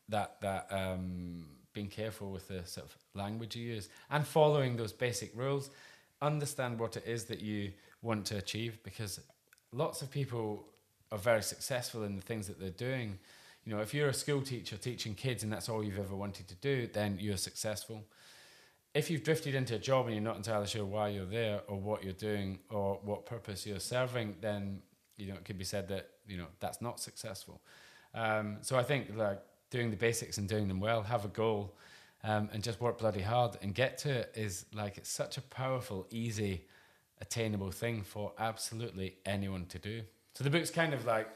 that, 0.09 0.41
that, 0.41 0.67
um, 0.71 1.45
being 1.73 1.87
careful 1.87 2.31
with 2.31 2.47
the 2.47 2.65
sort 2.65 2.87
of 2.87 2.95
language 3.13 3.55
you 3.55 3.73
use 3.73 3.89
and 4.09 4.25
following 4.25 4.75
those 4.75 4.93
basic 4.93 5.31
rules. 5.35 5.69
Understand 6.21 6.79
what 6.79 6.97
it 6.97 7.03
is 7.05 7.25
that 7.25 7.41
you 7.41 7.73
want 8.01 8.25
to 8.27 8.37
achieve 8.37 8.81
because 8.81 9.19
lots 9.71 10.01
of 10.01 10.09
people 10.09 10.65
are 11.11 11.17
very 11.17 11.43
successful 11.43 12.03
in 12.03 12.15
the 12.15 12.21
things 12.21 12.47
that 12.47 12.59
they're 12.59 12.69
doing. 12.69 13.19
You 13.65 13.75
know, 13.75 13.81
if 13.81 13.93
you're 13.93 14.09
a 14.09 14.13
school 14.13 14.41
teacher 14.41 14.77
teaching 14.77 15.15
kids 15.15 15.43
and 15.43 15.51
that's 15.51 15.69
all 15.69 15.83
you've 15.83 15.99
ever 15.99 16.15
wanted 16.15 16.47
to 16.49 16.55
do, 16.55 16.87
then 16.87 17.17
you're 17.19 17.37
successful. 17.37 18.03
If 18.93 19.09
you've 19.09 19.23
drifted 19.23 19.55
into 19.55 19.75
a 19.75 19.79
job 19.79 20.05
and 20.05 20.15
you're 20.15 20.23
not 20.23 20.37
entirely 20.37 20.67
sure 20.67 20.85
why 20.85 21.09
you're 21.09 21.25
there 21.25 21.61
or 21.67 21.77
what 21.77 22.03
you're 22.03 22.13
doing 22.13 22.59
or 22.69 22.99
what 23.03 23.25
purpose 23.25 23.65
you're 23.65 23.79
serving, 23.79 24.35
then 24.39 24.81
you 25.17 25.27
know 25.27 25.33
it 25.33 25.43
could 25.45 25.57
be 25.57 25.65
said 25.65 25.87
that 25.89 26.11
you 26.27 26.37
know 26.37 26.47
that's 26.59 26.81
not 26.81 26.99
successful. 26.99 27.61
Um, 28.13 28.57
so 28.61 28.77
I 28.77 28.83
think 28.83 29.15
like 29.15 29.41
doing 29.69 29.89
the 29.89 29.97
basics 29.97 30.37
and 30.37 30.47
doing 30.47 30.67
them 30.67 30.79
well, 30.79 31.03
have 31.03 31.25
a 31.25 31.29
goal, 31.29 31.75
um, 32.23 32.49
and 32.53 32.63
just 32.63 32.79
work 32.79 32.97
bloody 32.97 33.21
hard 33.21 33.57
and 33.61 33.73
get 33.73 33.97
to 33.99 34.09
it 34.09 34.31
is 34.35 34.65
like 34.73 34.97
it's 34.97 35.09
such 35.09 35.37
a 35.37 35.41
powerful, 35.41 36.07
easy 36.09 36.65
attainable 37.21 37.71
thing 37.71 38.03
for 38.03 38.33
absolutely 38.39 39.15
anyone 39.25 39.65
to 39.67 39.79
do. 39.79 40.01
So 40.33 40.43
the 40.43 40.49
book's 40.49 40.71
kind 40.71 40.93
of 40.93 41.05
like, 41.05 41.27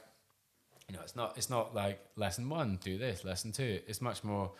you 0.89 0.95
know, 0.95 1.01
it's 1.03 1.15
not 1.15 1.37
it's 1.37 1.49
not 1.49 1.75
like 1.75 1.99
lesson 2.15 2.49
one, 2.49 2.79
do 2.81 2.97
this, 2.97 3.23
lesson 3.23 3.51
two. 3.51 3.79
It's 3.87 4.01
much 4.01 4.23
more. 4.23 4.51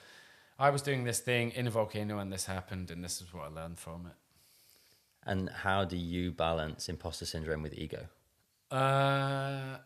I 0.60 0.70
was 0.70 0.82
doing 0.82 1.04
this 1.04 1.20
thing 1.20 1.52
in 1.52 1.68
a 1.68 1.72
volcano 1.72 2.20
and 2.20 2.32
this 2.32 2.46
happened, 2.46 2.92
and 2.92 3.04
this 3.04 3.22
is 3.22 3.34
what 3.34 3.46
I 3.46 3.62
learned 3.62 3.80
from 3.80 4.06
it. 4.06 4.13
And 5.26 5.50
how 5.50 5.86
do 5.86 5.98
you 5.98 6.32
balance 6.32 6.88
imposter 6.88 7.26
syndrome 7.26 7.63
with 7.63 7.74
ego? 7.74 8.06
Uh, 8.70 9.78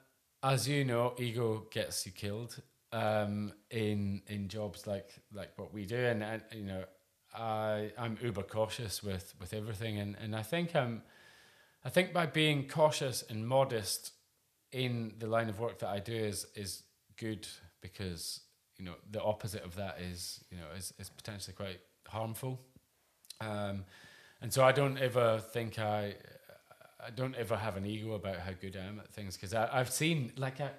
as 0.44 0.68
you 0.68 0.84
know, 0.84 1.14
ego 1.18 1.66
gets 1.72 2.06
you 2.06 2.12
killed 2.12 2.62
um, 2.92 3.54
in 3.72 4.22
in 4.28 4.50
jobs 4.50 4.86
like 4.86 5.10
like 5.34 5.52
what 5.58 5.74
we 5.74 5.86
do, 5.86 5.98
and, 5.98 6.22
and 6.24 6.44
you 6.52 6.66
know, 6.66 6.84
I 7.34 7.92
I'm 7.98 8.18
uber 8.22 8.44
cautious 8.44 9.02
with 9.02 9.34
with 9.40 9.54
everything, 9.54 9.98
and 9.98 10.18
and 10.22 10.36
I 10.36 10.44
think 10.44 10.76
I'm 10.76 11.04
I 11.86 11.90
think 11.90 12.12
by 12.12 12.26
being 12.26 12.68
cautious 12.68 13.24
and 13.30 13.48
modest 13.48 14.12
in 14.74 15.14
the 15.20 15.28
line 15.28 15.50
of 15.50 15.60
work 15.60 15.80
that 15.80 15.90
I 15.90 16.00
do 16.00 16.14
is 16.14 16.46
is 16.56 16.84
good 17.18 17.48
because 17.82 18.42
you 18.78 18.86
know 18.86 18.96
the 19.12 19.22
opposite 19.22 19.64
of 19.64 19.76
that 19.76 20.00
is 20.02 20.44
you 20.50 20.58
know 20.58 20.66
is, 20.76 20.94
is 21.00 21.10
potentially 21.10 21.54
quite 21.56 21.80
harmful. 22.08 22.60
Um, 23.40 23.86
and 24.42 24.52
so 24.52 24.64
I 24.64 24.72
don't 24.72 24.98
ever 24.98 25.40
think 25.40 25.80
I 25.80 26.16
I 27.00 27.10
don't 27.16 27.36
ever 27.36 27.56
have 27.56 27.78
an 27.78 27.86
ego 27.86 28.14
about 28.14 28.38
how 28.38 28.52
good 28.60 28.76
I 28.76 28.86
am 28.86 29.00
at 29.00 29.14
things 29.14 29.36
because 29.38 29.54
I've 29.54 29.92
seen 29.92 30.34
like 30.38 30.60
I 30.60 30.72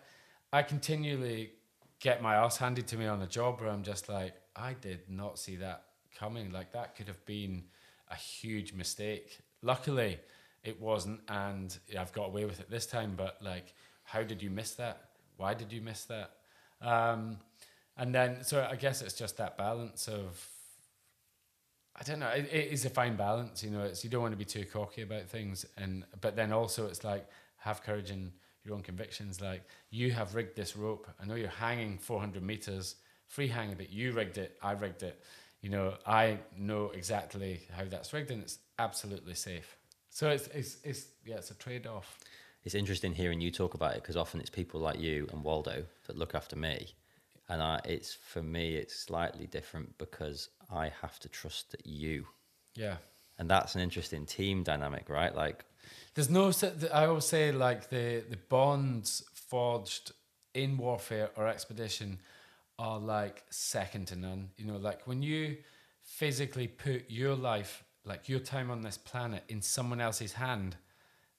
I 0.53 0.63
continually 0.63 1.53
get 2.01 2.23
my 2.23 2.35
ass 2.35 2.59
handed 2.59 2.87
to 2.89 2.97
me 2.97 3.07
on 3.07 3.23
a 3.23 3.27
job 3.27 3.61
where 3.61 3.71
I'm 3.71 3.83
just 3.83 4.09
like 4.09 4.35
I 4.57 4.75
did 4.75 5.09
not 5.09 5.39
see 5.39 5.57
that 5.57 5.85
coming 6.19 6.53
like 6.53 6.73
that 6.73 6.97
could 6.97 7.09
have 7.09 7.25
been 7.27 7.65
a 8.11 8.15
huge 8.15 8.73
mistake. 8.73 9.39
Luckily, 9.63 10.19
it 10.63 10.81
wasn't, 10.81 11.21
and 11.29 11.77
I've 11.99 12.13
got 12.13 12.27
away 12.27 12.45
with 12.45 12.61
it 12.61 12.71
this 12.71 12.87
time. 12.87 13.15
But 13.17 13.39
like, 13.43 13.75
how 14.05 14.23
did 14.23 14.43
you 14.43 14.51
miss 14.51 14.75
that? 14.75 15.11
Why 15.37 15.55
did 15.55 15.73
you 15.73 15.81
miss 15.81 16.05
that? 16.05 16.31
Um, 16.81 17.39
and 17.97 18.15
then, 18.15 18.45
so 18.45 18.67
I 18.71 18.77
guess 18.77 19.03
it's 19.03 19.15
just 19.15 19.37
that 19.39 19.57
balance 19.57 20.09
of, 20.09 20.49
I 21.97 22.03
don't 22.03 22.19
know. 22.19 22.29
It, 22.29 22.49
it 22.53 22.73
is 22.73 22.85
a 22.85 22.91
fine 22.91 23.17
balance, 23.17 23.63
you 23.63 23.71
know. 23.71 23.83
It's 23.83 24.03
you 24.03 24.11
don't 24.11 24.23
want 24.23 24.33
to 24.33 24.39
be 24.39 24.45
too 24.45 24.65
cocky 24.65 25.03
about 25.03 25.29
things, 25.29 25.65
and 25.77 26.05
but 26.21 26.35
then 26.35 26.53
also 26.53 26.87
it's 26.87 27.05
like 27.05 27.29
have 27.59 27.85
courage 27.85 28.11
in 28.11 28.33
your 28.65 28.75
own 28.75 28.83
convictions. 28.83 29.41
Like 29.41 29.63
you 29.91 30.11
have 30.11 30.35
rigged 30.35 30.57
this 30.57 30.77
rope. 30.77 31.07
I 31.23 31.25
know 31.25 31.37
you're 31.37 31.49
hanging 31.49 31.99
400 31.99 32.43
meters 32.43 32.97
free 33.29 33.47
hanging, 33.47 33.77
but 33.77 33.93
you 33.93 34.13
rigged 34.13 34.39
it. 34.39 34.57
I 34.61 34.73
rigged 34.73 35.05
it. 35.05 35.23
You 35.61 35.71
know, 35.71 35.95
I 36.05 36.39
know 36.59 36.91
exactly 36.91 37.63
how 37.75 37.85
that's 37.85 38.13
rigged, 38.13 38.33
and 38.33 38.43
it's 38.43 38.59
absolutely 38.79 39.35
safe. 39.35 39.77
So 40.11 40.31
it's 40.31 40.49
it's 40.49 40.79
it's 40.83 41.07
yeah, 41.25 41.37
it's 41.37 41.51
a 41.53 41.55
trade 41.55 41.87
off. 41.87 42.19
It's 42.65 42.75
interesting 42.75 43.13
hearing 43.15 43.41
you 43.41 43.51
talk 43.51 43.75
about 43.75 43.95
it 43.95 44.03
because 44.03 44.17
often 44.17 44.41
it's 44.41 44.51
people 44.51 44.81
like 44.81 44.99
you 44.99 45.29
and 45.33 45.45
Waldo 45.45 45.85
that 46.07 46.17
look 46.17 46.35
after 46.35 46.57
me, 46.57 46.95
and 47.49 47.63
I, 47.63 47.81
it's 47.85 48.15
for 48.15 48.43
me 48.43 48.77
it's 48.77 48.95
slightly 48.97 49.47
different 49.47 49.99
because 49.99 50.49
I 50.71 50.91
have 51.03 51.19
to 51.21 51.29
trust 51.29 51.71
that 51.73 51.87
you, 51.87 52.27
Yeah. 52.75 52.97
and 53.39 53.51
that's 53.51 53.75
an 53.75 53.83
interesting 53.83 54.25
team 54.25 54.63
dynamic, 54.63 55.11
right? 55.11 55.35
Like, 55.35 55.65
There's 56.15 56.31
no. 56.31 56.53
I 56.93 57.05
always 57.05 57.27
say 57.27 57.53
like 57.53 57.91
the 57.91 58.25
the 58.29 58.39
bonds 58.49 59.23
forged 59.35 60.13
in 60.55 60.79
warfare 60.79 61.31
or 61.37 61.49
expedition 61.49 62.21
are 62.79 62.99
like 62.99 63.45
second 63.51 64.07
to 64.09 64.17
none. 64.17 64.51
You 64.57 64.65
know, 64.67 64.77
like 64.79 65.07
when 65.07 65.23
you 65.23 65.59
physically 66.03 66.67
put 66.69 67.11
your 67.11 67.35
life, 67.35 67.85
like 68.05 68.29
your 68.29 68.41
time 68.41 68.71
on 68.71 68.81
this 68.83 68.97
planet, 68.97 69.43
in 69.49 69.61
someone 69.61 70.01
else's 70.01 70.33
hand, 70.35 70.77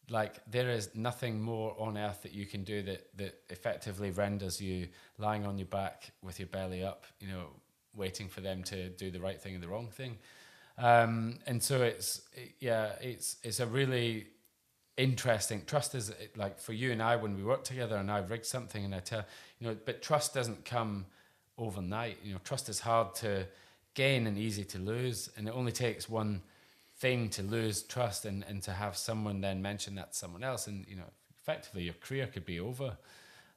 like 0.09 0.35
there 0.49 0.69
is 0.69 0.89
nothing 0.93 1.41
more 1.41 1.75
on 1.79 1.97
earth 1.97 2.21
that 2.23 2.33
you 2.33 2.45
can 2.45 2.63
do 2.63 2.81
that 2.83 3.17
that 3.17 3.41
effectively 3.49 4.11
renders 4.11 4.61
you 4.61 4.87
lying 5.17 5.45
on 5.45 5.57
your 5.57 5.67
back 5.67 6.11
with 6.21 6.39
your 6.39 6.47
belly 6.47 6.83
up. 6.83 7.05
You 7.19 7.27
know, 7.29 7.45
waiting 7.95 8.27
for 8.27 8.41
them 8.41 8.63
to 8.63 8.89
do 8.89 9.09
the 9.09 9.19
right 9.19 9.41
thing 9.41 9.55
and 9.55 9.63
the 9.63 9.67
wrong 9.67 9.87
thing. 9.87 10.17
Um, 10.77 11.39
and 11.47 11.61
so 11.61 11.81
it's 11.81 12.21
yeah, 12.59 12.93
it's 13.01 13.37
it's 13.43 13.59
a 13.59 13.65
really 13.65 14.27
interesting 14.97 15.61
trust 15.65 15.93
is 15.93 16.13
like 16.37 16.57
for 16.57 16.71
you 16.71 16.91
and 16.91 17.01
I 17.01 17.17
when 17.17 17.35
we 17.35 17.43
work 17.43 17.63
together 17.63 17.97
and 17.97 18.09
I 18.09 18.19
rig 18.19 18.45
something 18.45 18.85
and 18.85 18.95
I 18.95 18.99
tell 18.99 19.25
you 19.59 19.67
know 19.67 19.75
but 19.85 20.01
trust 20.01 20.33
doesn't 20.33 20.63
come 20.63 21.05
overnight 21.57 22.17
you 22.23 22.31
know 22.31 22.39
trust 22.45 22.69
is 22.69 22.79
hard 22.79 23.13
to 23.15 23.45
gain 23.93 24.25
and 24.25 24.37
easy 24.37 24.63
to 24.63 24.77
lose 24.77 25.29
and 25.35 25.49
it 25.49 25.51
only 25.51 25.73
takes 25.73 26.07
one 26.07 26.41
thing 26.97 27.29
to 27.29 27.43
lose 27.43 27.83
trust 27.83 28.25
and, 28.25 28.43
and 28.47 28.61
to 28.63 28.71
have 28.71 28.95
someone 28.95 29.41
then 29.41 29.61
mention 29.61 29.95
that 29.95 30.13
to 30.13 30.17
someone 30.17 30.43
else 30.43 30.67
and 30.67 30.85
you 30.87 30.95
know 30.95 31.09
effectively 31.41 31.83
your 31.83 31.93
career 31.95 32.27
could 32.27 32.45
be 32.45 32.59
over 32.59 32.97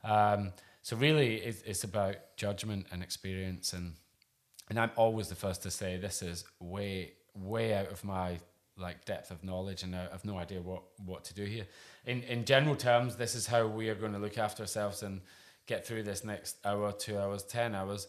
um, 0.05 0.53
so 0.82 0.97
really 0.97 1.36
it's, 1.36 1.62
it's 1.62 1.84
about 1.84 2.16
judgment 2.36 2.86
and 2.91 3.03
experience 3.03 3.72
and 3.72 3.95
and 4.68 4.78
I'm 4.78 4.91
always 4.97 5.28
the 5.28 5.34
first 5.34 5.62
to 5.62 5.70
say 5.70 5.97
this 5.97 6.22
is 6.22 6.45
way 6.61 7.12
way 7.34 7.74
out 7.74 7.91
of 7.91 8.05
my 8.05 8.39
like 8.76 9.05
depth 9.05 9.30
of 9.30 9.43
knowledge 9.43 9.82
and 9.82 9.95
I 9.95 10.03
have 10.12 10.24
no 10.24 10.39
idea 10.39 10.61
what 10.61 10.82
what 11.05 11.24
to 11.24 11.34
do 11.34 11.45
here. 11.45 11.66
In 12.07 12.22
in 12.22 12.45
general 12.45 12.76
terms, 12.76 13.16
this 13.16 13.34
is 13.34 13.47
how 13.47 13.66
we 13.66 13.89
are 13.89 13.95
going 13.95 14.12
to 14.12 14.18
look 14.18 14.39
after 14.39 14.62
ourselves 14.62 15.03
and 15.03 15.20
get 15.66 15.86
through 15.86 16.05
this 16.05 16.24
next 16.24 16.57
hour, 16.64 16.93
two 16.93 17.18
hours, 17.18 17.43
ten 17.43 17.74
hours. 17.74 18.07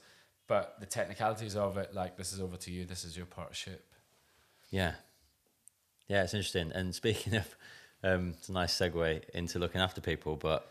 But 0.47 0.79
the 0.79 0.85
technicalities 0.85 1.55
of 1.55 1.77
it, 1.77 1.93
like 1.93 2.17
this 2.17 2.33
is 2.33 2.39
over 2.39 2.57
to 2.57 2.71
you. 2.71 2.85
This 2.85 3.03
is 3.03 3.15
your 3.15 3.25
partnership. 3.25 3.85
yeah, 4.69 4.93
yeah, 6.09 6.23
it's 6.23 6.33
interesting. 6.33 6.73
And 6.73 6.93
speaking 6.93 7.35
of, 7.37 7.55
um, 8.03 8.33
it's 8.37 8.49
a 8.49 8.53
nice 8.53 8.77
segue 8.77 9.29
into 9.29 9.59
looking 9.59 9.79
after 9.79 10.01
people, 10.01 10.35
but 10.35 10.69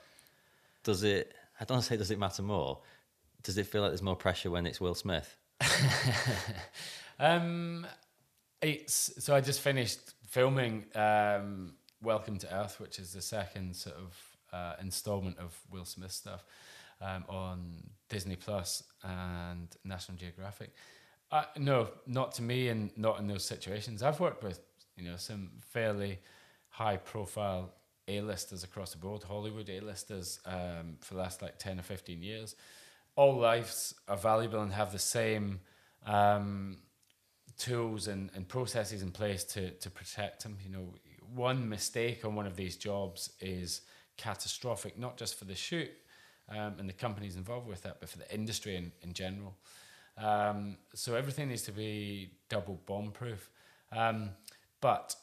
does 0.83 1.03
it? 1.03 1.33
I 1.61 1.65
don't 1.65 1.83
say 1.83 1.97
does 1.97 2.11
it 2.11 2.19
matter 2.19 2.43
more. 2.43 2.81
Does 3.43 3.57
it 3.57 3.67
feel 3.67 3.81
like 3.81 3.91
there's 3.91 4.03
more 4.03 4.17
pressure 4.17 4.51
when 4.51 4.67
it's 4.67 4.81
Will 4.81 4.95
Smith? 4.95 5.37
Um, 7.21 7.87
it's 8.63 9.13
so 9.19 9.35
I 9.35 9.41
just 9.41 9.61
finished 9.61 10.15
filming 10.29 10.85
um, 10.95 11.75
Welcome 12.03 12.39
to 12.39 12.55
Earth, 12.55 12.79
which 12.81 12.99
is 12.99 13.13
the 13.13 13.23
second 13.23 13.75
sort 13.75 13.97
of 13.97 14.39
uh, 14.53 14.75
installment 14.81 15.39
of 15.39 15.59
Will 15.71 15.85
Smith 15.85 16.13
stuff 16.13 16.45
um, 17.01 17.25
on 17.29 17.91
Disney 18.09 18.37
Plus 18.37 18.85
and 19.03 19.69
National 19.85 20.17
Geographic. 20.17 20.71
Uh, 21.31 21.45
no, 21.59 21.89
not 22.07 22.33
to 22.33 22.43
me, 22.43 22.69
and 22.69 22.97
not 22.97 23.19
in 23.19 23.27
those 23.27 23.45
situations. 23.45 24.03
I've 24.03 24.21
worked 24.21 24.43
with 24.43 24.61
you 24.99 25.09
know 25.09 25.17
some 25.17 25.51
fairly 25.61 26.19
high 26.69 26.97
profile 26.97 27.73
A-listers 28.09 28.65
across 28.65 28.93
the 28.93 28.99
board, 28.99 29.23
Hollywood 29.23 29.71
A-listers 29.71 30.41
um, 30.45 30.97
for 31.01 31.15
the 31.15 31.21
last 31.21 31.43
like 31.43 31.59
ten 31.59 31.79
or 31.79 31.83
fifteen 31.83 32.23
years. 32.23 32.57
All 33.17 33.37
lives 33.37 33.95
are 34.09 34.17
valuable 34.17 34.61
and 34.61 34.73
have 34.73 34.93
the 34.93 34.99
same. 34.99 35.61
Um, 36.07 36.79
tools 37.59 38.07
and, 38.07 38.31
and 38.35 38.49
processes 38.49 39.03
in 39.03 39.11
place 39.11 39.45
to, 39.45 39.71
to 39.73 39.91
protect 39.91 40.45
them. 40.45 40.57
You 40.65 40.71
know, 40.71 40.95
one 41.35 41.69
mistake 41.69 42.25
on 42.25 42.35
one 42.35 42.47
of 42.47 42.57
these 42.57 42.77
jobs 42.77 43.33
is 43.41 43.83
catastrophic, 44.17 44.99
not 44.99 45.17
just 45.17 45.39
for 45.39 45.45
the 45.45 45.55
shoot 45.55 45.91
um, 46.49 46.75
and 46.79 46.89
the 46.89 46.93
companies 46.93 47.37
involved 47.37 47.69
with 47.69 47.83
that, 47.83 47.99
but 48.01 48.09
for 48.09 48.19
the 48.19 48.33
industry 48.33 48.77
in, 48.77 48.93
in 49.03 49.13
general. 49.13 49.57
Um, 50.17 50.79
so 50.95 51.15
everything 51.15 51.49
needs 51.49 51.63
to 51.63 51.73
be 51.73 52.31
double 52.49 52.81
bomb 52.87 53.11
proof. 53.11 53.51
Um, 53.93 54.31
but 54.81 55.15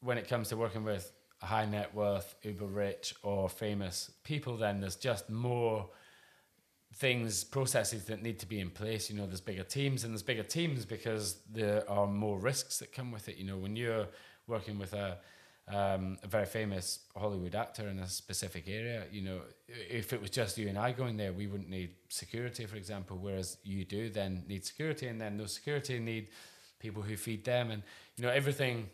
when 0.00 0.18
it 0.18 0.28
comes 0.28 0.48
to 0.48 0.56
working 0.56 0.84
with 0.84 1.12
high 1.42 1.66
net 1.66 1.94
worth, 1.94 2.34
uber 2.42 2.66
rich, 2.66 3.14
or 3.22 3.48
famous 3.48 4.10
people, 4.22 4.56
then 4.56 4.80
there's 4.80 4.96
just 4.96 5.30
more 5.30 5.88
things, 6.94 7.44
processes 7.44 8.04
that 8.04 8.22
need 8.22 8.38
to 8.38 8.46
be 8.46 8.60
in 8.60 8.70
place. 8.70 9.10
You 9.10 9.16
know, 9.16 9.26
there's 9.26 9.40
bigger 9.40 9.64
teams 9.64 10.04
and 10.04 10.12
there's 10.12 10.22
bigger 10.22 10.42
teams 10.42 10.84
because 10.84 11.38
there 11.50 11.88
are 11.90 12.06
more 12.06 12.38
risks 12.38 12.78
that 12.78 12.92
come 12.92 13.10
with 13.10 13.28
it. 13.28 13.36
You 13.36 13.46
know, 13.46 13.56
when 13.56 13.76
you're 13.76 14.06
working 14.46 14.78
with 14.78 14.92
a 14.92 15.18
um, 15.66 16.18
a 16.22 16.26
very 16.26 16.44
famous 16.44 17.06
Hollywood 17.16 17.54
actor 17.54 17.88
in 17.88 17.98
a 17.98 18.06
specific 18.06 18.64
area, 18.68 19.04
you 19.10 19.22
know, 19.22 19.40
if 19.66 20.12
it 20.12 20.20
was 20.20 20.28
just 20.28 20.58
you 20.58 20.68
and 20.68 20.76
I 20.76 20.92
going 20.92 21.16
there, 21.16 21.32
we 21.32 21.46
wouldn't 21.46 21.70
need 21.70 21.94
security, 22.10 22.66
for 22.66 22.76
example. 22.76 23.16
Whereas 23.18 23.56
you 23.64 23.86
do 23.86 24.10
then 24.10 24.44
need 24.46 24.66
security, 24.66 25.06
and 25.06 25.18
then 25.18 25.38
those 25.38 25.54
security 25.54 25.98
need 25.98 26.28
people 26.80 27.02
who 27.02 27.16
feed 27.16 27.44
them, 27.44 27.70
and 27.70 27.82
you 28.16 28.24
know, 28.24 28.30
everything, 28.30 28.90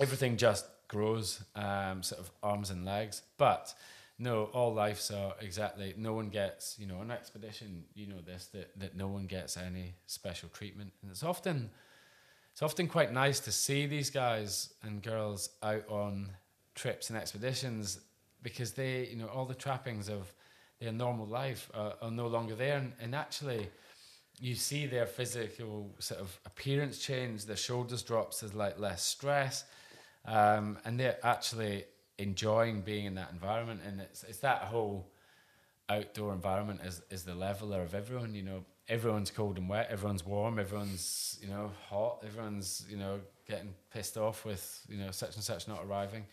everything 0.00 0.36
just 0.36 0.66
grows, 0.88 1.42
um, 1.54 2.02
sort 2.02 2.20
of 2.20 2.30
arms 2.42 2.70
and 2.70 2.84
legs. 2.84 3.22
But 3.38 3.72
no, 4.18 4.44
all 4.52 4.74
lives 4.74 5.10
are 5.10 5.34
exactly. 5.40 5.94
No 5.96 6.14
one 6.14 6.28
gets, 6.28 6.76
you 6.78 6.86
know, 6.86 7.00
an 7.00 7.10
expedition. 7.10 7.84
You 7.94 8.06
know 8.08 8.20
this 8.24 8.46
that 8.48 8.78
that 8.78 8.96
no 8.96 9.06
one 9.08 9.26
gets 9.26 9.56
any 9.56 9.94
special 10.06 10.48
treatment, 10.48 10.92
and 11.02 11.10
it's 11.10 11.22
often 11.22 11.70
it's 12.52 12.62
often 12.62 12.88
quite 12.88 13.12
nice 13.12 13.40
to 13.40 13.52
see 13.52 13.86
these 13.86 14.10
guys 14.10 14.74
and 14.82 15.02
girls 15.02 15.50
out 15.62 15.88
on 15.88 16.30
trips 16.74 17.08
and 17.10 17.18
expeditions 17.18 18.00
because 18.42 18.72
they, 18.72 19.06
you 19.06 19.16
know, 19.16 19.28
all 19.28 19.44
the 19.44 19.54
trappings 19.54 20.08
of 20.08 20.32
their 20.80 20.92
normal 20.92 21.26
life 21.26 21.70
are, 21.74 21.94
are 22.02 22.10
no 22.10 22.26
longer 22.26 22.54
there, 22.54 22.78
and, 22.78 22.92
and 23.00 23.14
actually. 23.14 23.68
You 24.42 24.54
see 24.54 24.86
their 24.86 25.04
physical 25.04 25.94
sort 25.98 26.18
of 26.18 26.40
appearance 26.46 26.98
change. 26.98 27.44
Their 27.44 27.56
shoulders 27.56 28.02
drops. 28.02 28.40
There's 28.40 28.54
like 28.54 28.78
less 28.78 29.04
stress, 29.04 29.64
um, 30.24 30.78
and 30.84 30.98
they're 30.98 31.18
actually 31.22 31.84
enjoying 32.18 32.82
being 32.82 33.06
in 33.06 33.14
that 33.14 33.30
environment. 33.32 33.80
And 33.86 34.00
it's 34.00 34.22
it's 34.24 34.38
that 34.38 34.62
whole 34.62 35.10
outdoor 35.88 36.32
environment 36.32 36.80
is 36.84 37.02
is 37.10 37.24
the 37.24 37.34
leveler 37.34 37.82
of 37.82 37.94
everyone. 37.94 38.34
You 38.34 38.42
know, 38.42 38.64
everyone's 38.88 39.30
cold 39.30 39.58
and 39.58 39.68
wet. 39.68 39.88
Everyone's 39.90 40.24
warm. 40.24 40.58
Everyone's 40.58 41.38
you 41.40 41.48
know 41.48 41.70
hot. 41.88 42.22
Everyone's 42.26 42.84
you 42.88 42.96
know 42.96 43.20
getting 43.48 43.74
pissed 43.92 44.16
off 44.16 44.44
with 44.44 44.80
you 44.88 44.98
know 44.98 45.10
such 45.10 45.34
and 45.36 45.44
such 45.44 45.68
not 45.68 45.80
arriving. 45.84 46.24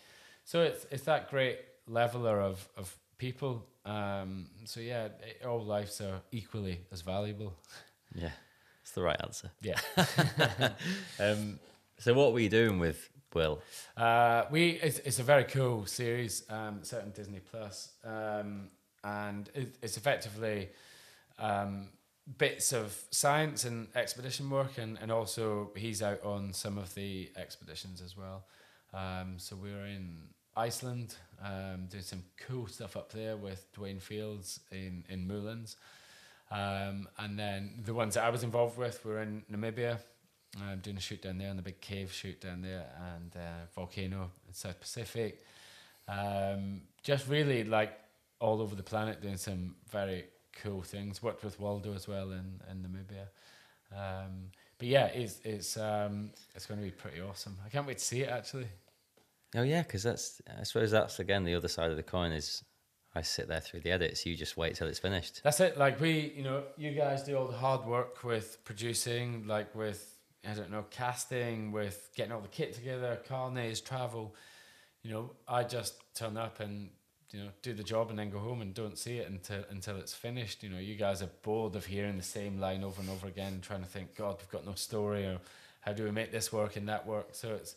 So 0.44 0.62
it's 0.62 0.86
it's 0.92 1.04
that 1.04 1.30
great 1.30 1.60
leveler 1.88 2.42
of 2.42 2.68
of 2.78 2.96
people. 3.18 3.66
Um, 3.86 4.48
so 4.66 4.80
yeah, 4.80 5.06
it, 5.06 5.46
all 5.46 5.64
lives 5.64 6.02
are 6.02 6.22
equally 6.32 6.82
as 6.92 7.02
valuable. 7.02 7.54
Yeah, 8.14 8.32
it's 8.82 8.92
the 8.92 9.02
right 9.02 9.20
answer. 9.22 9.52
Yeah. 9.62 9.80
Um, 11.20 11.60
so 12.00 12.14
what 12.14 12.32
were 12.32 12.40
you 12.40 12.50
doing 12.50 12.78
with 12.78 13.10
Will? 13.34 13.62
Uh, 13.96 14.46
we 14.50 14.72
it's, 14.72 15.00
it's 15.00 15.20
a 15.20 15.24
very 15.24 15.44
cool 15.44 15.86
series, 15.86 16.44
um, 16.50 16.80
set 16.84 17.04
on 17.04 17.12
Disney 17.12 17.40
Plus, 17.40 17.92
um, 18.04 18.70
and 19.04 19.50
it, 19.54 19.76
it's 19.82 19.98
effectively 19.98 20.70
um, 21.38 21.90
bits 22.38 22.74
of 22.74 23.00
science 23.12 23.66
and 23.66 23.88
expedition 23.96 24.50
work, 24.50 24.78
and, 24.78 24.98
and 25.02 25.12
also 25.12 25.72
he's 25.76 26.02
out 26.02 26.24
on 26.24 26.54
some 26.54 26.78
of 26.78 26.94
the 26.96 27.30
expeditions 27.36 28.02
as 28.02 28.16
well. 28.18 28.46
Um, 28.94 29.36
so 29.38 29.56
we 29.56 29.72
were 29.72 29.86
in 29.86 30.18
Iceland, 30.56 31.16
um, 31.44 31.88
doing 31.90 32.04
some 32.04 32.24
cool 32.48 32.68
stuff 32.68 32.98
up 32.98 33.12
there 33.12 33.38
with 33.38 33.72
Dwayne 33.74 34.02
Fields 34.02 34.60
in 34.72 35.04
in 35.10 35.28
Moulins, 35.28 35.76
um, 36.50 37.08
and 37.20 37.38
then 37.38 37.84
the 37.86 37.94
ones 37.94 38.16
that 38.16 38.24
I 38.24 38.30
was 38.30 38.44
involved 38.44 38.78
with 38.78 39.04
were 39.06 39.22
in 39.22 39.44
Namibia. 39.52 40.00
I'm 40.62 40.80
doing 40.80 40.98
a 40.98 41.02
shoot 41.02 41.22
down 41.22 41.38
there, 41.38 41.50
and 41.50 41.60
the 41.60 41.64
big 41.64 41.82
cave 41.82 42.12
shoot 42.12 42.40
down 42.42 42.62
there, 42.62 42.86
and 43.16 43.36
uh, 43.36 43.66
volcano 43.76 44.32
in 44.48 44.54
South 44.54 44.80
Pacific. 44.80 45.44
Um, 46.08 46.82
just 47.04 47.28
really 47.28 47.64
like 47.64 47.98
all 48.40 48.62
over 48.62 48.76
the 48.76 48.84
planet, 48.84 49.22
doing 49.22 49.38
some 49.38 49.76
very 49.92 50.26
cool 50.62 50.82
things. 50.82 51.22
Worked 51.22 51.44
with 51.44 51.60
Waldo 51.60 51.94
as 51.94 52.08
well 52.08 52.32
in 52.32 52.62
in 52.72 52.78
Namibia. 52.84 53.28
Um, 53.96 54.52
but 54.78 54.88
yeah, 54.88 55.06
it's 55.08 55.40
it's 55.44 55.78
um, 55.78 56.32
it's 56.56 56.66
going 56.66 56.80
to 56.80 56.86
be 56.86 56.92
pretty 56.92 57.22
awesome. 57.22 57.58
I 57.66 57.70
can't 57.70 57.88
wait 57.88 57.98
to 57.98 58.06
see 58.06 58.22
it 58.22 58.30
actually. 58.30 58.68
Oh 59.56 59.64
yeah, 59.64 59.82
because 59.82 60.04
that's 60.04 60.42
I 60.60 60.64
suppose 60.64 60.92
that's 60.92 61.20
again 61.20 61.44
the 61.44 61.56
other 61.56 61.68
side 61.68 61.90
of 61.92 61.98
the 61.98 62.04
coin 62.04 62.32
is 62.32 62.64
I 63.16 63.22
sit 63.22 63.48
there 63.48 63.62
through 63.62 63.82
the 63.82 63.92
edits. 63.92 64.26
You 64.26 64.36
just 64.36 64.58
wait 64.58 64.76
till 64.76 64.88
it's 64.88 65.00
finished. 65.00 65.42
That's 65.44 65.60
it. 65.60 65.78
Like 65.78 66.00
we, 66.00 66.34
you 66.36 66.44
know, 66.44 66.64
you 66.78 66.92
guys 66.92 67.24
do 67.24 67.36
all 67.38 67.48
the 67.48 67.58
hard 67.58 67.86
work 67.86 68.24
with 68.24 68.64
producing, 68.64 69.48
like 69.48 69.74
with 69.74 70.17
I 70.48 70.54
don't 70.54 70.72
know, 70.72 70.86
casting, 70.90 71.72
with 71.72 72.10
getting 72.16 72.32
all 72.32 72.42
the 72.42 72.48
kit 72.48 72.74
together, 72.74 73.20
carnets, 73.28 73.82
travel. 73.82 74.36
you 75.04 75.12
know, 75.12 75.32
I 75.48 75.64
just 75.64 75.96
turn 76.16 76.38
up 76.38 76.60
and 76.60 76.90
you 77.32 77.42
know 77.44 77.50
do 77.62 77.74
the 77.74 77.84
job 77.84 78.10
and 78.10 78.18
then 78.18 78.30
go 78.30 78.40
home 78.40 78.62
and 78.62 78.74
don't 78.74 78.98
see 78.98 79.18
it 79.18 79.30
until 79.30 79.64
until 79.70 79.98
it's 79.98 80.14
finished. 80.14 80.64
You 80.64 80.70
know, 80.70 80.80
you 80.80 80.96
guys 80.96 81.22
are 81.22 81.30
bored 81.44 81.76
of 81.76 81.86
hearing 81.86 82.18
the 82.18 82.24
same 82.24 82.60
line 82.60 82.84
over 82.84 83.02
and 83.02 83.10
over 83.10 83.28
again, 83.28 83.60
trying 83.62 83.82
to 83.82 83.88
think, 83.88 84.16
God, 84.16 84.38
we've 84.40 84.50
got 84.50 84.66
no 84.66 84.76
story, 84.76 85.26
or 85.26 85.40
how 85.82 85.94
do 85.94 86.04
we 86.04 86.12
make 86.12 86.32
this 86.32 86.52
work 86.54 86.76
and 86.76 86.88
that 86.88 87.06
work? 87.06 87.30
So 87.34 87.56
it's 87.56 87.76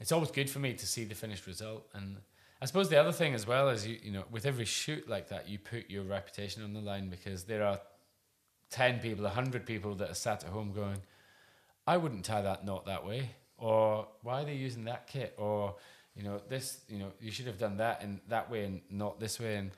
it's 0.00 0.12
always 0.12 0.30
good 0.30 0.50
for 0.50 0.58
me 0.58 0.74
to 0.74 0.86
see 0.86 1.04
the 1.04 1.14
finished 1.14 1.46
result. 1.46 1.86
And 1.94 2.16
I 2.60 2.66
suppose 2.66 2.88
the 2.88 2.98
other 3.00 3.12
thing 3.12 3.34
as 3.34 3.46
well 3.46 3.68
is 3.68 3.86
you 3.86 3.98
you 4.02 4.12
know 4.12 4.24
with 4.30 4.46
every 4.46 4.64
shoot 4.64 5.08
like 5.08 5.28
that, 5.28 5.48
you 5.48 5.58
put 5.58 5.88
your 5.88 6.02
reputation 6.02 6.64
on 6.64 6.72
the 6.72 6.80
line 6.80 7.08
because 7.08 7.44
there 7.44 7.64
are 7.64 7.80
ten 8.70 8.98
people, 8.98 9.28
hundred 9.28 9.66
people 9.66 9.94
that 9.96 10.10
are 10.10 10.14
sat 10.14 10.44
at 10.44 10.50
home 10.50 10.72
going, 10.72 10.98
I 11.90 11.96
wouldn't 11.96 12.24
tie 12.24 12.42
that 12.42 12.64
knot 12.64 12.86
that 12.86 13.04
way, 13.04 13.30
or 13.58 14.06
why 14.22 14.42
are 14.42 14.44
they 14.44 14.54
using 14.54 14.84
that 14.84 15.08
kit, 15.08 15.34
or 15.36 15.74
you 16.14 16.22
know 16.22 16.40
this, 16.48 16.78
you 16.88 16.98
know 17.00 17.10
you 17.20 17.32
should 17.32 17.46
have 17.46 17.58
done 17.58 17.78
that 17.78 18.02
in 18.04 18.20
that 18.28 18.48
way 18.48 18.64
and 18.64 18.80
not 18.90 19.18
this 19.18 19.40
way, 19.40 19.56
and 19.56 19.72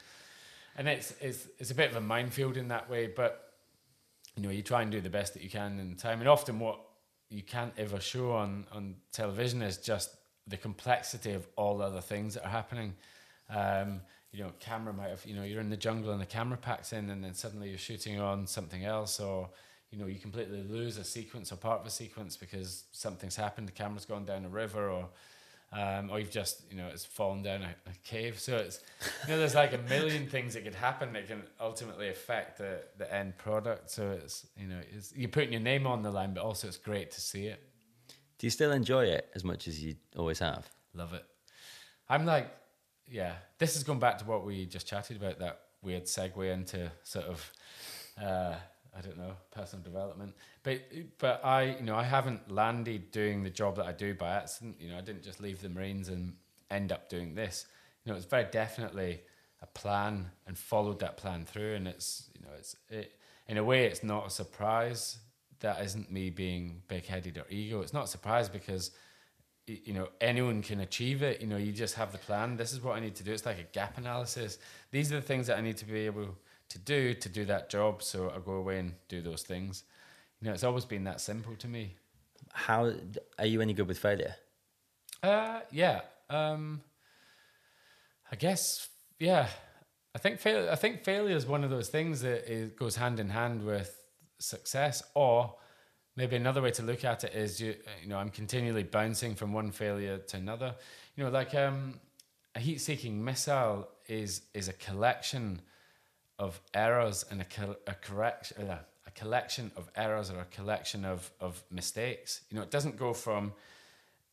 and 0.76 0.88
it's 0.88 1.14
it's 1.22 1.48
it's 1.58 1.70
a 1.70 1.74
bit 1.74 1.90
of 1.90 1.96
a 1.96 2.02
minefield 2.02 2.58
in 2.58 2.68
that 2.68 2.90
way, 2.90 3.06
but 3.06 3.54
you 4.36 4.42
know 4.42 4.50
you 4.50 4.62
try 4.62 4.82
and 4.82 4.92
do 4.92 5.00
the 5.00 5.08
best 5.08 5.32
that 5.32 5.42
you 5.42 5.48
can 5.48 5.78
in 5.78 5.96
time, 5.96 6.20
and 6.20 6.28
often 6.28 6.58
what 6.58 6.78
you 7.30 7.42
can't 7.42 7.72
ever 7.78 7.98
show 7.98 8.32
on 8.32 8.66
on 8.72 8.96
television 9.10 9.62
is 9.62 9.78
just 9.78 10.10
the 10.46 10.58
complexity 10.58 11.32
of 11.32 11.46
all 11.56 11.78
the 11.78 11.84
other 11.84 12.02
things 12.02 12.34
that 12.34 12.44
are 12.44 12.50
happening. 12.50 12.94
Um, 13.48 14.02
you 14.32 14.44
know, 14.44 14.52
camera 14.60 14.92
might 14.92 15.08
have, 15.08 15.24
you 15.24 15.34
know, 15.34 15.44
you're 15.44 15.60
in 15.60 15.70
the 15.70 15.78
jungle 15.78 16.12
and 16.12 16.20
the 16.20 16.26
camera 16.26 16.58
packs 16.58 16.92
in, 16.92 17.08
and 17.08 17.24
then 17.24 17.32
suddenly 17.32 17.70
you're 17.70 17.78
shooting 17.78 18.20
on 18.20 18.46
something 18.46 18.84
else, 18.84 19.18
or 19.18 19.48
you 19.92 19.98
know, 19.98 20.06
you 20.06 20.18
completely 20.18 20.62
lose 20.62 20.96
a 20.96 21.04
sequence 21.04 21.52
or 21.52 21.56
part 21.56 21.80
of 21.80 21.86
a 21.86 21.90
sequence 21.90 22.36
because 22.36 22.84
something's 22.92 23.36
happened. 23.36 23.68
The 23.68 23.72
camera's 23.72 24.06
gone 24.06 24.24
down 24.24 24.44
a 24.46 24.48
river, 24.48 24.88
or 24.88 25.08
um, 25.72 26.10
or 26.10 26.18
you've 26.18 26.30
just, 26.30 26.64
you 26.70 26.76
know, 26.76 26.88
it's 26.88 27.04
fallen 27.04 27.42
down 27.42 27.62
a, 27.62 27.74
a, 27.88 27.94
cave. 28.04 28.38
So 28.38 28.56
it's, 28.56 28.80
you 29.26 29.32
know, 29.32 29.38
there's 29.38 29.54
like 29.54 29.72
a 29.72 29.78
million 29.88 30.26
things 30.26 30.52
that 30.54 30.64
could 30.64 30.74
happen 30.74 31.12
that 31.12 31.28
can 31.28 31.42
ultimately 31.60 32.08
affect 32.08 32.58
the 32.58 32.80
the 32.96 33.12
end 33.14 33.36
product. 33.38 33.90
So 33.90 34.10
it's, 34.10 34.46
you 34.56 34.66
know, 34.66 34.80
it's, 34.90 35.14
you're 35.14 35.28
putting 35.28 35.52
your 35.52 35.62
name 35.62 35.86
on 35.86 36.02
the 36.02 36.10
line, 36.10 36.34
but 36.34 36.42
also 36.42 36.68
it's 36.68 36.78
great 36.78 37.10
to 37.12 37.20
see 37.20 37.46
it. 37.46 37.62
Do 38.38 38.46
you 38.46 38.50
still 38.50 38.72
enjoy 38.72 39.04
it 39.04 39.30
as 39.34 39.44
much 39.44 39.68
as 39.68 39.82
you 39.82 39.94
always 40.16 40.38
have? 40.38 40.68
Love 40.94 41.12
it. 41.12 41.24
I'm 42.08 42.26
like, 42.26 42.50
yeah, 43.08 43.34
this 43.58 43.76
is 43.76 43.84
going 43.84 43.98
back 43.98 44.18
to 44.18 44.24
what 44.24 44.44
we 44.44 44.66
just 44.66 44.86
chatted 44.86 45.16
about 45.16 45.38
that 45.38 45.60
weird 45.82 46.04
segue 46.04 46.52
into 46.52 46.90
sort 47.02 47.26
of, 47.26 47.52
uh, 48.20 48.54
I 48.96 49.00
don't 49.00 49.16
know, 49.16 49.32
personal 49.50 49.82
development. 49.82 50.34
But 50.62 50.82
but 51.18 51.44
I, 51.44 51.76
you 51.78 51.82
know, 51.82 51.96
I 51.96 52.02
haven't 52.04 52.50
landed 52.50 53.10
doing 53.10 53.42
the 53.42 53.50
job 53.50 53.76
that 53.76 53.86
I 53.86 53.92
do 53.92 54.14
by 54.14 54.30
accident. 54.30 54.76
You 54.78 54.90
know, 54.90 54.98
I 54.98 55.00
didn't 55.00 55.22
just 55.22 55.40
leave 55.40 55.62
the 55.62 55.68
Marines 55.68 56.08
and 56.08 56.34
end 56.70 56.92
up 56.92 57.08
doing 57.08 57.34
this. 57.34 57.66
You 58.04 58.12
know, 58.12 58.16
it's 58.16 58.26
very 58.26 58.44
definitely 58.50 59.20
a 59.62 59.66
plan 59.66 60.30
and 60.46 60.58
followed 60.58 60.98
that 61.00 61.16
plan 61.16 61.46
through. 61.46 61.74
And 61.74 61.88
it's, 61.88 62.28
you 62.34 62.42
know, 62.42 62.52
it's 62.58 62.76
it 62.90 63.18
in 63.48 63.56
a 63.56 63.64
way, 63.64 63.86
it's 63.86 64.04
not 64.04 64.26
a 64.26 64.30
surprise 64.30 65.18
that 65.60 65.82
isn't 65.82 66.10
me 66.10 66.30
being 66.30 66.82
big 66.88 67.06
headed 67.06 67.38
or 67.38 67.46
ego. 67.48 67.80
It's 67.80 67.92
not 67.92 68.04
a 68.04 68.08
surprise 68.08 68.48
because 68.48 68.90
you 69.66 69.94
know 69.94 70.08
anyone 70.20 70.60
can 70.62 70.80
achieve 70.80 71.22
it. 71.22 71.40
You 71.40 71.46
know, 71.46 71.56
you 71.56 71.72
just 71.72 71.94
have 71.94 72.12
the 72.12 72.18
plan. 72.18 72.56
This 72.56 72.72
is 72.72 72.82
what 72.82 72.96
I 72.96 73.00
need 73.00 73.14
to 73.16 73.24
do. 73.24 73.32
It's 73.32 73.46
like 73.46 73.58
a 73.58 73.72
gap 73.72 73.96
analysis. 73.96 74.58
These 74.90 75.12
are 75.12 75.16
the 75.16 75.22
things 75.22 75.46
that 75.46 75.56
I 75.56 75.60
need 75.60 75.76
to 75.78 75.84
be 75.84 76.00
able 76.00 76.36
to 76.72 76.78
do 76.78 77.14
to 77.14 77.28
do 77.28 77.44
that 77.44 77.70
job. 77.70 78.02
So 78.02 78.30
I 78.34 78.38
go 78.38 78.52
away 78.52 78.78
and 78.78 78.94
do 79.08 79.20
those 79.20 79.42
things. 79.42 79.84
You 80.40 80.48
know, 80.48 80.54
it's 80.54 80.64
always 80.64 80.84
been 80.84 81.04
that 81.04 81.20
simple 81.20 81.54
to 81.56 81.68
me. 81.68 81.96
How 82.52 82.92
are 83.38 83.46
you 83.46 83.60
any 83.60 83.74
good 83.74 83.88
with 83.88 83.98
failure? 83.98 84.34
Uh, 85.22 85.60
yeah. 85.70 86.00
Um, 86.30 86.82
I 88.30 88.36
guess 88.36 88.88
yeah. 89.20 89.48
I 90.14 90.18
think 90.18 90.40
fail- 90.40 90.70
I 90.70 90.76
think 90.76 91.04
failure 91.04 91.36
is 91.36 91.46
one 91.46 91.64
of 91.64 91.70
those 91.70 91.88
things 91.88 92.22
that 92.22 92.50
is, 92.50 92.72
goes 92.72 92.96
hand 92.96 93.20
in 93.20 93.28
hand 93.28 93.64
with 93.64 93.98
success 94.38 95.02
or 95.14 95.54
maybe 96.16 96.36
another 96.36 96.60
way 96.60 96.70
to 96.72 96.82
look 96.82 97.04
at 97.04 97.24
it 97.24 97.34
is 97.34 97.60
you 97.60 97.74
you 98.02 98.08
know 98.08 98.18
I'm 98.18 98.28
continually 98.28 98.82
bouncing 98.82 99.34
from 99.34 99.52
one 99.52 99.70
failure 99.70 100.18
to 100.18 100.36
another 100.36 100.74
you 101.14 101.24
know 101.24 101.30
like 101.30 101.54
um, 101.54 102.00
a 102.54 102.60
heat 102.60 102.80
seeking 102.80 103.24
missile 103.24 103.88
is 104.08 104.42
is 104.52 104.68
a 104.68 104.72
collection 104.74 105.62
of 106.44 106.60
errors 106.74 107.24
and 107.30 107.40
a, 107.40 107.46
a 107.86 107.94
correction 107.94 108.68
uh, 108.68 108.78
a 109.06 109.10
collection 109.12 109.70
of 109.76 109.90
errors 109.96 110.30
or 110.30 110.38
a 110.40 110.50
collection 110.56 111.04
of 111.04 111.30
of 111.40 111.62
mistakes 111.70 112.30
you 112.48 112.56
know 112.56 112.62
it 112.62 112.70
doesn't 112.70 112.96
go 112.96 113.12
from 113.12 113.52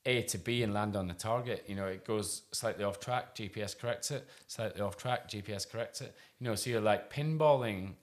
a 0.06 0.22
to 0.24 0.38
B 0.38 0.64
and 0.64 0.74
land 0.74 0.96
on 0.96 1.08
the 1.08 1.14
target. 1.14 1.66
You 1.68 1.76
know, 1.76 1.86
it 1.86 2.06
goes 2.06 2.44
slightly 2.54 2.86
off 2.86 3.02
track, 3.02 3.36
GPS 3.36 3.78
corrects 3.78 4.12
it, 4.12 4.26
slightly 4.48 4.82
off 4.82 4.96
track, 4.96 5.30
GPS 5.30 5.70
corrects 5.70 6.00
it. 6.00 6.16
You 6.40 6.46
know, 6.48 6.56
so 6.56 6.70
you're 6.70 6.82
like 6.82 7.14
pinballing 7.14 7.96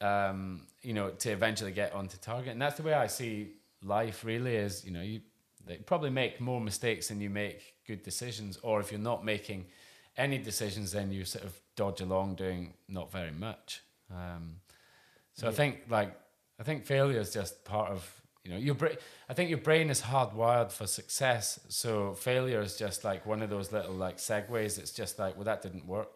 um, 0.00 0.62
you 0.82 0.92
know, 0.92 1.10
to 1.10 1.30
eventually 1.30 1.72
get 1.72 1.94
onto 1.94 2.16
target. 2.18 2.52
And 2.52 2.60
that's 2.60 2.76
the 2.76 2.82
way 2.82 2.94
I 2.94 3.06
see 3.06 3.52
life 3.82 4.24
really 4.24 4.56
is, 4.56 4.84
you 4.84 4.90
know, 4.90 5.02
you 5.02 5.20
probably 5.84 6.10
make 6.10 6.40
more 6.40 6.60
mistakes 6.60 7.08
than 7.08 7.20
you 7.20 7.30
make 7.30 7.74
good 7.86 8.02
decisions. 8.02 8.58
Or 8.62 8.80
if 8.80 8.92
you're 8.92 9.00
not 9.00 9.24
making 9.24 9.66
any 10.16 10.38
decisions, 10.38 10.92
then 10.92 11.10
you 11.10 11.24
sort 11.24 11.44
of 11.44 11.58
dodge 11.76 12.00
along 12.00 12.34
doing 12.34 12.74
not 12.88 13.12
very 13.12 13.30
much. 13.30 13.82
Um, 14.10 14.56
so 15.34 15.46
yeah. 15.46 15.52
I 15.52 15.54
think 15.54 15.82
like, 15.88 16.18
I 16.58 16.62
think 16.62 16.84
failure 16.84 17.20
is 17.20 17.32
just 17.32 17.64
part 17.64 17.90
of, 17.90 18.22
you 18.44 18.52
know, 18.52 18.58
your 18.58 18.74
brain, 18.74 18.96
I 19.28 19.34
think 19.34 19.50
your 19.50 19.58
brain 19.58 19.90
is 19.90 20.02
hardwired 20.02 20.72
for 20.72 20.86
success. 20.86 21.60
So 21.68 22.14
failure 22.14 22.60
is 22.60 22.76
just 22.76 23.04
like 23.04 23.26
one 23.26 23.42
of 23.42 23.50
those 23.50 23.72
little 23.72 23.94
like 23.94 24.18
segues. 24.18 24.78
It's 24.78 24.92
just 24.92 25.18
like, 25.18 25.36
well, 25.36 25.44
that 25.44 25.62
didn't 25.62 25.86
work. 25.86 26.08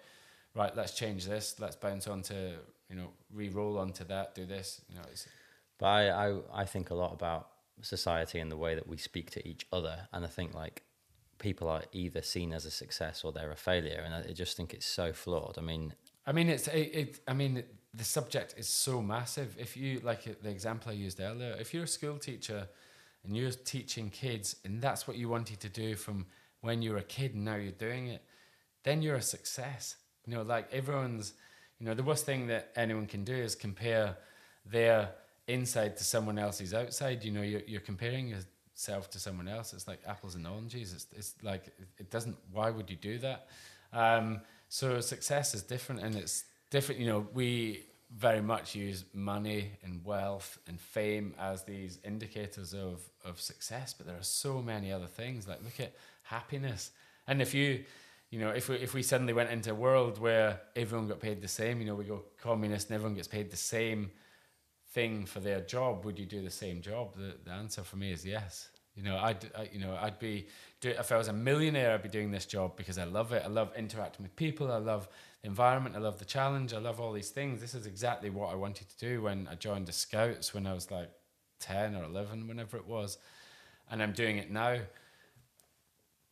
Right, 0.54 0.74
let's 0.76 0.94
change 0.94 1.26
this. 1.26 1.56
Let's 1.60 1.76
bounce 1.76 2.08
on 2.08 2.22
to 2.22 2.54
you 2.90 2.96
know, 2.96 3.10
re-roll 3.32 3.78
onto 3.78 4.04
that, 4.04 4.34
do 4.34 4.44
this. 4.44 4.82
You 4.88 4.96
know, 4.96 5.02
it's. 5.10 5.26
But 5.78 5.86
I, 5.86 6.28
I, 6.28 6.38
I 6.52 6.64
think 6.64 6.90
a 6.90 6.94
lot 6.94 7.14
about 7.14 7.48
society 7.80 8.40
and 8.40 8.50
the 8.52 8.56
way 8.56 8.74
that 8.74 8.86
we 8.86 8.98
speak 8.98 9.30
to 9.30 9.48
each 9.48 9.66
other, 9.72 10.08
and 10.12 10.24
I 10.24 10.28
think 10.28 10.54
like 10.54 10.82
people 11.40 11.68
are 11.68 11.82
either 11.92 12.22
seen 12.22 12.52
as 12.52 12.64
a 12.64 12.70
success 12.70 13.24
or 13.24 13.32
they're 13.32 13.50
a 13.50 13.56
failure, 13.56 14.02
and 14.04 14.14
I 14.14 14.32
just 14.32 14.56
think 14.56 14.72
it's 14.72 14.86
so 14.86 15.12
flawed. 15.12 15.58
I 15.58 15.62
mean, 15.62 15.94
I 16.26 16.32
mean, 16.32 16.48
it's 16.48 16.68
it. 16.68 16.90
it 16.94 17.20
I 17.26 17.34
mean, 17.34 17.64
the 17.92 18.04
subject 18.04 18.54
is 18.56 18.68
so 18.68 19.02
massive. 19.02 19.56
If 19.58 19.76
you 19.76 20.00
like 20.04 20.28
uh, 20.28 20.34
the 20.40 20.50
example 20.50 20.92
I 20.92 20.94
used 20.94 21.20
earlier, 21.20 21.56
if 21.58 21.74
you're 21.74 21.84
a 21.84 21.88
school 21.88 22.18
teacher 22.18 22.68
and 23.24 23.36
you're 23.36 23.50
teaching 23.50 24.10
kids, 24.10 24.56
and 24.64 24.80
that's 24.80 25.08
what 25.08 25.16
you 25.16 25.28
wanted 25.28 25.58
to 25.60 25.68
do 25.68 25.96
from 25.96 26.26
when 26.60 26.82
you 26.82 26.92
were 26.92 26.98
a 26.98 27.02
kid, 27.02 27.34
and 27.34 27.44
now 27.44 27.56
you're 27.56 27.72
doing 27.72 28.06
it, 28.06 28.22
then 28.84 29.02
you're 29.02 29.16
a 29.16 29.22
success. 29.22 29.96
You 30.26 30.36
know, 30.36 30.42
like 30.42 30.72
everyone's 30.72 31.32
you 31.80 31.86
know, 31.86 31.94
the 31.94 32.02
worst 32.02 32.26
thing 32.26 32.46
that 32.48 32.70
anyone 32.76 33.06
can 33.06 33.24
do 33.24 33.34
is 33.34 33.54
compare 33.54 34.16
their 34.66 35.14
inside 35.48 35.96
to 35.96 36.04
someone 36.04 36.38
else's 36.38 36.74
outside. 36.74 37.24
You 37.24 37.32
know, 37.32 37.42
you're, 37.42 37.62
you're 37.66 37.80
comparing 37.80 38.34
yourself 38.80 39.10
to 39.10 39.18
someone 39.18 39.48
else. 39.48 39.72
It's 39.74 39.86
like 39.86 40.00
apples 40.06 40.34
and 40.34 40.46
oranges. 40.46 40.92
It's, 40.92 41.06
it's 41.14 41.34
like, 41.42 41.66
it 41.98 42.10
doesn't, 42.10 42.36
why 42.52 42.70
would 42.70 42.88
you 42.88 42.96
do 42.96 43.18
that? 43.18 43.48
Um, 43.92 44.40
so 44.68 45.00
success 45.00 45.54
is 45.54 45.62
different 45.62 46.02
and 46.02 46.14
it's 46.16 46.44
different. 46.70 47.00
You 47.00 47.08
know, 47.08 47.26
we 47.34 47.84
very 48.16 48.40
much 48.40 48.74
use 48.74 49.04
money 49.12 49.72
and 49.84 50.02
wealth 50.04 50.58
and 50.66 50.80
fame 50.80 51.34
as 51.38 51.62
these 51.62 51.98
indicators 52.04 52.72
of, 52.72 53.02
of 53.24 53.40
success, 53.40 53.92
but 53.92 54.06
there 54.06 54.16
are 54.16 54.22
so 54.22 54.62
many 54.62 54.92
other 54.92 55.06
things. 55.06 55.46
Like, 55.46 55.62
look 55.62 55.78
at 55.78 55.92
happiness. 56.22 56.90
And 57.26 57.42
if 57.42 57.52
you, 57.54 57.84
you 58.30 58.40
know, 58.40 58.50
if 58.50 58.68
we 58.68 58.76
if 58.76 58.94
we 58.94 59.02
suddenly 59.02 59.32
went 59.32 59.50
into 59.50 59.72
a 59.72 59.74
world 59.74 60.18
where 60.18 60.60
everyone 60.74 61.08
got 61.08 61.20
paid 61.20 61.42
the 61.42 61.48
same, 61.48 61.80
you 61.80 61.86
know, 61.86 61.96
we 61.96 62.04
go 62.04 62.22
communist 62.40 62.88
and 62.88 62.94
everyone 62.94 63.14
gets 63.14 63.28
paid 63.28 63.50
the 63.50 63.56
same 63.56 64.10
thing 64.92 65.26
for 65.26 65.40
their 65.40 65.60
job, 65.60 66.04
would 66.04 66.18
you 66.18 66.26
do 66.26 66.42
the 66.42 66.50
same 66.50 66.80
job? 66.80 67.14
The, 67.16 67.36
the 67.44 67.50
answer 67.50 67.82
for 67.82 67.96
me 67.96 68.12
is 68.12 68.24
yes. 68.24 68.68
You 68.94 69.04
know, 69.04 69.16
I'd 69.18 69.50
I, 69.56 69.68
you 69.72 69.78
know 69.78 69.96
I'd 70.00 70.18
be 70.18 70.48
do, 70.80 70.90
if 70.90 71.12
I 71.12 71.16
was 71.16 71.28
a 71.28 71.32
millionaire, 71.32 71.94
I'd 71.94 72.02
be 72.02 72.08
doing 72.08 72.30
this 72.30 72.44
job 72.44 72.76
because 72.76 72.98
I 72.98 73.04
love 73.04 73.32
it. 73.32 73.42
I 73.44 73.48
love 73.48 73.72
interacting 73.76 74.24
with 74.24 74.34
people. 74.36 74.70
I 74.70 74.78
love 74.78 75.08
the 75.42 75.48
environment. 75.48 75.94
I 75.94 76.00
love 76.00 76.18
the 76.18 76.24
challenge. 76.24 76.74
I 76.74 76.78
love 76.78 77.00
all 77.00 77.12
these 77.12 77.30
things. 77.30 77.60
This 77.60 77.74
is 77.74 77.86
exactly 77.86 78.30
what 78.30 78.52
I 78.52 78.56
wanted 78.56 78.88
to 78.90 78.98
do 78.98 79.22
when 79.22 79.48
I 79.50 79.54
joined 79.54 79.86
the 79.86 79.92
Scouts 79.92 80.52
when 80.52 80.66
I 80.66 80.74
was 80.74 80.90
like 80.90 81.10
ten 81.60 81.94
or 81.94 82.04
eleven, 82.04 82.48
whenever 82.48 82.76
it 82.76 82.86
was, 82.86 83.18
and 83.90 84.02
I'm 84.02 84.12
doing 84.12 84.38
it 84.38 84.50
now 84.50 84.78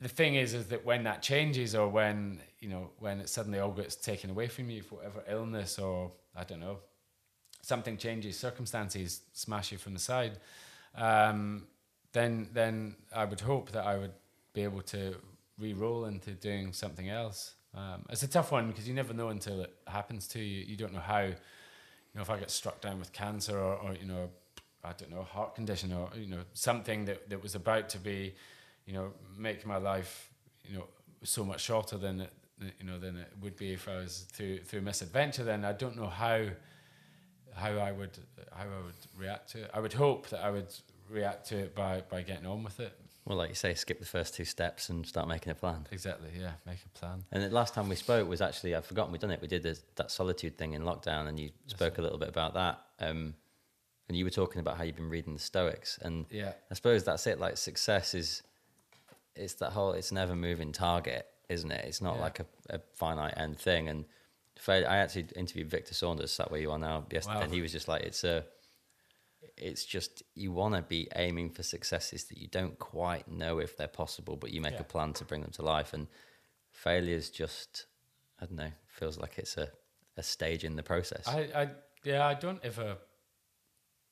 the 0.01 0.09
thing 0.09 0.37
is, 0.37 0.55
is 0.55 0.67
that 0.67 0.85
when 0.85 1.05
that 1.05 1.23
changes, 1.23 1.75
or 1.75 1.89
when 1.89 2.41
you 2.61 2.69
know, 2.69 2.91
when 2.99 3.21
it 3.21 3.29
suddenly 3.29 3.59
all 3.59 3.73
gets 3.73 3.97
taken 3.97 4.31
away 4.31 4.47
from 4.47 4.71
you 4.71 4.83
for 4.83 4.97
whatever 4.97 5.25
illness, 5.29 5.79
or 5.79 6.13
I 6.37 6.45
don't 6.45 6.61
know, 6.61 6.79
something 7.63 7.97
changes, 7.97 8.39
circumstances 8.39 9.21
smash 9.33 9.73
you 9.73 9.79
from 9.79 9.95
the 9.95 10.01
side, 10.01 10.39
um, 10.95 11.67
then 12.13 12.49
then 12.53 12.97
I 13.15 13.25
would 13.25 13.41
hope 13.41 13.73
that 13.73 13.85
I 13.85 13.99
would 13.99 14.15
be 14.53 14.63
able 14.65 14.83
to 14.83 15.17
re-roll 15.59 16.07
into 16.07 16.31
doing 16.31 16.73
something 16.73 17.09
else. 17.09 17.55
Um, 17.75 18.07
it's 18.11 18.23
a 18.23 18.29
tough 18.29 18.51
one 18.53 18.69
because 18.69 18.89
you 18.89 18.95
never 18.95 19.13
know 19.13 19.29
until 19.29 19.61
it 19.61 19.75
happens 19.87 20.27
to 20.29 20.39
you. 20.39 20.65
You 20.65 20.77
don't 20.77 20.93
know 20.93 21.01
how. 21.01 21.23
You 21.23 21.35
know, 22.15 22.23
if 22.23 22.31
I 22.31 22.39
get 22.39 22.51
struck 22.51 22.81
down 22.81 22.99
with 22.99 23.13
cancer, 23.13 23.59
or, 23.59 23.75
or 23.77 23.95
you 23.95 24.07
know, 24.07 24.31
I 24.83 24.93
don't 24.95 25.11
know, 25.11 25.21
a 25.21 25.25
heart 25.25 25.55
condition, 25.55 25.93
or 25.93 26.09
you 26.17 26.27
know, 26.27 26.41
something 26.55 27.05
that 27.05 27.29
that 27.29 27.43
was 27.43 27.55
about 27.55 27.91
to 27.91 27.99
be 27.99 28.35
you 28.89 28.95
know, 28.95 29.13
make 29.37 29.67
my 29.67 29.77
life, 29.77 30.31
you 30.65 30.75
know, 30.75 30.85
so 31.23 31.45
much 31.45 31.61
shorter 31.61 31.99
than 31.99 32.23
it, 32.23 32.33
you 32.81 32.87
know 32.87 32.99
than 32.99 33.17
it 33.17 33.31
would 33.41 33.55
be 33.55 33.73
if 33.73 33.87
I 33.87 33.97
was 33.97 34.27
through 34.33 34.61
through 34.61 34.81
misadventure. 34.81 35.45
Then 35.45 35.65
I 35.65 35.73
don't 35.73 35.97
know 35.97 36.09
how 36.09 36.47
how 37.59 37.73
I 37.79 37.93
would 37.93 38.17
how 38.53 38.65
I 38.65 38.85
would 38.85 38.95
react 39.17 39.51
to 39.53 39.63
it. 39.65 39.71
I 39.75 39.81
would 39.81 39.93
hope 39.93 40.29
that 40.31 40.41
I 40.41 40.51
would 40.51 40.73
react 41.11 41.49
to 41.49 41.59
it 41.59 41.75
by 41.75 42.03
by 42.09 42.23
getting 42.23 42.47
on 42.47 42.63
with 42.65 42.81
it. 42.81 42.93
Well, 43.25 43.37
like 43.37 43.51
you 43.51 43.55
say, 43.55 43.75
skip 43.75 44.01
the 44.01 44.07
first 44.07 44.35
two 44.35 44.47
steps 44.47 44.89
and 44.89 45.07
start 45.07 45.29
making 45.29 45.51
a 45.53 45.55
plan. 45.55 45.87
Exactly. 45.93 46.31
Yeah, 46.39 46.53
make 46.67 46.79
a 46.87 46.99
plan. 46.99 47.25
And 47.31 47.43
the 47.43 47.51
last 47.51 47.75
time 47.75 47.87
we 47.91 47.95
spoke 47.97 48.27
was 48.27 48.41
actually 48.41 48.75
I've 48.75 48.87
forgotten 48.87 49.13
we'd 49.13 49.21
done 49.21 49.31
it. 49.31 49.43
We 49.43 49.49
did 49.49 49.63
this, 49.63 49.83
that 49.97 50.11
solitude 50.11 50.57
thing 50.57 50.73
in 50.73 50.83
lockdown, 50.83 51.29
and 51.29 51.39
you 51.39 51.51
spoke 51.67 51.99
a 51.99 52.03
little 52.03 52.17
bit 52.19 52.31
about 52.31 52.55
that. 52.55 52.81
Um, 53.01 53.35
and 54.09 54.17
you 54.17 54.25
were 54.25 54.31
talking 54.31 54.61
about 54.61 54.79
how 54.79 54.85
you've 54.85 54.97
been 54.97 55.11
reading 55.11 55.35
the 55.35 55.41
Stoics, 55.41 55.99
and 56.01 56.25
Yeah. 56.31 56.53
I 56.71 56.75
suppose 56.75 57.05
that's 57.05 57.27
it. 57.27 57.39
Like 57.39 57.59
success 57.59 58.15
is, 58.15 58.43
it's 59.37 59.53
that 59.55 59.73
whole 59.73 59.93
it's 59.93 60.11
never 60.11 60.35
moving 60.35 60.73
target, 60.73 61.27
isn't 61.51 61.71
it? 61.71 61.85
It's 61.85 62.01
not 62.01 62.15
Yeah. 62.17 62.23
like 62.23 62.41
a, 62.41 62.47
a 62.71 62.81
finite 62.95 63.35
end 63.37 63.59
thing. 63.59 63.89
And 63.89 64.07
I 64.67 64.99
actually 64.99 65.27
interviewed 65.37 65.71
Victor 65.71 65.95
Saunders, 65.95 66.33
sat 66.33 66.51
where 66.51 66.61
you 66.61 66.71
are 66.71 66.79
now 66.79 67.07
yesterday, 67.11 67.37
Wow. 67.39 67.43
and 67.45 67.53
he 67.53 67.61
was 67.61 67.73
just 67.73 67.89
like, 67.89 68.03
it's 68.03 68.25
a, 68.25 68.45
it's 69.57 69.85
just 69.85 70.23
you 70.35 70.53
want 70.53 70.75
to 70.75 70.83
be 70.83 71.09
aiming 71.17 71.51
for 71.51 71.63
successes 71.63 72.25
that 72.25 72.39
you 72.39 72.49
don't 72.49 72.79
quite 72.79 73.29
know 73.29 73.59
if 73.59 73.77
they're 73.77 73.89
possible, 73.89 74.37
but 74.37 74.51
you 74.53 74.61
make 74.61 74.75
Yeah. 74.75 74.81
a 74.81 74.85
plan 74.85 75.13
to 75.15 75.25
bring 75.25 75.43
them 75.43 75.53
to 75.53 75.63
life. 75.63 75.93
And 75.93 76.09
failure's 76.71 77.31
just, 77.31 77.87
I 78.41 78.47
don't 78.47 78.57
know, 78.57 78.73
feels 78.87 79.19
like 79.19 79.39
it's 79.39 79.57
a, 79.57 79.71
a 80.17 80.23
stage 80.23 80.65
in 80.65 80.77
the 80.77 80.83
process. 80.83 81.27
I, 81.29 81.41
I 81.55 81.71
yeah, 82.05 82.27
I 82.27 82.35
don't 82.35 82.65
ever. 82.65 82.97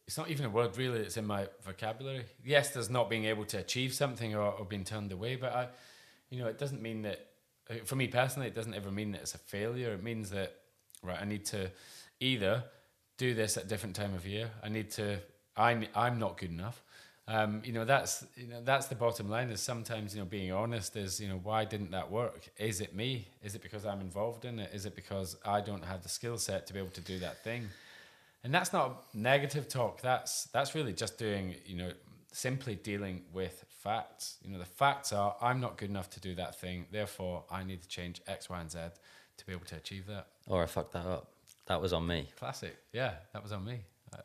It's 0.06 0.16
not 0.16 0.30
even 0.30 0.46
a 0.46 0.50
word 0.50 0.76
really 0.76 0.98
that's 1.02 1.16
in 1.16 1.26
my 1.26 1.48
vocabulary. 1.64 2.24
Yes, 2.44 2.70
there's 2.70 2.90
not 2.90 3.10
being 3.10 3.24
able 3.24 3.44
to 3.46 3.58
achieve 3.58 3.92
something 3.92 4.34
or, 4.36 4.42
or 4.52 4.64
being 4.64 4.84
turned 4.84 5.10
away, 5.10 5.34
but 5.34 5.52
I, 5.52 5.68
you 6.30 6.38
know, 6.38 6.46
it 6.46 6.58
doesn't 6.58 6.80
mean 6.80 7.02
that. 7.02 7.26
Uh, 7.70 7.74
For 7.84 7.96
me 7.96 8.08
personally, 8.08 8.48
it 8.48 8.54
doesn't 8.54 8.74
ever 8.74 8.90
mean 8.90 9.12
that 9.12 9.22
it's 9.22 9.34
a 9.34 9.38
failure. 9.38 9.92
It 9.92 10.02
means 10.02 10.30
that 10.30 10.54
right, 11.02 11.20
I 11.20 11.24
need 11.24 11.44
to 11.46 11.70
either 12.20 12.64
do 13.18 13.34
this 13.34 13.56
at 13.56 13.64
a 13.64 13.66
different 13.66 13.96
time 13.96 14.14
of 14.14 14.26
year. 14.26 14.50
I 14.62 14.68
need 14.68 14.90
to. 14.92 15.18
I'm 15.56 15.86
I'm 15.94 16.18
not 16.18 16.38
good 16.38 16.50
enough. 16.50 16.82
Um, 17.28 17.60
you 17.64 17.72
know 17.72 17.84
that's 17.84 18.24
you 18.36 18.46
know 18.46 18.60
that's 18.62 18.86
the 18.86 18.94
bottom 18.94 19.28
line. 19.28 19.50
Is 19.50 19.60
sometimes 19.60 20.14
you 20.14 20.20
know 20.20 20.26
being 20.26 20.52
honest 20.52 20.94
is 20.96 21.20
you 21.20 21.28
know 21.28 21.40
why 21.42 21.64
didn't 21.64 21.90
that 21.90 22.10
work? 22.10 22.48
Is 22.56 22.80
it 22.80 22.94
me? 22.94 23.28
Is 23.42 23.54
it 23.54 23.62
because 23.62 23.84
I'm 23.84 24.00
involved 24.00 24.44
in 24.44 24.58
it? 24.60 24.70
Is 24.72 24.86
it 24.86 24.94
because 24.94 25.36
I 25.44 25.60
don't 25.60 25.84
have 25.84 26.02
the 26.02 26.08
skill 26.08 26.38
set 26.38 26.66
to 26.68 26.72
be 26.72 26.78
able 26.78 26.90
to 26.90 27.00
do 27.00 27.18
that 27.20 27.42
thing? 27.42 27.68
And 28.44 28.54
that's 28.54 28.72
not 28.72 29.12
negative 29.12 29.68
talk. 29.68 30.02
That's 30.02 30.44
that's 30.46 30.74
really 30.76 30.92
just 30.92 31.18
doing 31.18 31.56
you 31.64 31.76
know 31.76 31.90
simply 32.32 32.76
dealing 32.76 33.22
with 33.32 33.64
facts. 33.78 34.36
You 34.42 34.50
know 34.50 34.58
the 34.58 34.64
facts 34.64 35.12
are 35.12 35.36
I'm 35.40 35.60
not 35.60 35.76
good 35.76 35.90
enough 35.90 36.10
to 36.10 36.20
do 36.20 36.34
that 36.36 36.58
thing. 36.60 36.86
Therefore, 36.90 37.44
I 37.50 37.64
need 37.64 37.82
to 37.82 37.88
change 37.88 38.20
X, 38.26 38.48
Y, 38.50 38.60
and 38.60 38.70
Z 38.70 38.78
to 39.38 39.46
be 39.46 39.52
able 39.52 39.66
to 39.66 39.76
achieve 39.76 40.06
that. 40.06 40.26
or 40.46 40.62
I 40.62 40.66
fucked 40.66 40.92
that 40.92 41.06
up. 41.06 41.32
That 41.66 41.80
was 41.80 41.92
on 41.92 42.06
me. 42.06 42.28
Classic. 42.38 42.76
Yeah, 42.92 43.14
that 43.32 43.42
was 43.42 43.52
on 43.52 43.64
me. 43.64 43.80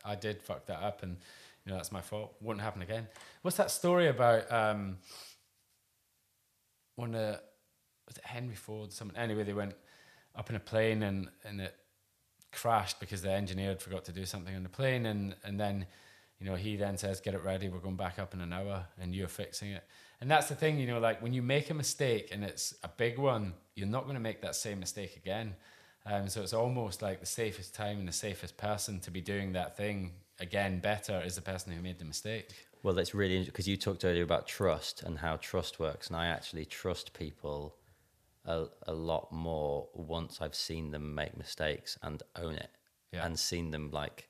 I, 0.06 0.12
I 0.12 0.16
did 0.16 0.42
fuck 0.42 0.66
that 0.68 0.82
up, 0.82 1.04
and 1.04 1.18
you 1.66 1.72
know 1.72 1.76
that's 1.78 1.92
my 1.92 2.02
fault. 2.02 2.34
Wouldn't 2.42 2.64
happen 2.64 2.82
again. 2.82 3.08
What's 3.42 3.58
that 3.58 3.72
story 3.72 4.08
about? 4.08 4.52
Um, 4.52 4.98
when 6.96 7.16
uh, 7.16 7.38
was 8.08 8.18
it 8.18 8.26
Henry 8.26 8.56
Ford? 8.56 8.92
Someone 8.92 9.18
anyway, 9.18 9.44
they 9.44 9.54
went 9.54 9.76
up 10.36 10.50
in 10.50 10.56
a 10.56 10.60
plane 10.60 11.04
and 11.04 11.30
and 11.44 11.62
it 11.62 11.76
crashed 12.52 13.00
because 13.00 13.22
the 13.22 13.32
engineer 13.32 13.70
had 13.70 13.82
forgot 13.82 14.06
to 14.06 14.12
do 14.12 14.26
something 14.26 14.56
on 14.56 14.64
the 14.64 14.70
plane, 14.70 15.06
and 15.06 15.36
and 15.44 15.60
then. 15.60 15.86
You 16.42 16.50
know, 16.50 16.56
he 16.56 16.76
then 16.76 16.98
says, 16.98 17.22
"Get 17.22 17.36
it 17.36 17.44
ready. 17.44 17.70
We're 17.70 17.80
going 17.80 17.96
back 17.96 18.18
up 18.18 18.34
in 18.34 18.42
an 18.42 18.52
hour, 18.52 18.88
and 19.00 19.14
you're 19.16 19.28
fixing 19.28 19.72
it." 19.72 19.84
And 20.20 20.30
that's 20.30 20.50
the 20.50 20.56
thing, 20.56 20.80
you 20.80 20.88
know, 20.88 21.00
like 21.00 21.22
when 21.22 21.34
you 21.34 21.42
make 21.42 21.70
a 21.70 21.74
mistake 21.74 22.30
and 22.32 22.44
it's 22.44 22.76
a 22.84 22.88
big 22.88 23.18
one, 23.18 23.54
you're 23.76 23.88
not 23.88 24.04
going 24.04 24.16
to 24.16 24.20
make 24.22 24.42
that 24.42 24.56
same 24.56 24.80
mistake 24.80 25.16
again. 25.16 25.56
Um, 26.06 26.28
so 26.30 26.42
it's 26.42 26.54
almost 26.54 27.02
like 27.02 27.20
the 27.20 27.26
safest 27.26 27.74
time 27.76 28.00
and 28.00 28.08
the 28.08 28.14
safest 28.14 28.58
person 28.58 29.00
to 29.02 29.12
be 29.12 29.22
doing 29.22 29.54
that 29.54 29.78
thing 29.78 30.14
again 30.40 30.80
better 30.80 31.22
is 31.24 31.36
the 31.36 31.42
person 31.42 31.72
who 31.72 31.82
made 31.82 32.00
the 32.00 32.06
mistake. 32.06 32.50
Well, 32.84 32.94
that's 32.96 33.14
really 33.14 33.44
because 33.46 33.68
you 33.68 33.78
talked 33.78 34.04
earlier 34.04 34.24
about 34.24 34.48
trust 34.48 35.04
and 35.04 35.20
how 35.20 35.38
trust 35.38 35.80
works, 35.80 36.08
and 36.08 36.16
I 36.16 36.28
actually 36.28 36.66
trust 36.66 37.14
people 37.14 37.76
a, 38.46 38.66
a 38.88 38.94
lot 38.94 39.32
more 39.32 39.88
once 39.94 40.42
I've 40.42 40.56
seen 40.56 40.90
them 40.92 41.14
make 41.14 41.38
mistakes 41.38 41.98
and 42.02 42.22
own 42.36 42.56
it, 42.56 42.72
Yeah. 43.12 43.26
and 43.26 43.40
seen 43.40 43.70
them 43.70 43.92
like 43.92 44.28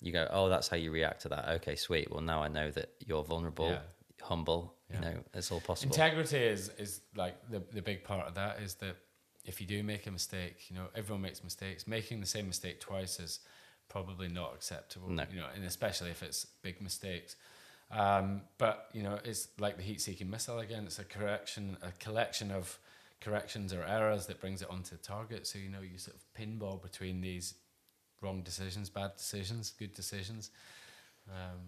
you 0.00 0.12
go, 0.12 0.26
oh, 0.30 0.48
that's 0.48 0.68
how 0.68 0.76
you 0.76 0.90
react 0.90 1.22
to 1.22 1.28
that. 1.30 1.48
Okay, 1.56 1.76
sweet. 1.76 2.10
Well, 2.10 2.20
now 2.20 2.42
I 2.42 2.48
know 2.48 2.70
that 2.70 2.90
you're 3.06 3.24
vulnerable, 3.24 3.70
Yeah. 3.70 3.80
humble. 4.22 4.74
Yeah. 4.90 4.96
You 4.96 5.00
know, 5.04 5.18
it's 5.34 5.50
all 5.50 5.60
possible. 5.60 5.92
Integrity 5.92 6.38
is 6.38 6.68
is 6.78 7.00
like 7.16 7.34
the 7.50 7.60
the 7.72 7.82
big 7.82 8.04
part 8.04 8.28
of 8.28 8.34
that 8.34 8.60
is 8.60 8.74
that 8.74 8.96
if 9.44 9.60
you 9.60 9.66
do 9.66 9.82
make 9.82 10.06
a 10.06 10.10
mistake, 10.10 10.70
you 10.70 10.76
know, 10.76 10.86
everyone 10.94 11.22
makes 11.22 11.42
mistakes. 11.42 11.86
Making 11.86 12.20
the 12.20 12.26
same 12.26 12.46
mistake 12.46 12.80
twice 12.80 13.18
is 13.20 13.40
probably 13.88 14.28
not 14.28 14.52
acceptable. 14.54 15.08
No. 15.08 15.24
You 15.30 15.40
know, 15.40 15.46
and 15.54 15.64
especially 15.64 16.10
if 16.10 16.22
it's 16.22 16.44
big 16.62 16.80
mistakes. 16.80 17.36
Um, 17.90 18.42
but 18.58 18.88
you 18.92 19.02
know, 19.02 19.18
it's 19.24 19.48
like 19.58 19.76
the 19.76 19.82
heat-seeking 19.82 20.28
missile 20.28 20.58
again. 20.58 20.84
It's 20.86 20.98
a 20.98 21.04
correction, 21.04 21.76
a 21.82 21.92
collection 21.92 22.50
of 22.50 22.78
corrections 23.20 23.72
or 23.72 23.84
errors 23.84 24.26
that 24.26 24.40
brings 24.40 24.60
it 24.62 24.68
onto 24.70 24.96
the 24.96 25.02
target. 25.02 25.46
So 25.46 25.58
you 25.58 25.68
know, 25.68 25.80
you 25.80 25.98
sort 25.98 26.16
of 26.16 26.22
pinball 26.38 26.82
between 26.82 27.20
these 27.20 27.54
wrong 28.20 28.42
decisions, 28.42 28.88
bad 28.90 29.16
decisions, 29.16 29.72
good 29.78 29.94
decisions. 29.94 30.50
Um, 31.28 31.60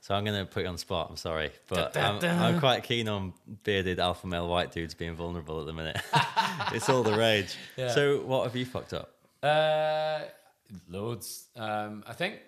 So 0.00 0.14
I'm 0.14 0.24
going 0.24 0.38
to 0.44 0.50
put 0.50 0.62
you 0.62 0.68
on 0.68 0.74
the 0.74 0.78
spot. 0.78 1.06
I'm 1.10 1.16
sorry, 1.16 1.50
but 1.68 1.92
Da, 1.92 2.18
da, 2.18 2.28
I'm. 2.30 2.54
I'm 2.54 2.60
quite 2.60 2.82
keen 2.82 3.08
on 3.08 3.32
bearded 3.62 4.00
alpha 4.00 4.26
male 4.26 4.48
white 4.48 4.72
dudes 4.72 4.94
being 4.94 5.14
vulnerable 5.14 5.60
at 5.60 5.66
the 5.66 5.72
minute. 5.72 6.00
it's 6.72 6.88
all 6.88 7.02
the 7.04 7.16
rage. 7.16 7.54
Yeah. 7.76 7.88
So 7.88 8.18
what 8.22 8.42
have 8.44 8.56
you 8.56 8.64
fucked 8.64 8.92
up? 8.92 9.14
Uh, 9.42 10.22
loads. 10.88 11.46
Um, 11.56 12.02
I 12.06 12.12
think 12.14 12.40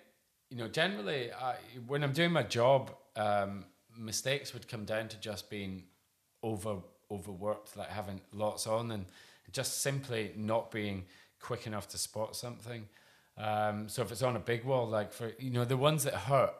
you 0.49 0.57
know 0.57 0.67
generally 0.67 1.31
I, 1.31 1.55
when 1.87 2.03
I'm 2.03 2.11
doing 2.13 2.31
my 2.31 2.43
job, 2.43 2.91
um, 3.15 3.65
mistakes 3.97 4.53
would 4.53 4.67
come 4.67 4.83
down 4.85 5.07
to 5.09 5.17
just 5.17 5.49
being 5.49 5.83
over 6.43 6.77
overworked, 7.11 7.77
like 7.77 7.89
having 7.89 8.19
lots 8.33 8.67
on, 8.67 8.91
and 8.91 9.05
just 9.51 9.81
simply 9.81 10.33
not 10.35 10.71
being 10.71 11.05
quick 11.39 11.67
enough 11.67 11.87
to 11.89 11.97
spot 11.97 12.35
something. 12.35 12.87
Um, 13.37 13.89
so 13.89 14.01
if 14.01 14.11
it's 14.11 14.21
on 14.21 14.35
a 14.35 14.39
big 14.39 14.63
wall, 14.63 14.87
like 14.87 15.11
for 15.11 15.33
you 15.39 15.51
know 15.51 15.65
the 15.65 15.77
ones 15.77 16.03
that 16.03 16.13
hurt 16.13 16.53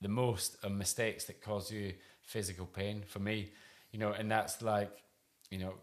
the 0.00 0.08
most 0.08 0.56
are 0.64 0.70
mistakes 0.70 1.24
that 1.26 1.40
cause 1.40 1.70
you 1.70 1.94
physical 2.22 2.66
pain. 2.66 3.02
For 3.06 3.18
me, 3.18 3.52
you 3.92 3.98
know, 3.98 4.12
and 4.12 4.30
that's 4.30 4.62
like 4.62 5.02
you 5.50 5.58
know 5.58 5.74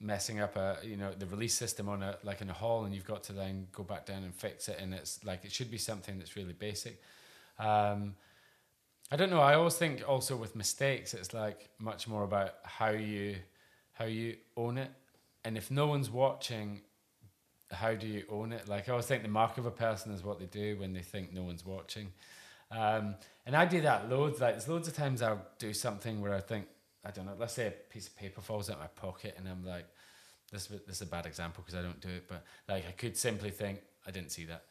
messing 0.00 0.40
up 0.40 0.56
a 0.56 0.78
you 0.82 0.96
know 0.96 1.12
the 1.12 1.26
release 1.26 1.54
system 1.54 1.88
on 1.88 2.02
a 2.02 2.16
like 2.24 2.40
in 2.40 2.48
a 2.48 2.54
hall 2.54 2.84
and 2.84 2.94
you've 2.94 3.04
got 3.04 3.22
to 3.22 3.34
then 3.34 3.66
go 3.70 3.82
back 3.82 4.06
down 4.06 4.22
and 4.24 4.34
fix 4.34 4.66
it 4.68 4.78
and 4.80 4.94
it's 4.94 5.22
like 5.24 5.44
it 5.44 5.52
should 5.52 5.70
be 5.70 5.76
something 5.78 6.18
that's 6.18 6.36
really 6.36 6.54
basic. 6.54 7.00
Um 7.58 8.14
i 9.12 9.16
don't 9.16 9.30
know. 9.30 9.40
I 9.40 9.54
always 9.54 9.74
think 9.76 10.08
also 10.08 10.36
with 10.36 10.56
mistakes 10.56 11.12
it's 11.14 11.34
like 11.34 11.68
much 11.78 12.08
more 12.08 12.24
about 12.24 12.54
how 12.62 12.90
you 12.90 13.36
how 13.92 14.06
you 14.06 14.36
own 14.56 14.78
it. 14.78 14.90
And 15.44 15.56
if 15.56 15.70
no 15.70 15.86
one's 15.86 16.10
watching 16.10 16.82
how 17.72 17.94
do 17.94 18.06
you 18.06 18.24
own 18.30 18.52
it 18.52 18.68
like 18.68 18.88
i 18.88 18.92
always 18.92 19.06
think 19.06 19.22
the 19.22 19.28
mark 19.28 19.58
of 19.58 19.66
a 19.66 19.70
person 19.70 20.12
is 20.12 20.24
what 20.24 20.38
they 20.38 20.46
do 20.46 20.76
when 20.78 20.92
they 20.92 21.02
think 21.02 21.32
no 21.32 21.42
one's 21.42 21.64
watching 21.64 22.12
um 22.70 23.14
and 23.46 23.54
i 23.54 23.64
do 23.64 23.80
that 23.80 24.08
loads 24.08 24.40
like 24.40 24.54
there's 24.54 24.68
loads 24.68 24.88
of 24.88 24.94
times 24.94 25.22
i'll 25.22 25.46
do 25.58 25.72
something 25.72 26.20
where 26.20 26.34
i 26.34 26.40
think 26.40 26.66
I 27.04 27.10
don't 27.10 27.26
know. 27.26 27.34
Let's 27.38 27.54
say 27.54 27.66
a 27.66 27.70
piece 27.70 28.08
of 28.08 28.16
paper 28.16 28.40
falls 28.40 28.68
out 28.68 28.78
my 28.78 28.86
pocket, 28.86 29.34
and 29.38 29.48
I'm 29.48 29.64
like, 29.64 29.86
"This, 30.52 30.66
this 30.66 30.96
is 30.96 31.02
a 31.02 31.06
bad 31.06 31.26
example 31.26 31.62
because 31.64 31.78
I 31.78 31.82
don't 31.82 32.00
do 32.00 32.08
it." 32.08 32.28
But 32.28 32.44
like, 32.68 32.86
I 32.86 32.92
could 32.92 33.16
simply 33.16 33.50
think, 33.50 33.80
"I 34.06 34.10
didn't 34.10 34.32
see 34.32 34.44
that," 34.46 34.64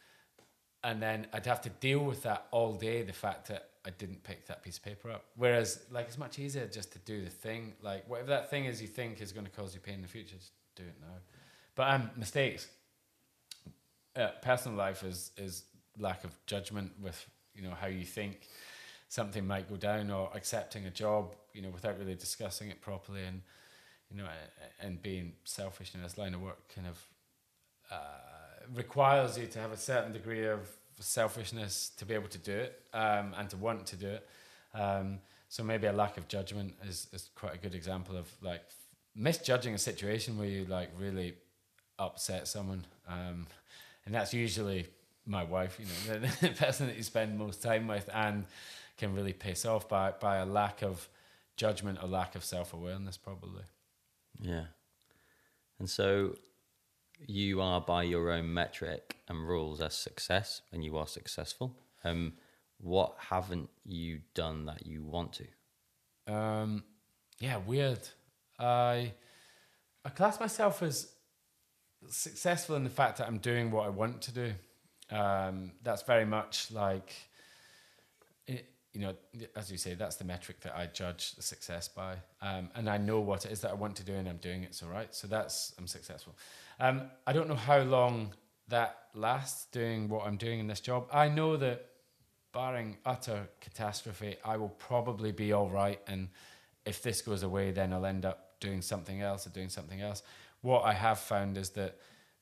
and 0.83 1.01
then 1.01 1.27
I'd 1.33 1.45
have 1.45 1.61
to 1.61 1.69
deal 1.69 1.99
with 1.99 2.23
that 2.23 2.47
all 2.51 2.73
day. 2.73 3.01
The 3.01 3.13
fact 3.13 3.47
that 3.47 3.69
I 3.85 3.89
didn't 3.91 4.23
pick 4.23 4.45
that 4.47 4.61
piece 4.61 4.77
of 4.77 4.83
paper 4.83 5.09
up. 5.09 5.25
Whereas, 5.35 5.83
like, 5.89 6.07
it's 6.07 6.17
much 6.17 6.37
easier 6.37 6.67
just 6.67 6.91
to 6.93 6.99
do 6.99 7.23
the 7.23 7.29
thing. 7.29 7.73
Like, 7.81 8.07
whatever 8.07 8.29
that 8.29 8.49
thing 8.49 8.65
is 8.65 8.81
you 8.81 8.87
think 8.87 9.21
is 9.21 9.31
going 9.31 9.45
to 9.45 9.51
cause 9.51 9.73
you 9.73 9.79
pain 9.79 9.95
in 9.95 10.01
the 10.01 10.07
future, 10.07 10.35
just 10.35 10.51
do 10.75 10.83
it 10.83 10.95
now. 11.01 11.15
But 11.75 11.89
um, 11.93 12.09
mistakes. 12.17 12.67
Uh, 14.19 14.31
personal 14.41 14.77
life 14.77 15.03
is 15.03 15.31
is 15.37 15.63
lack 15.97 16.23
of 16.23 16.31
judgment 16.45 16.91
with 17.01 17.25
you 17.55 17.61
know 17.61 17.73
how 17.79 17.87
you 17.87 18.05
think 18.05 18.47
something 19.07 19.45
might 19.47 19.69
go 19.69 19.75
down 19.75 20.11
or 20.11 20.29
accepting 20.35 20.85
a 20.85 20.89
job 20.89 21.35
you 21.53 21.61
know 21.61 21.69
without 21.69 21.97
really 21.97 22.15
discussing 22.15 22.69
it 22.69 22.81
properly 22.81 23.23
and 23.23 23.41
you 24.11 24.17
know 24.17 24.27
and 24.81 25.01
being 25.01 25.33
selfish 25.43 25.93
in 25.95 26.01
this 26.01 26.17
line 26.17 26.33
of 26.33 26.41
work 26.41 26.73
kind 26.73 26.87
of 26.87 26.97
uh, 27.91 27.95
requires 28.75 29.37
you 29.37 29.47
to 29.47 29.59
have 29.59 29.71
a 29.71 29.77
certain 29.77 30.11
degree 30.11 30.45
of 30.45 30.69
selfishness 30.99 31.91
to 31.97 32.05
be 32.05 32.13
able 32.13 32.27
to 32.27 32.37
do 32.37 32.51
it 32.51 32.81
um, 32.93 33.33
and 33.37 33.49
to 33.49 33.57
want 33.57 33.85
to 33.87 33.95
do 33.95 34.07
it. 34.07 34.27
Um, 34.73 35.19
so 35.47 35.63
maybe 35.63 35.87
a 35.87 35.93
lack 35.93 36.17
of 36.17 36.27
judgment 36.27 36.75
is, 36.87 37.07
is 37.13 37.29
quite 37.35 37.55
a 37.55 37.57
good 37.57 37.73
example 37.73 38.15
of 38.15 38.31
like 38.41 38.61
misjudging 39.15 39.73
a 39.73 39.77
situation 39.77 40.37
where 40.37 40.47
you 40.47 40.65
like 40.65 40.89
really 40.99 41.35
upset 41.97 42.47
someone. 42.47 42.85
Um, 43.07 43.47
and 44.05 44.13
that's 44.13 44.33
usually 44.33 44.87
my 45.25 45.43
wife 45.43 45.79
you 45.79 45.85
know 45.85 46.19
the, 46.27 46.47
the 46.47 46.53
person 46.53 46.87
that 46.87 46.97
you 46.97 47.03
spend 47.03 47.37
most 47.37 47.61
time 47.61 47.87
with 47.87 48.09
and 48.13 48.45
can 48.97 49.13
really 49.13 49.33
piss 49.33 49.65
off 49.65 49.87
by 49.87 50.11
by 50.19 50.37
a 50.37 50.45
lack 50.45 50.81
of 50.81 51.07
judgment 51.55 51.99
or 52.01 52.07
lack 52.07 52.35
of 52.35 52.43
self-awareness 52.43 53.17
probably 53.17 53.63
Yeah. 54.41 54.65
And 55.77 55.89
so 55.89 56.35
you 57.27 57.61
are 57.61 57.81
by 57.81 58.03
your 58.03 58.31
own 58.31 58.53
metric 58.53 59.17
and 59.27 59.47
rules 59.47 59.81
as 59.81 59.93
success 59.93 60.61
and 60.71 60.83
you 60.83 60.97
are 60.97 61.07
successful. 61.07 61.75
Um, 62.03 62.33
what 62.79 63.15
haven't 63.17 63.69
you 63.85 64.21
done 64.33 64.65
that 64.65 64.85
you 64.85 65.03
want 65.03 65.33
to? 65.33 66.33
Um, 66.33 66.83
yeah, 67.39 67.57
weird. 67.57 68.07
I 68.57 69.13
I 70.05 70.09
class 70.09 70.39
myself 70.39 70.81
as 70.81 71.11
successful 72.07 72.75
in 72.75 72.83
the 72.83 72.89
fact 72.89 73.17
that 73.17 73.27
I'm 73.27 73.37
doing 73.37 73.71
what 73.71 73.85
I 73.85 73.89
want 73.89 74.21
to 74.23 74.31
do. 74.31 74.53
Um, 75.11 75.71
that's 75.83 76.03
very 76.03 76.25
much 76.25 76.71
like, 76.71 77.13
it, 78.47 78.69
you 78.93 79.01
know, 79.01 79.15
as 79.55 79.71
you 79.71 79.77
say, 79.77 79.93
that's 79.93 80.15
the 80.15 80.25
metric 80.25 80.61
that 80.61 80.75
I 80.75 80.87
judge 80.87 81.33
the 81.35 81.41
success 81.41 81.87
by. 81.87 82.15
Um, 82.41 82.69
and 82.75 82.89
I 82.89 82.97
know 82.97 83.19
what 83.19 83.45
it 83.45 83.51
is 83.51 83.61
that 83.61 83.71
I 83.71 83.75
want 83.75 83.95
to 83.97 84.03
do, 84.03 84.13
and 84.13 84.27
I'm 84.27 84.37
doing 84.37 84.63
it. 84.63 84.75
So 84.75 84.87
right, 84.87 85.13
so 85.13 85.27
that's 85.27 85.73
I'm 85.77 85.87
successful. 85.87 86.35
Um, 86.79 87.09
I 87.27 87.33
don't 87.33 87.47
know 87.47 87.55
how 87.55 87.79
long 87.81 88.33
that 88.67 88.97
lasts 89.13 89.65
doing 89.71 90.09
what 90.09 90.25
I'm 90.25 90.37
doing 90.37 90.59
in 90.59 90.67
this 90.67 90.79
job. 90.79 91.07
I 91.11 91.27
know 91.27 91.57
that, 91.57 91.85
barring 92.51 92.97
utter 93.05 93.47
catastrophe, 93.61 94.35
I 94.43 94.57
will 94.57 94.69
probably 94.69 95.31
be 95.31 95.53
all 95.53 95.69
right. 95.69 95.99
And 96.07 96.29
if 96.83 97.03
this 97.03 97.21
goes 97.21 97.43
away, 97.43 97.69
then 97.69 97.93
I'll 97.93 98.07
end 98.07 98.25
up 98.25 98.59
doing 98.59 98.81
something 98.81 99.21
else 99.21 99.45
or 99.45 99.51
doing 99.51 99.69
something 99.69 100.01
else. 100.01 100.23
What 100.61 100.83
I 100.83 100.93
have 100.93 101.19
found 101.19 101.57
is 101.57 101.71
that 101.71 101.97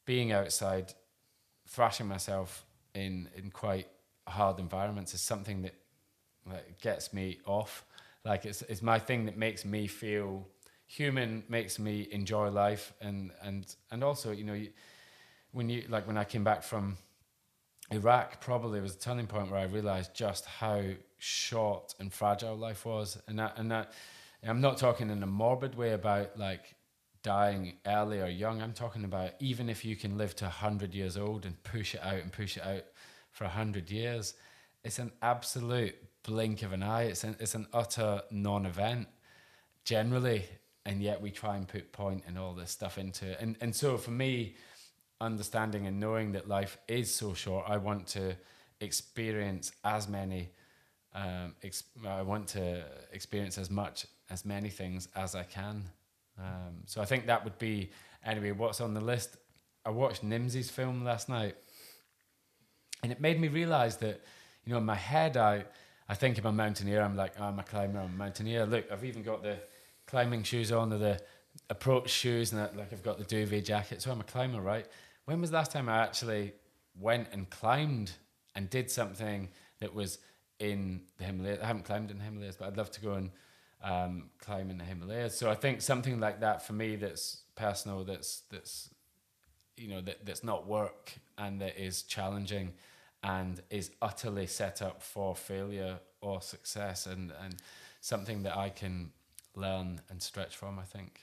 being 0.05 0.31
outside, 0.31 0.93
thrashing 1.67 2.07
myself 2.07 2.65
in 2.93 3.29
in 3.35 3.51
quite 3.51 3.87
hard 4.27 4.59
environments 4.59 5.13
is 5.13 5.21
something 5.21 5.61
that 5.61 5.75
like, 6.45 6.81
gets 6.81 7.13
me 7.13 7.39
off. 7.45 7.85
Like 8.25 8.45
it's 8.45 8.61
it's 8.63 8.81
my 8.81 8.99
thing 8.99 9.25
that 9.25 9.37
makes 9.37 9.65
me 9.65 9.87
feel 9.87 10.47
human, 10.87 11.43
makes 11.49 11.77
me 11.77 12.07
enjoy 12.11 12.49
life, 12.49 12.93
and 13.01 13.31
and 13.41 13.75
and 13.91 14.03
also 14.03 14.31
you 14.31 14.43
know 14.43 14.53
you, 14.53 14.69
when 15.51 15.69
you 15.69 15.83
like 15.89 16.07
when 16.07 16.17
I 16.17 16.23
came 16.23 16.43
back 16.43 16.63
from 16.63 16.97
Iraq, 17.91 18.41
probably 18.41 18.81
was 18.81 18.95
a 18.95 18.99
turning 18.99 19.27
point 19.27 19.51
where 19.51 19.59
I 19.59 19.65
realized 19.65 20.13
just 20.13 20.45
how 20.45 20.81
short 21.17 21.93
and 21.99 22.11
fragile 22.11 22.55
life 22.55 22.85
was, 22.85 23.17
and 23.27 23.39
that 23.39 23.57
and 23.57 23.71
that. 23.71 23.93
And 24.41 24.51
I'm 24.51 24.61
not 24.61 24.77
talking 24.77 25.09
in 25.09 25.23
a 25.23 25.27
morbid 25.27 25.75
way 25.75 25.93
about 25.93 26.37
like 26.37 26.75
dying 27.23 27.73
early 27.85 28.19
or 28.19 28.27
young. 28.27 28.61
I'm 28.61 28.73
talking 28.73 29.03
about 29.03 29.31
even 29.39 29.69
if 29.69 29.83
you 29.83 29.95
can 29.95 30.17
live 30.17 30.35
to 30.37 30.45
100 30.45 30.93
years 30.93 31.17
old 31.17 31.45
and 31.45 31.61
push 31.63 31.95
it 31.95 32.01
out 32.03 32.15
and 32.21 32.31
push 32.31 32.57
it 32.57 32.63
out 32.63 32.83
for 33.31 33.45
100 33.45 33.89
years, 33.89 34.33
it's 34.83 34.99
an 34.99 35.11
absolute 35.21 35.95
blink 36.23 36.63
of 36.63 36.73
an 36.73 36.83
eye. 36.83 37.03
It's 37.03 37.23
an, 37.23 37.35
it's 37.39 37.55
an 37.55 37.67
utter 37.73 38.21
non 38.31 38.65
event 38.65 39.07
generally. 39.83 40.45
And 40.85 41.01
yet 41.01 41.21
we 41.21 41.31
try 41.31 41.57
and 41.57 41.67
put 41.67 41.91
point 41.91 42.23
and 42.27 42.37
all 42.37 42.53
this 42.53 42.71
stuff 42.71 42.97
into 42.97 43.31
it. 43.31 43.37
And, 43.41 43.57
and 43.59 43.75
so 43.75 43.97
for 43.97 44.11
me, 44.11 44.55
understanding 45.19 45.87
and 45.87 45.99
knowing 45.99 46.31
that 46.33 46.47
life 46.47 46.77
is 46.87 47.13
so 47.13 47.33
short, 47.33 47.65
I 47.67 47.77
want 47.77 48.07
to 48.07 48.35
experience 48.79 49.71
as 49.83 50.07
many. 50.07 50.51
Um, 51.13 51.55
ex- 51.63 51.83
I 52.05 52.21
want 52.21 52.47
to 52.49 52.85
experience 53.11 53.57
as 53.57 53.69
much 53.69 54.05
as 54.29 54.45
many 54.45 54.69
things 54.69 55.07
as 55.15 55.35
I 55.35 55.43
can. 55.43 55.85
Um, 56.39 56.83
so 56.85 57.01
I 57.01 57.05
think 57.05 57.27
that 57.27 57.43
would 57.43 57.57
be 57.57 57.91
anyway. 58.25 58.51
What's 58.51 58.81
on 58.81 58.93
the 58.93 59.01
list? 59.01 59.37
I 59.85 59.89
watched 59.89 60.23
Nimsdai's 60.23 60.69
film 60.69 61.03
last 61.03 61.29
night, 61.29 61.55
and 63.03 63.11
it 63.11 63.19
made 63.19 63.39
me 63.39 63.47
realize 63.47 63.97
that 63.97 64.21
you 64.65 64.71
know 64.71 64.77
in 64.77 64.85
my 64.85 64.95
head 64.95 65.37
I 65.37 65.65
I 66.09 66.13
think 66.13 66.37
I'm 66.37 66.45
a 66.45 66.51
mountaineer. 66.51 67.01
I'm 67.01 67.15
like 67.15 67.33
oh, 67.39 67.45
I'm 67.45 67.59
a 67.59 67.63
climber. 67.63 67.99
I'm 67.99 68.13
a 68.13 68.17
mountaineer. 68.17 68.65
Look, 68.65 68.91
I've 68.91 69.05
even 69.05 69.23
got 69.23 69.43
the 69.43 69.57
climbing 70.05 70.43
shoes 70.43 70.71
on, 70.71 70.93
or 70.93 70.97
the 70.97 71.19
approach 71.69 72.09
shoes, 72.09 72.51
and 72.51 72.61
like 72.77 72.93
I've 72.93 73.03
got 73.03 73.17
the 73.17 73.23
duvet 73.23 73.65
jacket. 73.65 74.01
So 74.01 74.11
I'm 74.11 74.21
a 74.21 74.25
climber, 74.25 74.61
right? 74.61 74.85
When 75.25 75.41
was 75.41 75.51
the 75.51 75.57
last 75.57 75.71
time 75.71 75.89
I 75.89 75.97
actually 76.03 76.53
went 76.99 77.27
and 77.31 77.49
climbed 77.49 78.11
and 78.55 78.69
did 78.69 78.89
something 78.89 79.49
that 79.79 79.93
was 79.93 80.19
in 80.59 81.01
the 81.17 81.25
Himalayas? 81.25 81.59
I 81.61 81.65
haven't 81.65 81.85
climbed 81.85 82.11
in 82.11 82.17
the 82.17 82.23
Himalayas, 82.23 82.55
but 82.55 82.67
I'd 82.67 82.77
love 82.77 82.91
to 82.91 83.01
go 83.01 83.13
and 83.13 83.31
um, 83.83 84.29
climb 84.39 84.69
in 84.69 84.77
the 84.77 84.83
Himalayas. 84.83 85.37
So 85.37 85.49
I 85.49 85.55
think 85.55 85.81
something 85.81 86.19
like 86.19 86.41
that 86.41 86.65
for 86.65 86.73
me 86.73 86.95
that's 86.95 87.41
personal, 87.55 88.03
that's 88.03 88.41
that's 88.51 88.89
you 89.75 89.87
know 89.87 90.01
that 90.01 90.25
that's 90.25 90.43
not 90.43 90.67
work 90.67 91.13
and 91.37 91.61
that 91.61 91.77
is 91.77 92.03
challenging 92.03 92.73
and 93.23 93.61
is 93.69 93.91
utterly 94.01 94.47
set 94.47 94.81
up 94.81 95.03
for 95.03 95.35
failure 95.35 95.99
or 96.21 96.41
success 96.41 97.05
and 97.05 97.31
and 97.43 97.55
something 98.01 98.43
that 98.43 98.57
I 98.57 98.69
can 98.69 99.11
learn 99.55 100.01
and 100.09 100.21
stretch 100.21 100.55
from. 100.55 100.79
I 100.79 100.83
think 100.83 101.21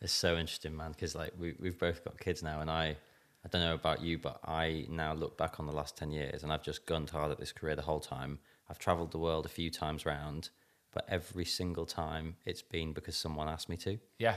it's 0.00 0.12
so 0.12 0.36
interesting, 0.36 0.76
man. 0.76 0.92
Because 0.92 1.14
like 1.14 1.32
we 1.38 1.54
we've 1.58 1.78
both 1.78 2.04
got 2.04 2.18
kids 2.18 2.42
now, 2.42 2.60
and 2.60 2.70
I. 2.70 2.96
I 3.42 3.48
don't 3.48 3.62
know 3.62 3.72
about 3.72 4.02
you, 4.02 4.18
but 4.18 4.38
I 4.44 4.84
now 4.90 5.14
look 5.14 5.38
back 5.38 5.58
on 5.58 5.66
the 5.66 5.72
last 5.72 5.96
10 5.96 6.10
years 6.10 6.42
and 6.42 6.52
I've 6.52 6.62
just 6.62 6.84
gunned 6.84 7.08
hard 7.08 7.30
at 7.30 7.38
this 7.38 7.52
career 7.52 7.74
the 7.74 7.80
whole 7.80 7.98
time. 7.98 8.38
I've 8.68 8.78
traveled 8.78 9.12
the 9.12 9.18
world 9.18 9.46
a 9.46 9.48
few 9.48 9.70
times 9.70 10.04
round 10.04 10.50
but 10.92 11.04
every 11.08 11.44
single 11.44 11.86
time 11.86 12.36
it's 12.44 12.62
been 12.62 12.92
because 12.92 13.16
someone 13.16 13.48
asked 13.48 13.68
me 13.68 13.76
to. 13.78 13.98
Yeah. 14.18 14.36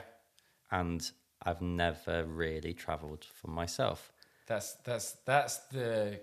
And 0.72 1.10
I've 1.42 1.62
never 1.62 2.24
really 2.26 2.74
traveled 2.74 3.26
for 3.26 3.50
myself. 3.50 4.12
That's 4.48 4.74
that's 4.84 5.14
that's 5.26 5.58
the 5.72 6.20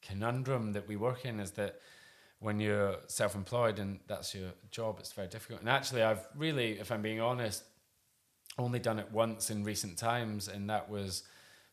conundrum 0.00 0.72
that 0.72 0.88
we 0.88 0.96
work 0.96 1.24
in 1.24 1.40
is 1.40 1.52
that 1.52 1.80
when 2.40 2.58
you're 2.58 2.96
self-employed 3.06 3.78
and 3.78 4.00
that's 4.08 4.34
your 4.34 4.50
job, 4.72 4.96
it's 4.98 5.12
very 5.12 5.28
difficult. 5.28 5.60
And 5.60 5.68
actually, 5.68 6.02
I've 6.02 6.26
really, 6.36 6.72
if 6.80 6.90
I'm 6.90 7.00
being 7.00 7.20
honest, 7.20 7.62
only 8.58 8.80
done 8.80 8.98
it 8.98 9.10
once 9.12 9.48
in 9.50 9.62
recent 9.62 9.96
times, 9.96 10.48
and 10.48 10.68
that 10.68 10.90
was 10.90 11.22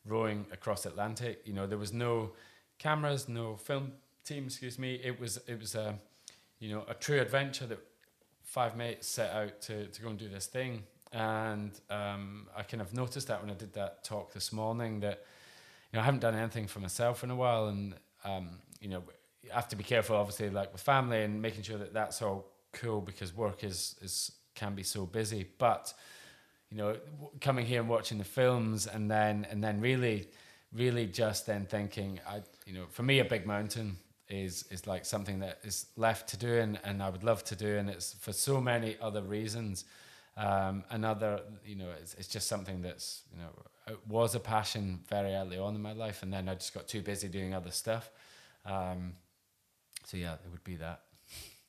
rowing 0.06 0.46
across 0.52 0.86
Atlantic. 0.86 1.42
You 1.44 1.54
know, 1.54 1.66
there 1.66 1.80
was 1.80 1.92
no 1.92 2.34
cameras, 2.78 3.28
no 3.28 3.56
film 3.56 3.94
team. 4.24 4.46
Excuse 4.46 4.78
me. 4.78 4.96
It 5.04 5.20
was 5.20 5.40
it 5.48 5.60
was 5.60 5.74
a 5.76 5.96
you 6.60 6.70
know 6.72 6.86
a 6.88 6.94
true 6.94 7.20
adventure 7.20 7.66
that 7.66 7.80
five 8.50 8.76
mates 8.76 9.08
set 9.08 9.32
out 9.32 9.62
to, 9.62 9.86
to 9.86 10.02
go 10.02 10.10
and 10.10 10.18
do 10.18 10.28
this 10.28 10.48
thing. 10.48 10.82
And 11.14 11.72
um, 11.92 12.48
I 12.58 12.64
kind 12.64 12.82
of 12.82 12.94
noticed 12.96 13.28
that 13.28 13.42
when 13.42 13.52
I 13.52 13.54
did 13.54 13.74
that 13.74 14.04
talk 14.04 14.34
this 14.34 14.52
morning 14.52 15.02
that, 15.02 15.24
you 15.92 15.98
know, 15.98 16.02
I 16.02 16.06
haven't 16.06 16.22
done 16.22 16.34
anything 16.34 16.66
for 16.66 16.80
myself 16.80 17.24
in 17.24 17.30
a 17.30 17.36
while. 17.36 17.68
And, 17.68 17.94
um, 18.26 18.50
you 18.82 18.90
know, 18.90 19.04
you 19.44 19.52
have 19.52 19.68
to 19.68 19.76
be 19.76 19.84
careful, 19.84 20.16
obviously, 20.16 20.50
like 20.50 20.72
with 20.72 20.82
family 20.82 21.22
and 21.24 21.40
making 21.40 21.62
sure 21.62 21.78
that 21.78 21.94
that's 21.94 22.24
all 22.24 22.48
cool 22.74 23.02
because 23.02 23.36
work 23.36 23.64
is, 23.64 23.96
is 24.02 24.32
can 24.56 24.74
be 24.74 24.84
so 24.84 25.06
busy. 25.06 25.46
But, 25.60 25.94
you 26.72 26.78
know, 26.78 26.98
coming 27.42 27.68
here 27.68 27.82
and 27.82 27.90
watching 27.90 28.18
the 28.18 28.24
films 28.24 28.88
and 28.88 29.12
then, 29.12 29.46
and 29.52 29.64
then 29.64 29.80
really, 29.80 30.28
really 30.74 31.06
just 31.06 31.46
then 31.46 31.68
thinking, 31.68 32.20
I, 32.28 32.42
you 32.66 32.74
know, 32.74 32.86
for 32.90 33.04
me, 33.04 33.20
a 33.20 33.26
big 33.26 33.46
mountain 33.46 33.98
is 34.30 34.64
is 34.70 34.86
like 34.86 35.06
something 35.06 35.40
that 35.40 35.60
is 35.64 35.88
left 35.98 36.30
to 36.30 36.38
do 36.38 36.60
and, 36.60 36.80
and 36.84 37.02
I 37.02 37.10
would 37.10 37.24
love 37.24 37.44
to 37.46 37.56
do 37.56 37.78
and 37.78 37.90
it's 37.90 38.14
for 38.14 38.32
so 38.32 38.62
many 38.62 38.98
other 39.02 39.22
reasons. 39.22 39.86
Um, 40.38 40.84
another 40.92 41.42
you 41.66 41.76
know 41.76 41.90
it's, 42.00 42.14
it's 42.14 42.28
just 42.28 42.48
something 42.48 42.82
that's 42.82 43.24
you 43.34 43.40
know 43.42 43.50
it 43.88 44.00
was 44.08 44.36
a 44.36 44.40
passion 44.40 45.00
very 45.10 45.34
early 45.34 45.58
on 45.58 45.76
in 45.76 45.82
my 45.82 45.94
life 45.94 46.22
and 46.22 46.32
then 46.32 46.48
I 46.48 46.54
just 46.54 46.74
got 46.74 46.88
too 46.88 47.02
busy 47.02 47.28
doing 47.28 47.54
other 47.54 47.72
stuff. 47.72 48.12
Um, 48.66 49.14
so 50.06 50.18
yeah 50.18 50.34
it 50.34 50.52
would 50.52 50.64
be 50.64 50.76
that. 50.76 51.02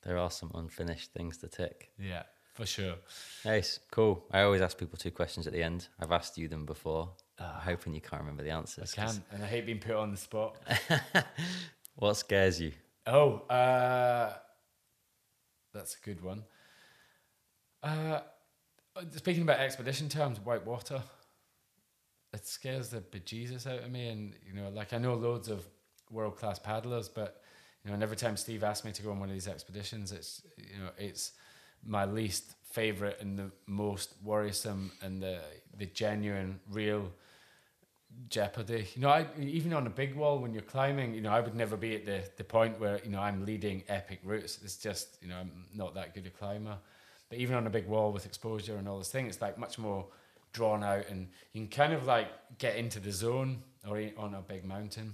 There 0.03 0.17
are 0.17 0.31
some 0.31 0.51
unfinished 0.53 1.11
things 1.13 1.37
to 1.37 1.47
tick. 1.47 1.91
Yeah 1.99 2.23
for 2.53 2.65
sure. 2.65 2.95
Nice 3.45 3.79
cool. 3.91 4.25
I 4.31 4.41
always 4.41 4.61
ask 4.61 4.77
people 4.77 4.97
two 4.97 5.11
questions 5.11 5.47
at 5.47 5.53
the 5.53 5.63
end. 5.63 5.87
I've 5.99 6.11
asked 6.11 6.37
you 6.37 6.47
them 6.47 6.65
before. 6.65 7.09
Uh, 7.39 7.53
I'm 7.55 7.61
hoping 7.61 7.95
you 7.95 8.01
can't 8.01 8.21
remember 8.21 8.43
the 8.43 8.51
answers 8.51 8.93
I 8.95 9.05
can 9.07 9.23
and 9.31 9.41
I 9.41 9.47
hate 9.47 9.65
being 9.65 9.79
put 9.79 9.95
on 9.95 10.11
the 10.11 10.17
spot 10.17 10.57
What 11.95 12.15
scares 12.15 12.59
you? 12.59 12.71
Oh, 13.05 13.41
uh, 13.49 14.33
that's 15.73 15.95
a 15.95 16.05
good 16.05 16.21
one. 16.21 16.43
Uh, 17.83 18.21
speaking 19.11 19.43
about 19.43 19.59
expedition 19.59 20.09
terms, 20.09 20.39
white 20.39 20.65
water. 20.65 21.01
It 22.33 22.47
scares 22.47 22.89
the 22.89 23.01
bejesus 23.01 23.67
out 23.67 23.83
of 23.83 23.91
me. 23.91 24.07
And, 24.07 24.35
you 24.47 24.53
know, 24.53 24.69
like 24.69 24.93
I 24.93 24.97
know 24.97 25.15
loads 25.15 25.49
of 25.49 25.65
world 26.09 26.37
class 26.37 26.59
paddlers, 26.59 27.09
but, 27.09 27.41
you 27.83 27.89
know, 27.89 27.95
and 27.95 28.03
every 28.03 28.17
time 28.17 28.37
Steve 28.37 28.63
asks 28.63 28.85
me 28.85 28.91
to 28.91 29.01
go 29.01 29.11
on 29.11 29.19
one 29.19 29.29
of 29.29 29.33
these 29.33 29.47
expeditions, 29.47 30.11
it's, 30.11 30.41
you 30.57 30.79
know, 30.79 30.91
it's 30.97 31.33
my 31.83 32.05
least 32.05 32.55
favorite 32.63 33.17
and 33.19 33.37
the 33.37 33.51
most 33.65 34.13
worrisome 34.23 34.91
and 35.01 35.21
the, 35.21 35.39
the 35.77 35.87
genuine, 35.87 36.59
real 36.69 37.11
jeopardy. 38.29 38.87
You 38.95 39.01
know, 39.01 39.09
I, 39.09 39.27
even 39.39 39.73
on 39.73 39.85
a 39.85 39.89
big 39.89 40.15
wall 40.15 40.39
when 40.39 40.53
you're 40.53 40.63
climbing, 40.63 41.13
you 41.13 41.21
know, 41.21 41.31
I 41.31 41.39
would 41.39 41.55
never 41.55 41.77
be 41.77 41.95
at 41.95 42.05
the, 42.05 42.23
the 42.37 42.43
point 42.43 42.79
where, 42.79 42.99
you 43.03 43.11
know, 43.11 43.19
I'm 43.19 43.45
leading 43.45 43.83
epic 43.87 44.19
routes. 44.23 44.59
It's 44.63 44.77
just, 44.77 45.17
you 45.21 45.27
know, 45.27 45.37
I'm 45.37 45.65
not 45.73 45.93
that 45.95 46.15
good 46.15 46.25
a 46.25 46.29
climber. 46.29 46.77
But 47.29 47.39
even 47.39 47.55
on 47.55 47.67
a 47.67 47.69
big 47.69 47.87
wall 47.87 48.11
with 48.11 48.25
exposure 48.25 48.77
and 48.77 48.87
all 48.87 48.97
this 48.97 49.11
thing, 49.11 49.27
it's 49.27 49.41
like 49.41 49.57
much 49.57 49.77
more 49.77 50.07
drawn 50.53 50.83
out 50.83 51.07
and 51.09 51.29
you 51.53 51.61
can 51.61 51.69
kind 51.69 51.93
of 51.93 52.05
like 52.05 52.27
get 52.57 52.75
into 52.75 52.99
the 52.99 53.11
zone 53.11 53.61
or 53.87 54.01
on 54.17 54.33
a 54.33 54.41
big 54.41 54.65
mountain. 54.65 55.13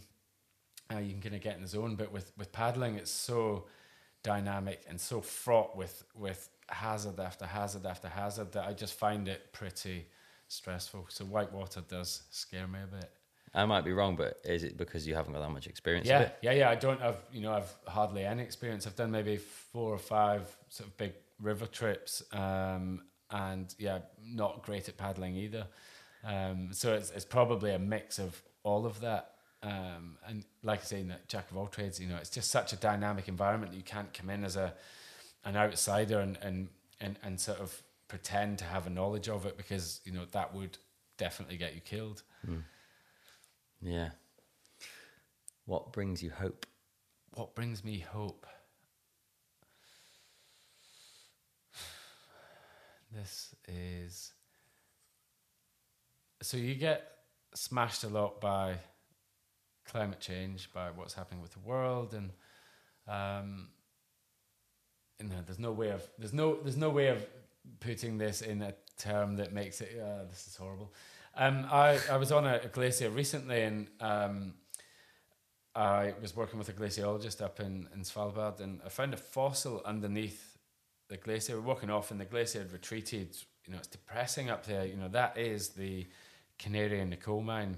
Uh, 0.92 1.00
you 1.00 1.12
can 1.12 1.22
kind 1.22 1.36
of 1.36 1.42
get 1.42 1.56
in 1.56 1.62
the 1.62 1.68
zone, 1.68 1.96
but 1.96 2.12
with, 2.12 2.32
with 2.38 2.52
paddling, 2.52 2.96
it's 2.96 3.12
so 3.12 3.66
dynamic 4.24 4.82
and 4.90 5.00
so 5.00 5.22
fraught 5.22 5.76
with, 5.76 6.04
with 6.16 6.50
hazard 6.70 7.20
after 7.20 7.46
hazard 7.46 7.86
after 7.86 8.08
hazard 8.08 8.52
that 8.54 8.66
I 8.66 8.74
just 8.74 8.94
find 8.94 9.28
it 9.28 9.54
pretty 9.54 10.08
stressful. 10.48 11.08
So 11.10 11.26
whitewater 11.26 11.82
does 11.82 12.24
scare 12.32 12.68
me 12.68 12.80
a 12.84 12.88
bit. 12.88 13.10
I 13.54 13.66
might 13.66 13.86
be 13.86 13.94
wrong, 13.94 14.16
but 14.16 14.40
is 14.44 14.64
it 14.64 14.78
because 14.78 15.08
you 15.08 15.16
haven't 15.16 15.34
got 15.34 15.40
that 15.42 15.50
much 15.50 15.68
experience? 15.68 16.08
Yeah, 16.08 16.30
yeah, 16.42 16.52
yeah. 16.52 16.70
I 16.70 16.76
don't 16.76 17.02
have, 17.02 17.18
you 17.32 17.42
know, 17.42 17.54
I've 17.54 17.74
hardly 17.88 18.24
any 18.26 18.44
experience. 18.44 18.86
I've 18.86 18.96
done 18.96 19.12
maybe 19.12 19.38
four 19.38 19.94
or 19.94 19.98
five 19.98 20.56
sort 20.70 20.90
of 20.90 20.98
big 20.98 21.14
river 21.40 21.66
trips, 21.66 22.24
um, 22.34 23.02
and 23.32 23.74
yeah, 23.80 24.00
not 24.24 24.64
great 24.64 24.88
at 24.90 24.98
paddling 24.98 25.36
either. 25.36 25.68
Um, 26.24 26.70
so 26.72 26.94
it's 26.94 27.10
it's 27.12 27.26
probably 27.26 27.74
a 27.74 27.80
mix 27.80 28.20
of 28.20 28.42
all 28.64 28.86
of 28.86 29.00
that. 29.02 29.32
Um, 29.64 30.18
and 30.28 30.44
like 30.62 30.82
I 30.82 30.84
say, 30.84 31.02
in 31.02 31.08
that 31.08 31.28
jack 31.28 31.50
of 31.50 31.58
all 31.58 31.68
trades, 31.68 32.00
you 32.00 32.08
know, 32.08 32.18
it's 32.18 32.30
just 32.30 32.52
such 32.52 32.74
a 32.74 32.76
dynamic 32.76 33.28
environment 33.28 33.72
that 33.72 33.78
you 33.78 33.84
can't 33.84 34.14
come 34.14 34.30
in 34.30 34.44
as 34.44 34.56
a 34.56 34.74
an 35.46 35.56
outsider 35.56 36.20
and 36.20 36.38
and 36.42 36.68
and, 37.00 37.18
and 37.24 37.40
sort 37.40 37.60
of 37.60 37.82
pretend 38.08 38.60
to 38.60 38.66
have 38.66 38.88
a 38.88 38.90
knowledge 38.90 39.28
of 39.30 39.46
it 39.46 39.58
because 39.58 40.02
you 40.06 40.12
know 40.12 40.26
that 40.32 40.54
would 40.54 40.78
definitely 41.18 41.58
get 41.58 41.76
you 41.76 41.82
killed. 41.82 42.24
Yeah. 43.82 44.10
What 45.66 45.92
brings 45.92 46.24
you 46.24 46.30
hope? 46.32 46.66
What 47.34 47.56
brings 47.56 47.84
me 47.84 48.00
hope? 48.00 48.46
This 53.14 53.56
is 53.68 54.34
so 56.42 56.58
you 56.58 56.76
get 56.76 57.10
smashed 57.56 58.04
a 58.04 58.10
lot 58.10 58.40
by 58.42 58.76
climate 59.86 60.20
change, 60.20 60.72
by 60.74 60.92
what's 60.92 61.14
happening 61.14 61.42
with 61.42 61.52
the 61.52 61.60
world, 61.60 62.14
and 62.14 62.32
um, 63.08 63.70
you 65.20 65.28
know, 65.30 65.36
there's 65.46 65.60
no 65.60 65.72
way 65.72 65.90
of 65.90 66.08
there's 66.20 66.34
no 66.34 66.58
there's 66.62 66.78
no 66.78 66.90
way 66.90 67.08
of 67.08 67.26
putting 67.80 68.18
this 68.18 68.42
in 68.42 68.62
a 68.62 68.74
term 68.98 69.36
that 69.38 69.54
makes 69.54 69.82
it. 69.82 70.00
Uh, 70.02 70.26
this 70.30 70.48
is 70.48 70.56
horrible. 70.56 70.94
Um, 71.36 71.68
I 71.72 72.00
I 72.12 72.18
was 72.18 72.32
on 72.32 72.46
a, 72.46 72.62
a 72.64 72.68
glacier 72.68 73.10
recently, 73.10 73.62
and 73.62 73.88
um, 74.00 74.54
I 75.76 76.16
was 76.20 76.36
working 76.36 76.58
with 76.58 76.70
a 76.70 76.74
glaciologist 76.74 77.42
up 77.42 77.60
in, 77.60 77.88
in 77.94 78.02
Svalbard, 78.02 78.60
and 78.60 78.82
I 78.84 78.90
found 78.90 79.14
a 79.14 79.18
fossil 79.18 79.82
underneath 79.86 80.58
the 81.08 81.18
glacier. 81.18 81.56
We're 81.56 81.68
walking 81.68 81.92
off, 81.92 82.10
and 82.10 82.20
the 82.20 82.26
glacier 82.26 82.60
had 82.60 82.72
retreated. 82.72 83.38
You 83.66 83.74
know, 83.74 83.80
it's 83.80 83.88
depressing 83.88 84.50
up 84.50 84.66
there. 84.66 84.86
You 84.86 84.96
know, 84.96 85.10
that 85.10 85.38
is 85.38 85.70
the 85.70 86.08
canary 86.58 87.00
in 87.00 87.12
the 87.12 87.18
coal 87.18 87.42
mine, 87.42 87.78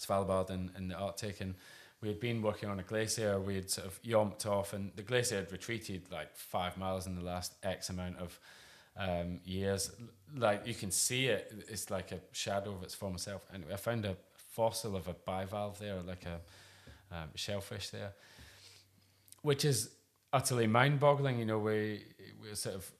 Svalbard 0.00 0.50
in, 0.50 0.72
in 0.76 0.88
the 0.88 0.96
Arctic. 0.96 1.40
And 1.40 1.54
we 2.00 2.08
had 2.08 2.18
been 2.18 2.42
working 2.42 2.68
on 2.68 2.80
a 2.80 2.82
glacier. 2.82 3.38
We 3.38 3.54
had 3.54 3.70
sort 3.70 3.86
of 3.86 4.02
yomped 4.02 4.44
off, 4.44 4.72
and 4.72 4.90
the 4.96 5.02
glacier 5.02 5.36
had 5.36 5.52
retreated 5.52 6.10
like 6.10 6.34
five 6.34 6.76
miles 6.76 7.06
in 7.06 7.14
the 7.14 7.22
last 7.22 7.54
X 7.62 7.88
amount 7.88 8.18
of 8.18 8.40
um, 8.96 9.40
years. 9.44 9.90
Like 10.36 10.66
you 10.66 10.74
can 10.74 10.90
see 10.90 11.26
it, 11.26 11.52
it's 11.68 11.90
like 11.90 12.12
a 12.12 12.20
shadow 12.32 12.72
of 12.74 12.82
its 12.82 12.94
former 12.94 13.18
self. 13.18 13.46
And 13.52 13.64
I 13.72 13.76
found 13.76 14.04
a 14.04 14.16
fossil 14.34 14.96
of 14.96 15.08
a 15.08 15.14
bivalve 15.14 15.78
there, 15.78 16.00
like 16.02 16.24
a 16.24 16.40
um, 17.14 17.28
shellfish 17.34 17.90
there, 17.90 18.12
which 19.42 19.64
is 19.64 19.90
utterly 20.32 20.66
mind-boggling. 20.66 21.38
You 21.38 21.44
know, 21.44 21.58
we 21.58 22.04
we're 22.40 22.54
sort 22.54 22.74
of 22.74 22.90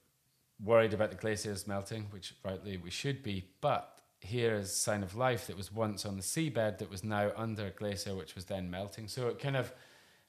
worried 0.63 0.95
about 0.95 1.11
the 1.11 1.17
glaciers 1.17 1.67
melting, 1.67 2.07
which 2.11 2.35
rightly 2.45 2.77
we 2.77 2.91
should 2.91 3.23
be, 3.23 3.45
but 3.61 4.01
here 4.21 4.57
is 4.57 4.71
a 4.71 4.75
sign 4.75 5.03
of 5.03 5.15
life 5.15 5.47
that 5.47 5.57
was 5.57 5.73
once 5.73 6.07
on 6.07 6.17
the 6.17 6.23
seabed 6.23 6.79
that 6.79 6.91
was 6.91 7.05
now 7.05 7.31
under 7.37 7.67
a 7.67 7.71
glacier, 7.71 8.15
which 8.15 8.35
was 8.35 8.47
then 8.47 8.71
melting. 8.71 9.09
So 9.09 9.29
it 9.29 9.39
kind 9.39 9.57
of, 9.57 9.73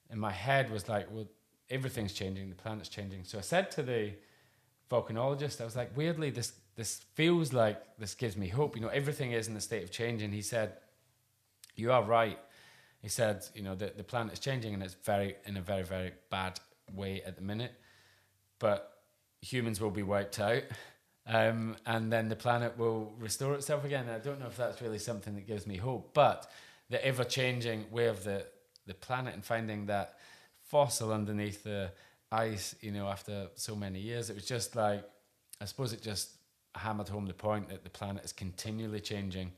in 0.09 0.19
my 0.19 0.31
head, 0.31 0.69
was 0.69 0.89
like, 0.89 1.07
well, 1.09 1.27
everything's 1.69 2.13
changing, 2.13 2.49
the 2.49 2.55
planet's 2.55 2.89
changing. 2.89 3.23
So 3.23 3.37
I 3.37 3.41
said 3.41 3.71
to 3.71 3.83
the 3.83 4.11
volcanologist, 4.89 5.61
I 5.61 5.65
was 5.65 5.75
like, 5.75 5.95
weirdly, 5.95 6.29
this 6.29 6.53
this 6.77 7.01
feels 7.15 7.53
like 7.53 7.81
this 7.97 8.13
gives 8.13 8.37
me 8.37 8.47
hope. 8.47 8.75
You 8.75 8.83
know, 8.83 8.89
everything 8.89 9.31
is 9.31 9.47
in 9.47 9.57
a 9.57 9.61
state 9.61 9.83
of 9.83 9.91
change. 9.91 10.21
And 10.21 10.31
he 10.31 10.43
said, 10.43 10.73
you 11.75 11.91
are 11.91 12.03
right. 12.03 12.37
He 13.01 13.09
said, 13.09 13.43
you 13.55 13.63
know, 13.63 13.73
the, 13.73 13.91
the 13.97 14.03
planet 14.03 14.33
is 14.33 14.39
changing 14.39 14.75
and 14.75 14.83
it's 14.83 14.95
very 15.03 15.35
in 15.45 15.57
a 15.57 15.61
very, 15.61 15.83
very 15.83 16.11
bad 16.29 16.59
way 16.93 17.23
at 17.23 17.35
the 17.35 17.41
minute. 17.41 17.73
But 18.59 18.99
humans 19.41 19.81
will 19.81 19.89
be 19.89 20.03
wiped 20.03 20.39
out. 20.39 20.63
Um, 21.25 21.75
and 21.85 22.13
then 22.13 22.29
the 22.29 22.35
planet 22.35 22.77
will 22.77 23.11
restore 23.19 23.55
itself 23.55 23.83
again. 23.83 24.07
I 24.07 24.19
don't 24.19 24.39
know 24.39 24.47
if 24.47 24.55
that's 24.55 24.79
really 24.79 24.99
something 24.99 25.33
that 25.33 25.47
gives 25.47 25.65
me 25.65 25.77
hope, 25.77 26.11
but 26.13 26.49
the 26.89 27.03
ever 27.03 27.23
changing 27.23 27.85
way 27.91 28.05
of 28.05 28.23
the, 28.23 28.45
the 28.85 28.93
planet 28.93 29.33
and 29.33 29.43
finding 29.43 29.87
that 29.87 30.13
fossil 30.61 31.11
underneath 31.11 31.63
the 31.63 31.91
ice, 32.31 32.75
you 32.81 32.91
know, 32.91 33.07
after 33.07 33.47
so 33.55 33.75
many 33.75 33.99
years, 33.99 34.29
it 34.29 34.35
was 34.35 34.45
just 34.45 34.75
like, 34.75 35.03
I 35.61 35.65
suppose 35.65 35.93
it 35.93 36.01
just 36.01 36.31
hammered 36.75 37.09
home 37.09 37.25
the 37.25 37.33
point 37.33 37.69
that 37.69 37.83
the 37.83 37.89
planet 37.89 38.23
is 38.23 38.33
continually 38.33 38.99
changing. 38.99 39.51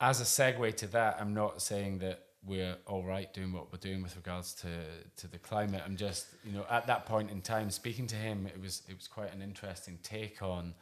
As 0.00 0.20
a 0.20 0.24
segue 0.24 0.76
to 0.76 0.86
that, 0.88 1.18
I'm 1.20 1.34
not 1.34 1.62
saying 1.62 1.98
that 1.98 2.20
we're 2.46 2.76
all 2.86 3.04
right 3.04 3.32
doing 3.32 3.52
what 3.52 3.72
we're 3.72 3.78
doing 3.78 4.02
with 4.02 4.16
regards 4.16 4.54
to, 4.54 4.68
to 5.16 5.28
the 5.28 5.38
climate. 5.38 5.82
I'm 5.84 5.96
just, 5.96 6.26
you 6.44 6.52
know, 6.52 6.66
at 6.70 6.86
that 6.86 7.06
point 7.06 7.30
in 7.30 7.40
time, 7.40 7.70
speaking 7.70 8.06
to 8.08 8.16
him, 8.16 8.46
it 8.46 8.60
was 8.60 8.82
it 8.88 8.96
was 8.96 9.08
quite 9.08 9.32
an 9.34 9.40
interesting 9.40 9.98
take 10.02 10.42
on, 10.42 10.74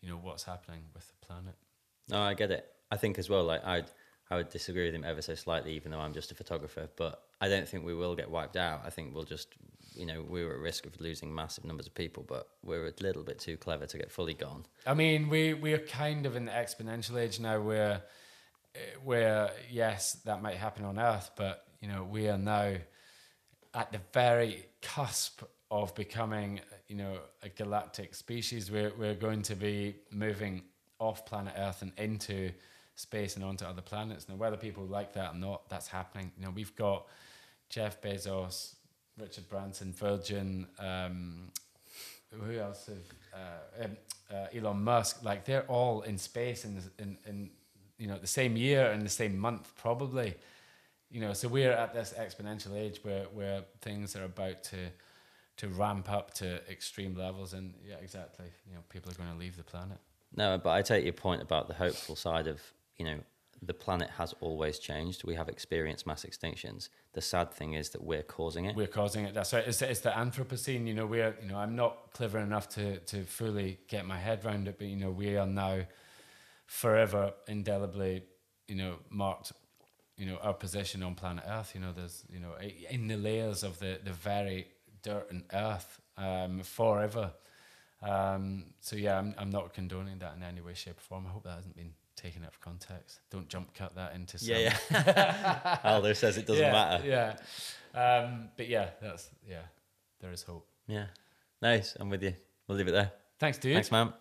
you 0.00 0.08
know, 0.08 0.16
what's 0.16 0.44
happening 0.44 0.82
with 0.94 1.08
the 1.08 1.26
planet. 1.26 1.54
No, 2.08 2.20
I 2.20 2.34
get 2.34 2.50
it. 2.50 2.66
I 2.92 2.96
think 2.96 3.18
as 3.18 3.28
well, 3.28 3.44
like 3.44 3.64
I'd 3.64 3.90
I 4.30 4.36
would 4.36 4.48
disagree 4.50 4.86
with 4.86 4.94
him 4.94 5.04
ever 5.04 5.20
so 5.20 5.34
slightly, 5.34 5.72
even 5.72 5.90
though 5.90 5.98
I'm 5.98 6.12
just 6.12 6.30
a 6.30 6.34
photographer. 6.34 6.88
But 6.96 7.24
I 7.40 7.48
don't 7.48 7.66
think 7.66 7.84
we 7.84 7.94
will 7.94 8.14
get 8.14 8.30
wiped 8.30 8.56
out. 8.56 8.82
I 8.84 8.90
think 8.90 9.12
we'll 9.12 9.24
just, 9.24 9.48
you 10.00 10.06
know, 10.06 10.24
we 10.26 10.42
were 10.42 10.54
at 10.54 10.60
risk 10.60 10.86
of 10.86 10.98
losing 10.98 11.32
massive 11.34 11.66
numbers 11.66 11.86
of 11.86 11.94
people, 11.94 12.24
but 12.26 12.48
we're 12.64 12.86
a 12.86 12.92
little 13.00 13.22
bit 13.22 13.38
too 13.38 13.58
clever 13.58 13.84
to 13.84 13.98
get 13.98 14.10
fully 14.10 14.32
gone. 14.32 14.64
I 14.86 14.94
mean, 14.94 15.28
we 15.28 15.52
we're 15.52 15.78
kind 15.78 16.24
of 16.24 16.36
in 16.36 16.46
the 16.46 16.52
exponential 16.52 17.20
age 17.20 17.38
now, 17.38 17.60
where 17.60 18.02
where 19.04 19.50
yes, 19.70 20.14
that 20.24 20.40
might 20.40 20.56
happen 20.56 20.86
on 20.86 20.98
Earth, 20.98 21.30
but 21.36 21.66
you 21.82 21.88
know, 21.88 22.02
we 22.02 22.28
are 22.28 22.38
now 22.38 22.76
at 23.74 23.92
the 23.92 24.00
very 24.14 24.66
cusp 24.80 25.42
of 25.70 25.94
becoming, 25.94 26.60
you 26.88 26.96
know, 26.96 27.18
a 27.42 27.50
galactic 27.50 28.14
species. 28.14 28.70
We're 28.70 28.92
we're 28.98 29.14
going 29.14 29.42
to 29.42 29.54
be 29.54 29.96
moving 30.10 30.62
off 30.98 31.26
planet 31.26 31.52
Earth 31.58 31.82
and 31.82 31.92
into 31.98 32.52
space 32.94 33.36
and 33.36 33.44
onto 33.44 33.66
other 33.66 33.82
planets. 33.82 34.30
Now, 34.30 34.36
whether 34.36 34.56
people 34.56 34.84
like 34.84 35.12
that 35.12 35.34
or 35.34 35.38
not, 35.38 35.68
that's 35.68 35.88
happening. 35.88 36.32
You 36.38 36.44
know, 36.44 36.50
we've 36.50 36.74
got 36.74 37.06
Jeff 37.68 38.00
Bezos, 38.00 38.76
Richard 39.20 39.48
Branson, 39.48 39.92
Virgin. 39.92 40.66
Um, 40.78 41.50
who 42.30 42.58
else? 42.58 42.86
Have, 42.86 42.96
uh, 43.34 43.84
um, 43.84 43.96
uh, 44.32 44.46
Elon 44.56 44.82
Musk. 44.82 45.24
Like 45.24 45.44
they're 45.44 45.66
all 45.66 46.02
in 46.02 46.18
space 46.18 46.64
in 46.64 46.80
in, 46.98 47.18
in 47.26 47.50
you 47.98 48.06
know 48.06 48.18
the 48.18 48.26
same 48.26 48.56
year 48.56 48.90
and 48.90 49.02
the 49.02 49.08
same 49.08 49.38
month 49.38 49.72
probably. 49.76 50.34
You 51.10 51.20
know, 51.20 51.32
so 51.32 51.48
we're 51.48 51.72
at 51.72 51.92
this 51.92 52.14
exponential 52.16 52.76
age 52.76 53.00
where 53.02 53.24
where 53.34 53.62
things 53.80 54.14
are 54.16 54.24
about 54.24 54.62
to 54.64 54.90
to 55.60 55.68
ramp 55.68 56.10
up 56.10 56.32
to 56.32 56.60
extreme 56.70 57.14
levels, 57.14 57.52
and 57.52 57.74
yeah, 57.86 57.96
exactly. 58.02 58.46
You 58.66 58.74
know, 58.74 58.80
people 58.88 59.12
are 59.12 59.14
going 59.14 59.30
to 59.30 59.38
leave 59.38 59.56
the 59.56 59.62
planet. 59.62 59.98
No, 60.34 60.56
but 60.56 60.70
I 60.70 60.82
take 60.82 61.04
your 61.04 61.12
point 61.12 61.42
about 61.42 61.68
the 61.68 61.74
hopeful 61.74 62.16
side 62.16 62.46
of, 62.46 62.62
you 62.96 63.04
know, 63.04 63.18
the 63.62 63.74
planet 63.74 64.08
has 64.16 64.34
always 64.40 64.78
changed. 64.78 65.24
We 65.24 65.34
have 65.34 65.48
experienced 65.48 66.06
mass 66.06 66.24
extinctions. 66.24 66.88
The 67.12 67.20
sad 67.20 67.52
thing 67.52 67.74
is 67.74 67.90
that 67.90 68.02
we're 68.02 68.22
causing 68.22 68.64
it. 68.64 68.74
We're 68.74 68.86
causing 68.86 69.24
it. 69.24 69.34
That's 69.34 69.52
right. 69.52 69.66
It's, 69.66 69.82
it's 69.82 70.00
the 70.00 70.10
Anthropocene. 70.10 70.86
You 70.86 70.94
know, 70.94 71.06
we're 71.06 71.36
you 71.42 71.48
know 71.48 71.58
I'm 71.58 71.76
not 71.76 72.12
clever 72.12 72.38
enough 72.38 72.68
to 72.70 72.98
to 72.98 73.24
fully 73.24 73.78
get 73.88 74.06
my 74.06 74.18
head 74.18 74.44
around 74.44 74.68
it, 74.68 74.76
but 74.78 74.86
you 74.86 74.96
know 74.96 75.10
we 75.10 75.36
are 75.36 75.46
now 75.46 75.82
forever 76.66 77.32
indelibly 77.48 78.22
you 78.68 78.76
know 78.76 78.94
marked 79.10 79.52
you 80.16 80.26
know 80.26 80.36
our 80.42 80.54
position 80.54 81.02
on 81.02 81.14
planet 81.14 81.44
Earth. 81.46 81.72
You 81.74 81.80
know, 81.80 81.92
there's 81.92 82.24
you 82.30 82.40
know 82.40 82.52
in 82.90 83.08
the 83.08 83.16
layers 83.16 83.62
of 83.62 83.78
the 83.78 83.98
the 84.02 84.12
very 84.12 84.68
dirt 85.02 85.30
and 85.30 85.44
earth 85.52 86.00
um, 86.16 86.60
forever. 86.60 87.32
Um, 88.02 88.66
so 88.80 88.96
yeah, 88.96 89.18
I'm 89.18 89.34
I'm 89.38 89.50
not 89.50 89.74
condoning 89.74 90.18
that 90.20 90.36
in 90.36 90.42
any 90.42 90.60
way, 90.60 90.74
shape, 90.74 90.98
or 90.98 91.00
form. 91.00 91.26
I 91.26 91.30
hope 91.30 91.44
that 91.44 91.56
hasn't 91.56 91.76
been 91.76 91.94
taken 92.20 92.42
out 92.42 92.48
of 92.50 92.60
context. 92.60 93.20
Don't 93.30 93.48
jump 93.48 93.72
cut 93.74 93.94
that 93.94 94.14
into 94.14 94.38
some. 94.38 94.48
Yeah, 94.48 94.76
yeah. 94.90 95.78
Aldo 95.84 96.12
says 96.12 96.36
it 96.36 96.46
doesn't 96.46 96.62
yeah, 96.62 96.72
matter. 96.72 97.06
Yeah. 97.06 97.36
Um, 97.94 98.48
but 98.56 98.68
yeah, 98.68 98.90
that's 99.00 99.30
yeah. 99.48 99.62
There 100.20 100.32
is 100.32 100.42
hope. 100.42 100.66
Yeah. 100.86 101.06
Nice. 101.62 101.96
I'm 101.98 102.10
with 102.10 102.22
you. 102.22 102.34
We'll 102.66 102.78
leave 102.78 102.88
it 102.88 102.92
there. 102.92 103.12
Thanks, 103.38 103.58
dude. 103.58 103.74
Thanks, 103.74 103.90
man. 103.90 104.12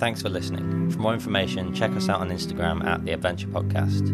Thanks 0.00 0.22
for 0.22 0.30
listening. 0.30 0.90
For 0.90 0.98
more 0.98 1.12
information, 1.12 1.74
check 1.74 1.90
us 1.90 2.08
out 2.08 2.20
on 2.20 2.30
Instagram 2.30 2.82
at 2.86 3.04
The 3.04 3.12
Adventure 3.12 3.48
Podcast. 3.48 4.06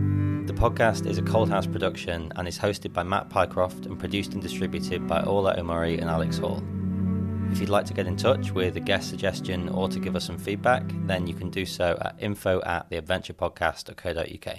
The 0.48 0.52
podcast 0.52 1.06
is 1.06 1.16
a 1.16 1.22
Cold 1.22 1.48
House 1.48 1.68
production 1.68 2.32
and 2.34 2.48
is 2.48 2.58
hosted 2.58 2.92
by 2.92 3.04
Matt 3.04 3.28
Pycroft 3.28 3.86
and 3.86 3.96
produced 3.96 4.32
and 4.32 4.42
distributed 4.42 5.06
by 5.06 5.22
Ola 5.22 5.54
Omari 5.56 5.98
and 5.98 6.10
Alex 6.10 6.38
Hall. 6.38 6.60
If 7.52 7.60
you'd 7.60 7.68
like 7.68 7.86
to 7.86 7.94
get 7.94 8.08
in 8.08 8.16
touch 8.16 8.50
with 8.50 8.76
a 8.76 8.80
guest 8.80 9.08
suggestion 9.08 9.68
or 9.68 9.88
to 9.88 10.00
give 10.00 10.16
us 10.16 10.24
some 10.24 10.38
feedback, 10.38 10.82
then 11.06 11.28
you 11.28 11.34
can 11.34 11.50
do 11.50 11.64
so 11.64 11.96
at 12.00 12.16
info 12.18 12.60
at 12.62 12.90
theadventurepodcast.co.uk. 12.90 14.58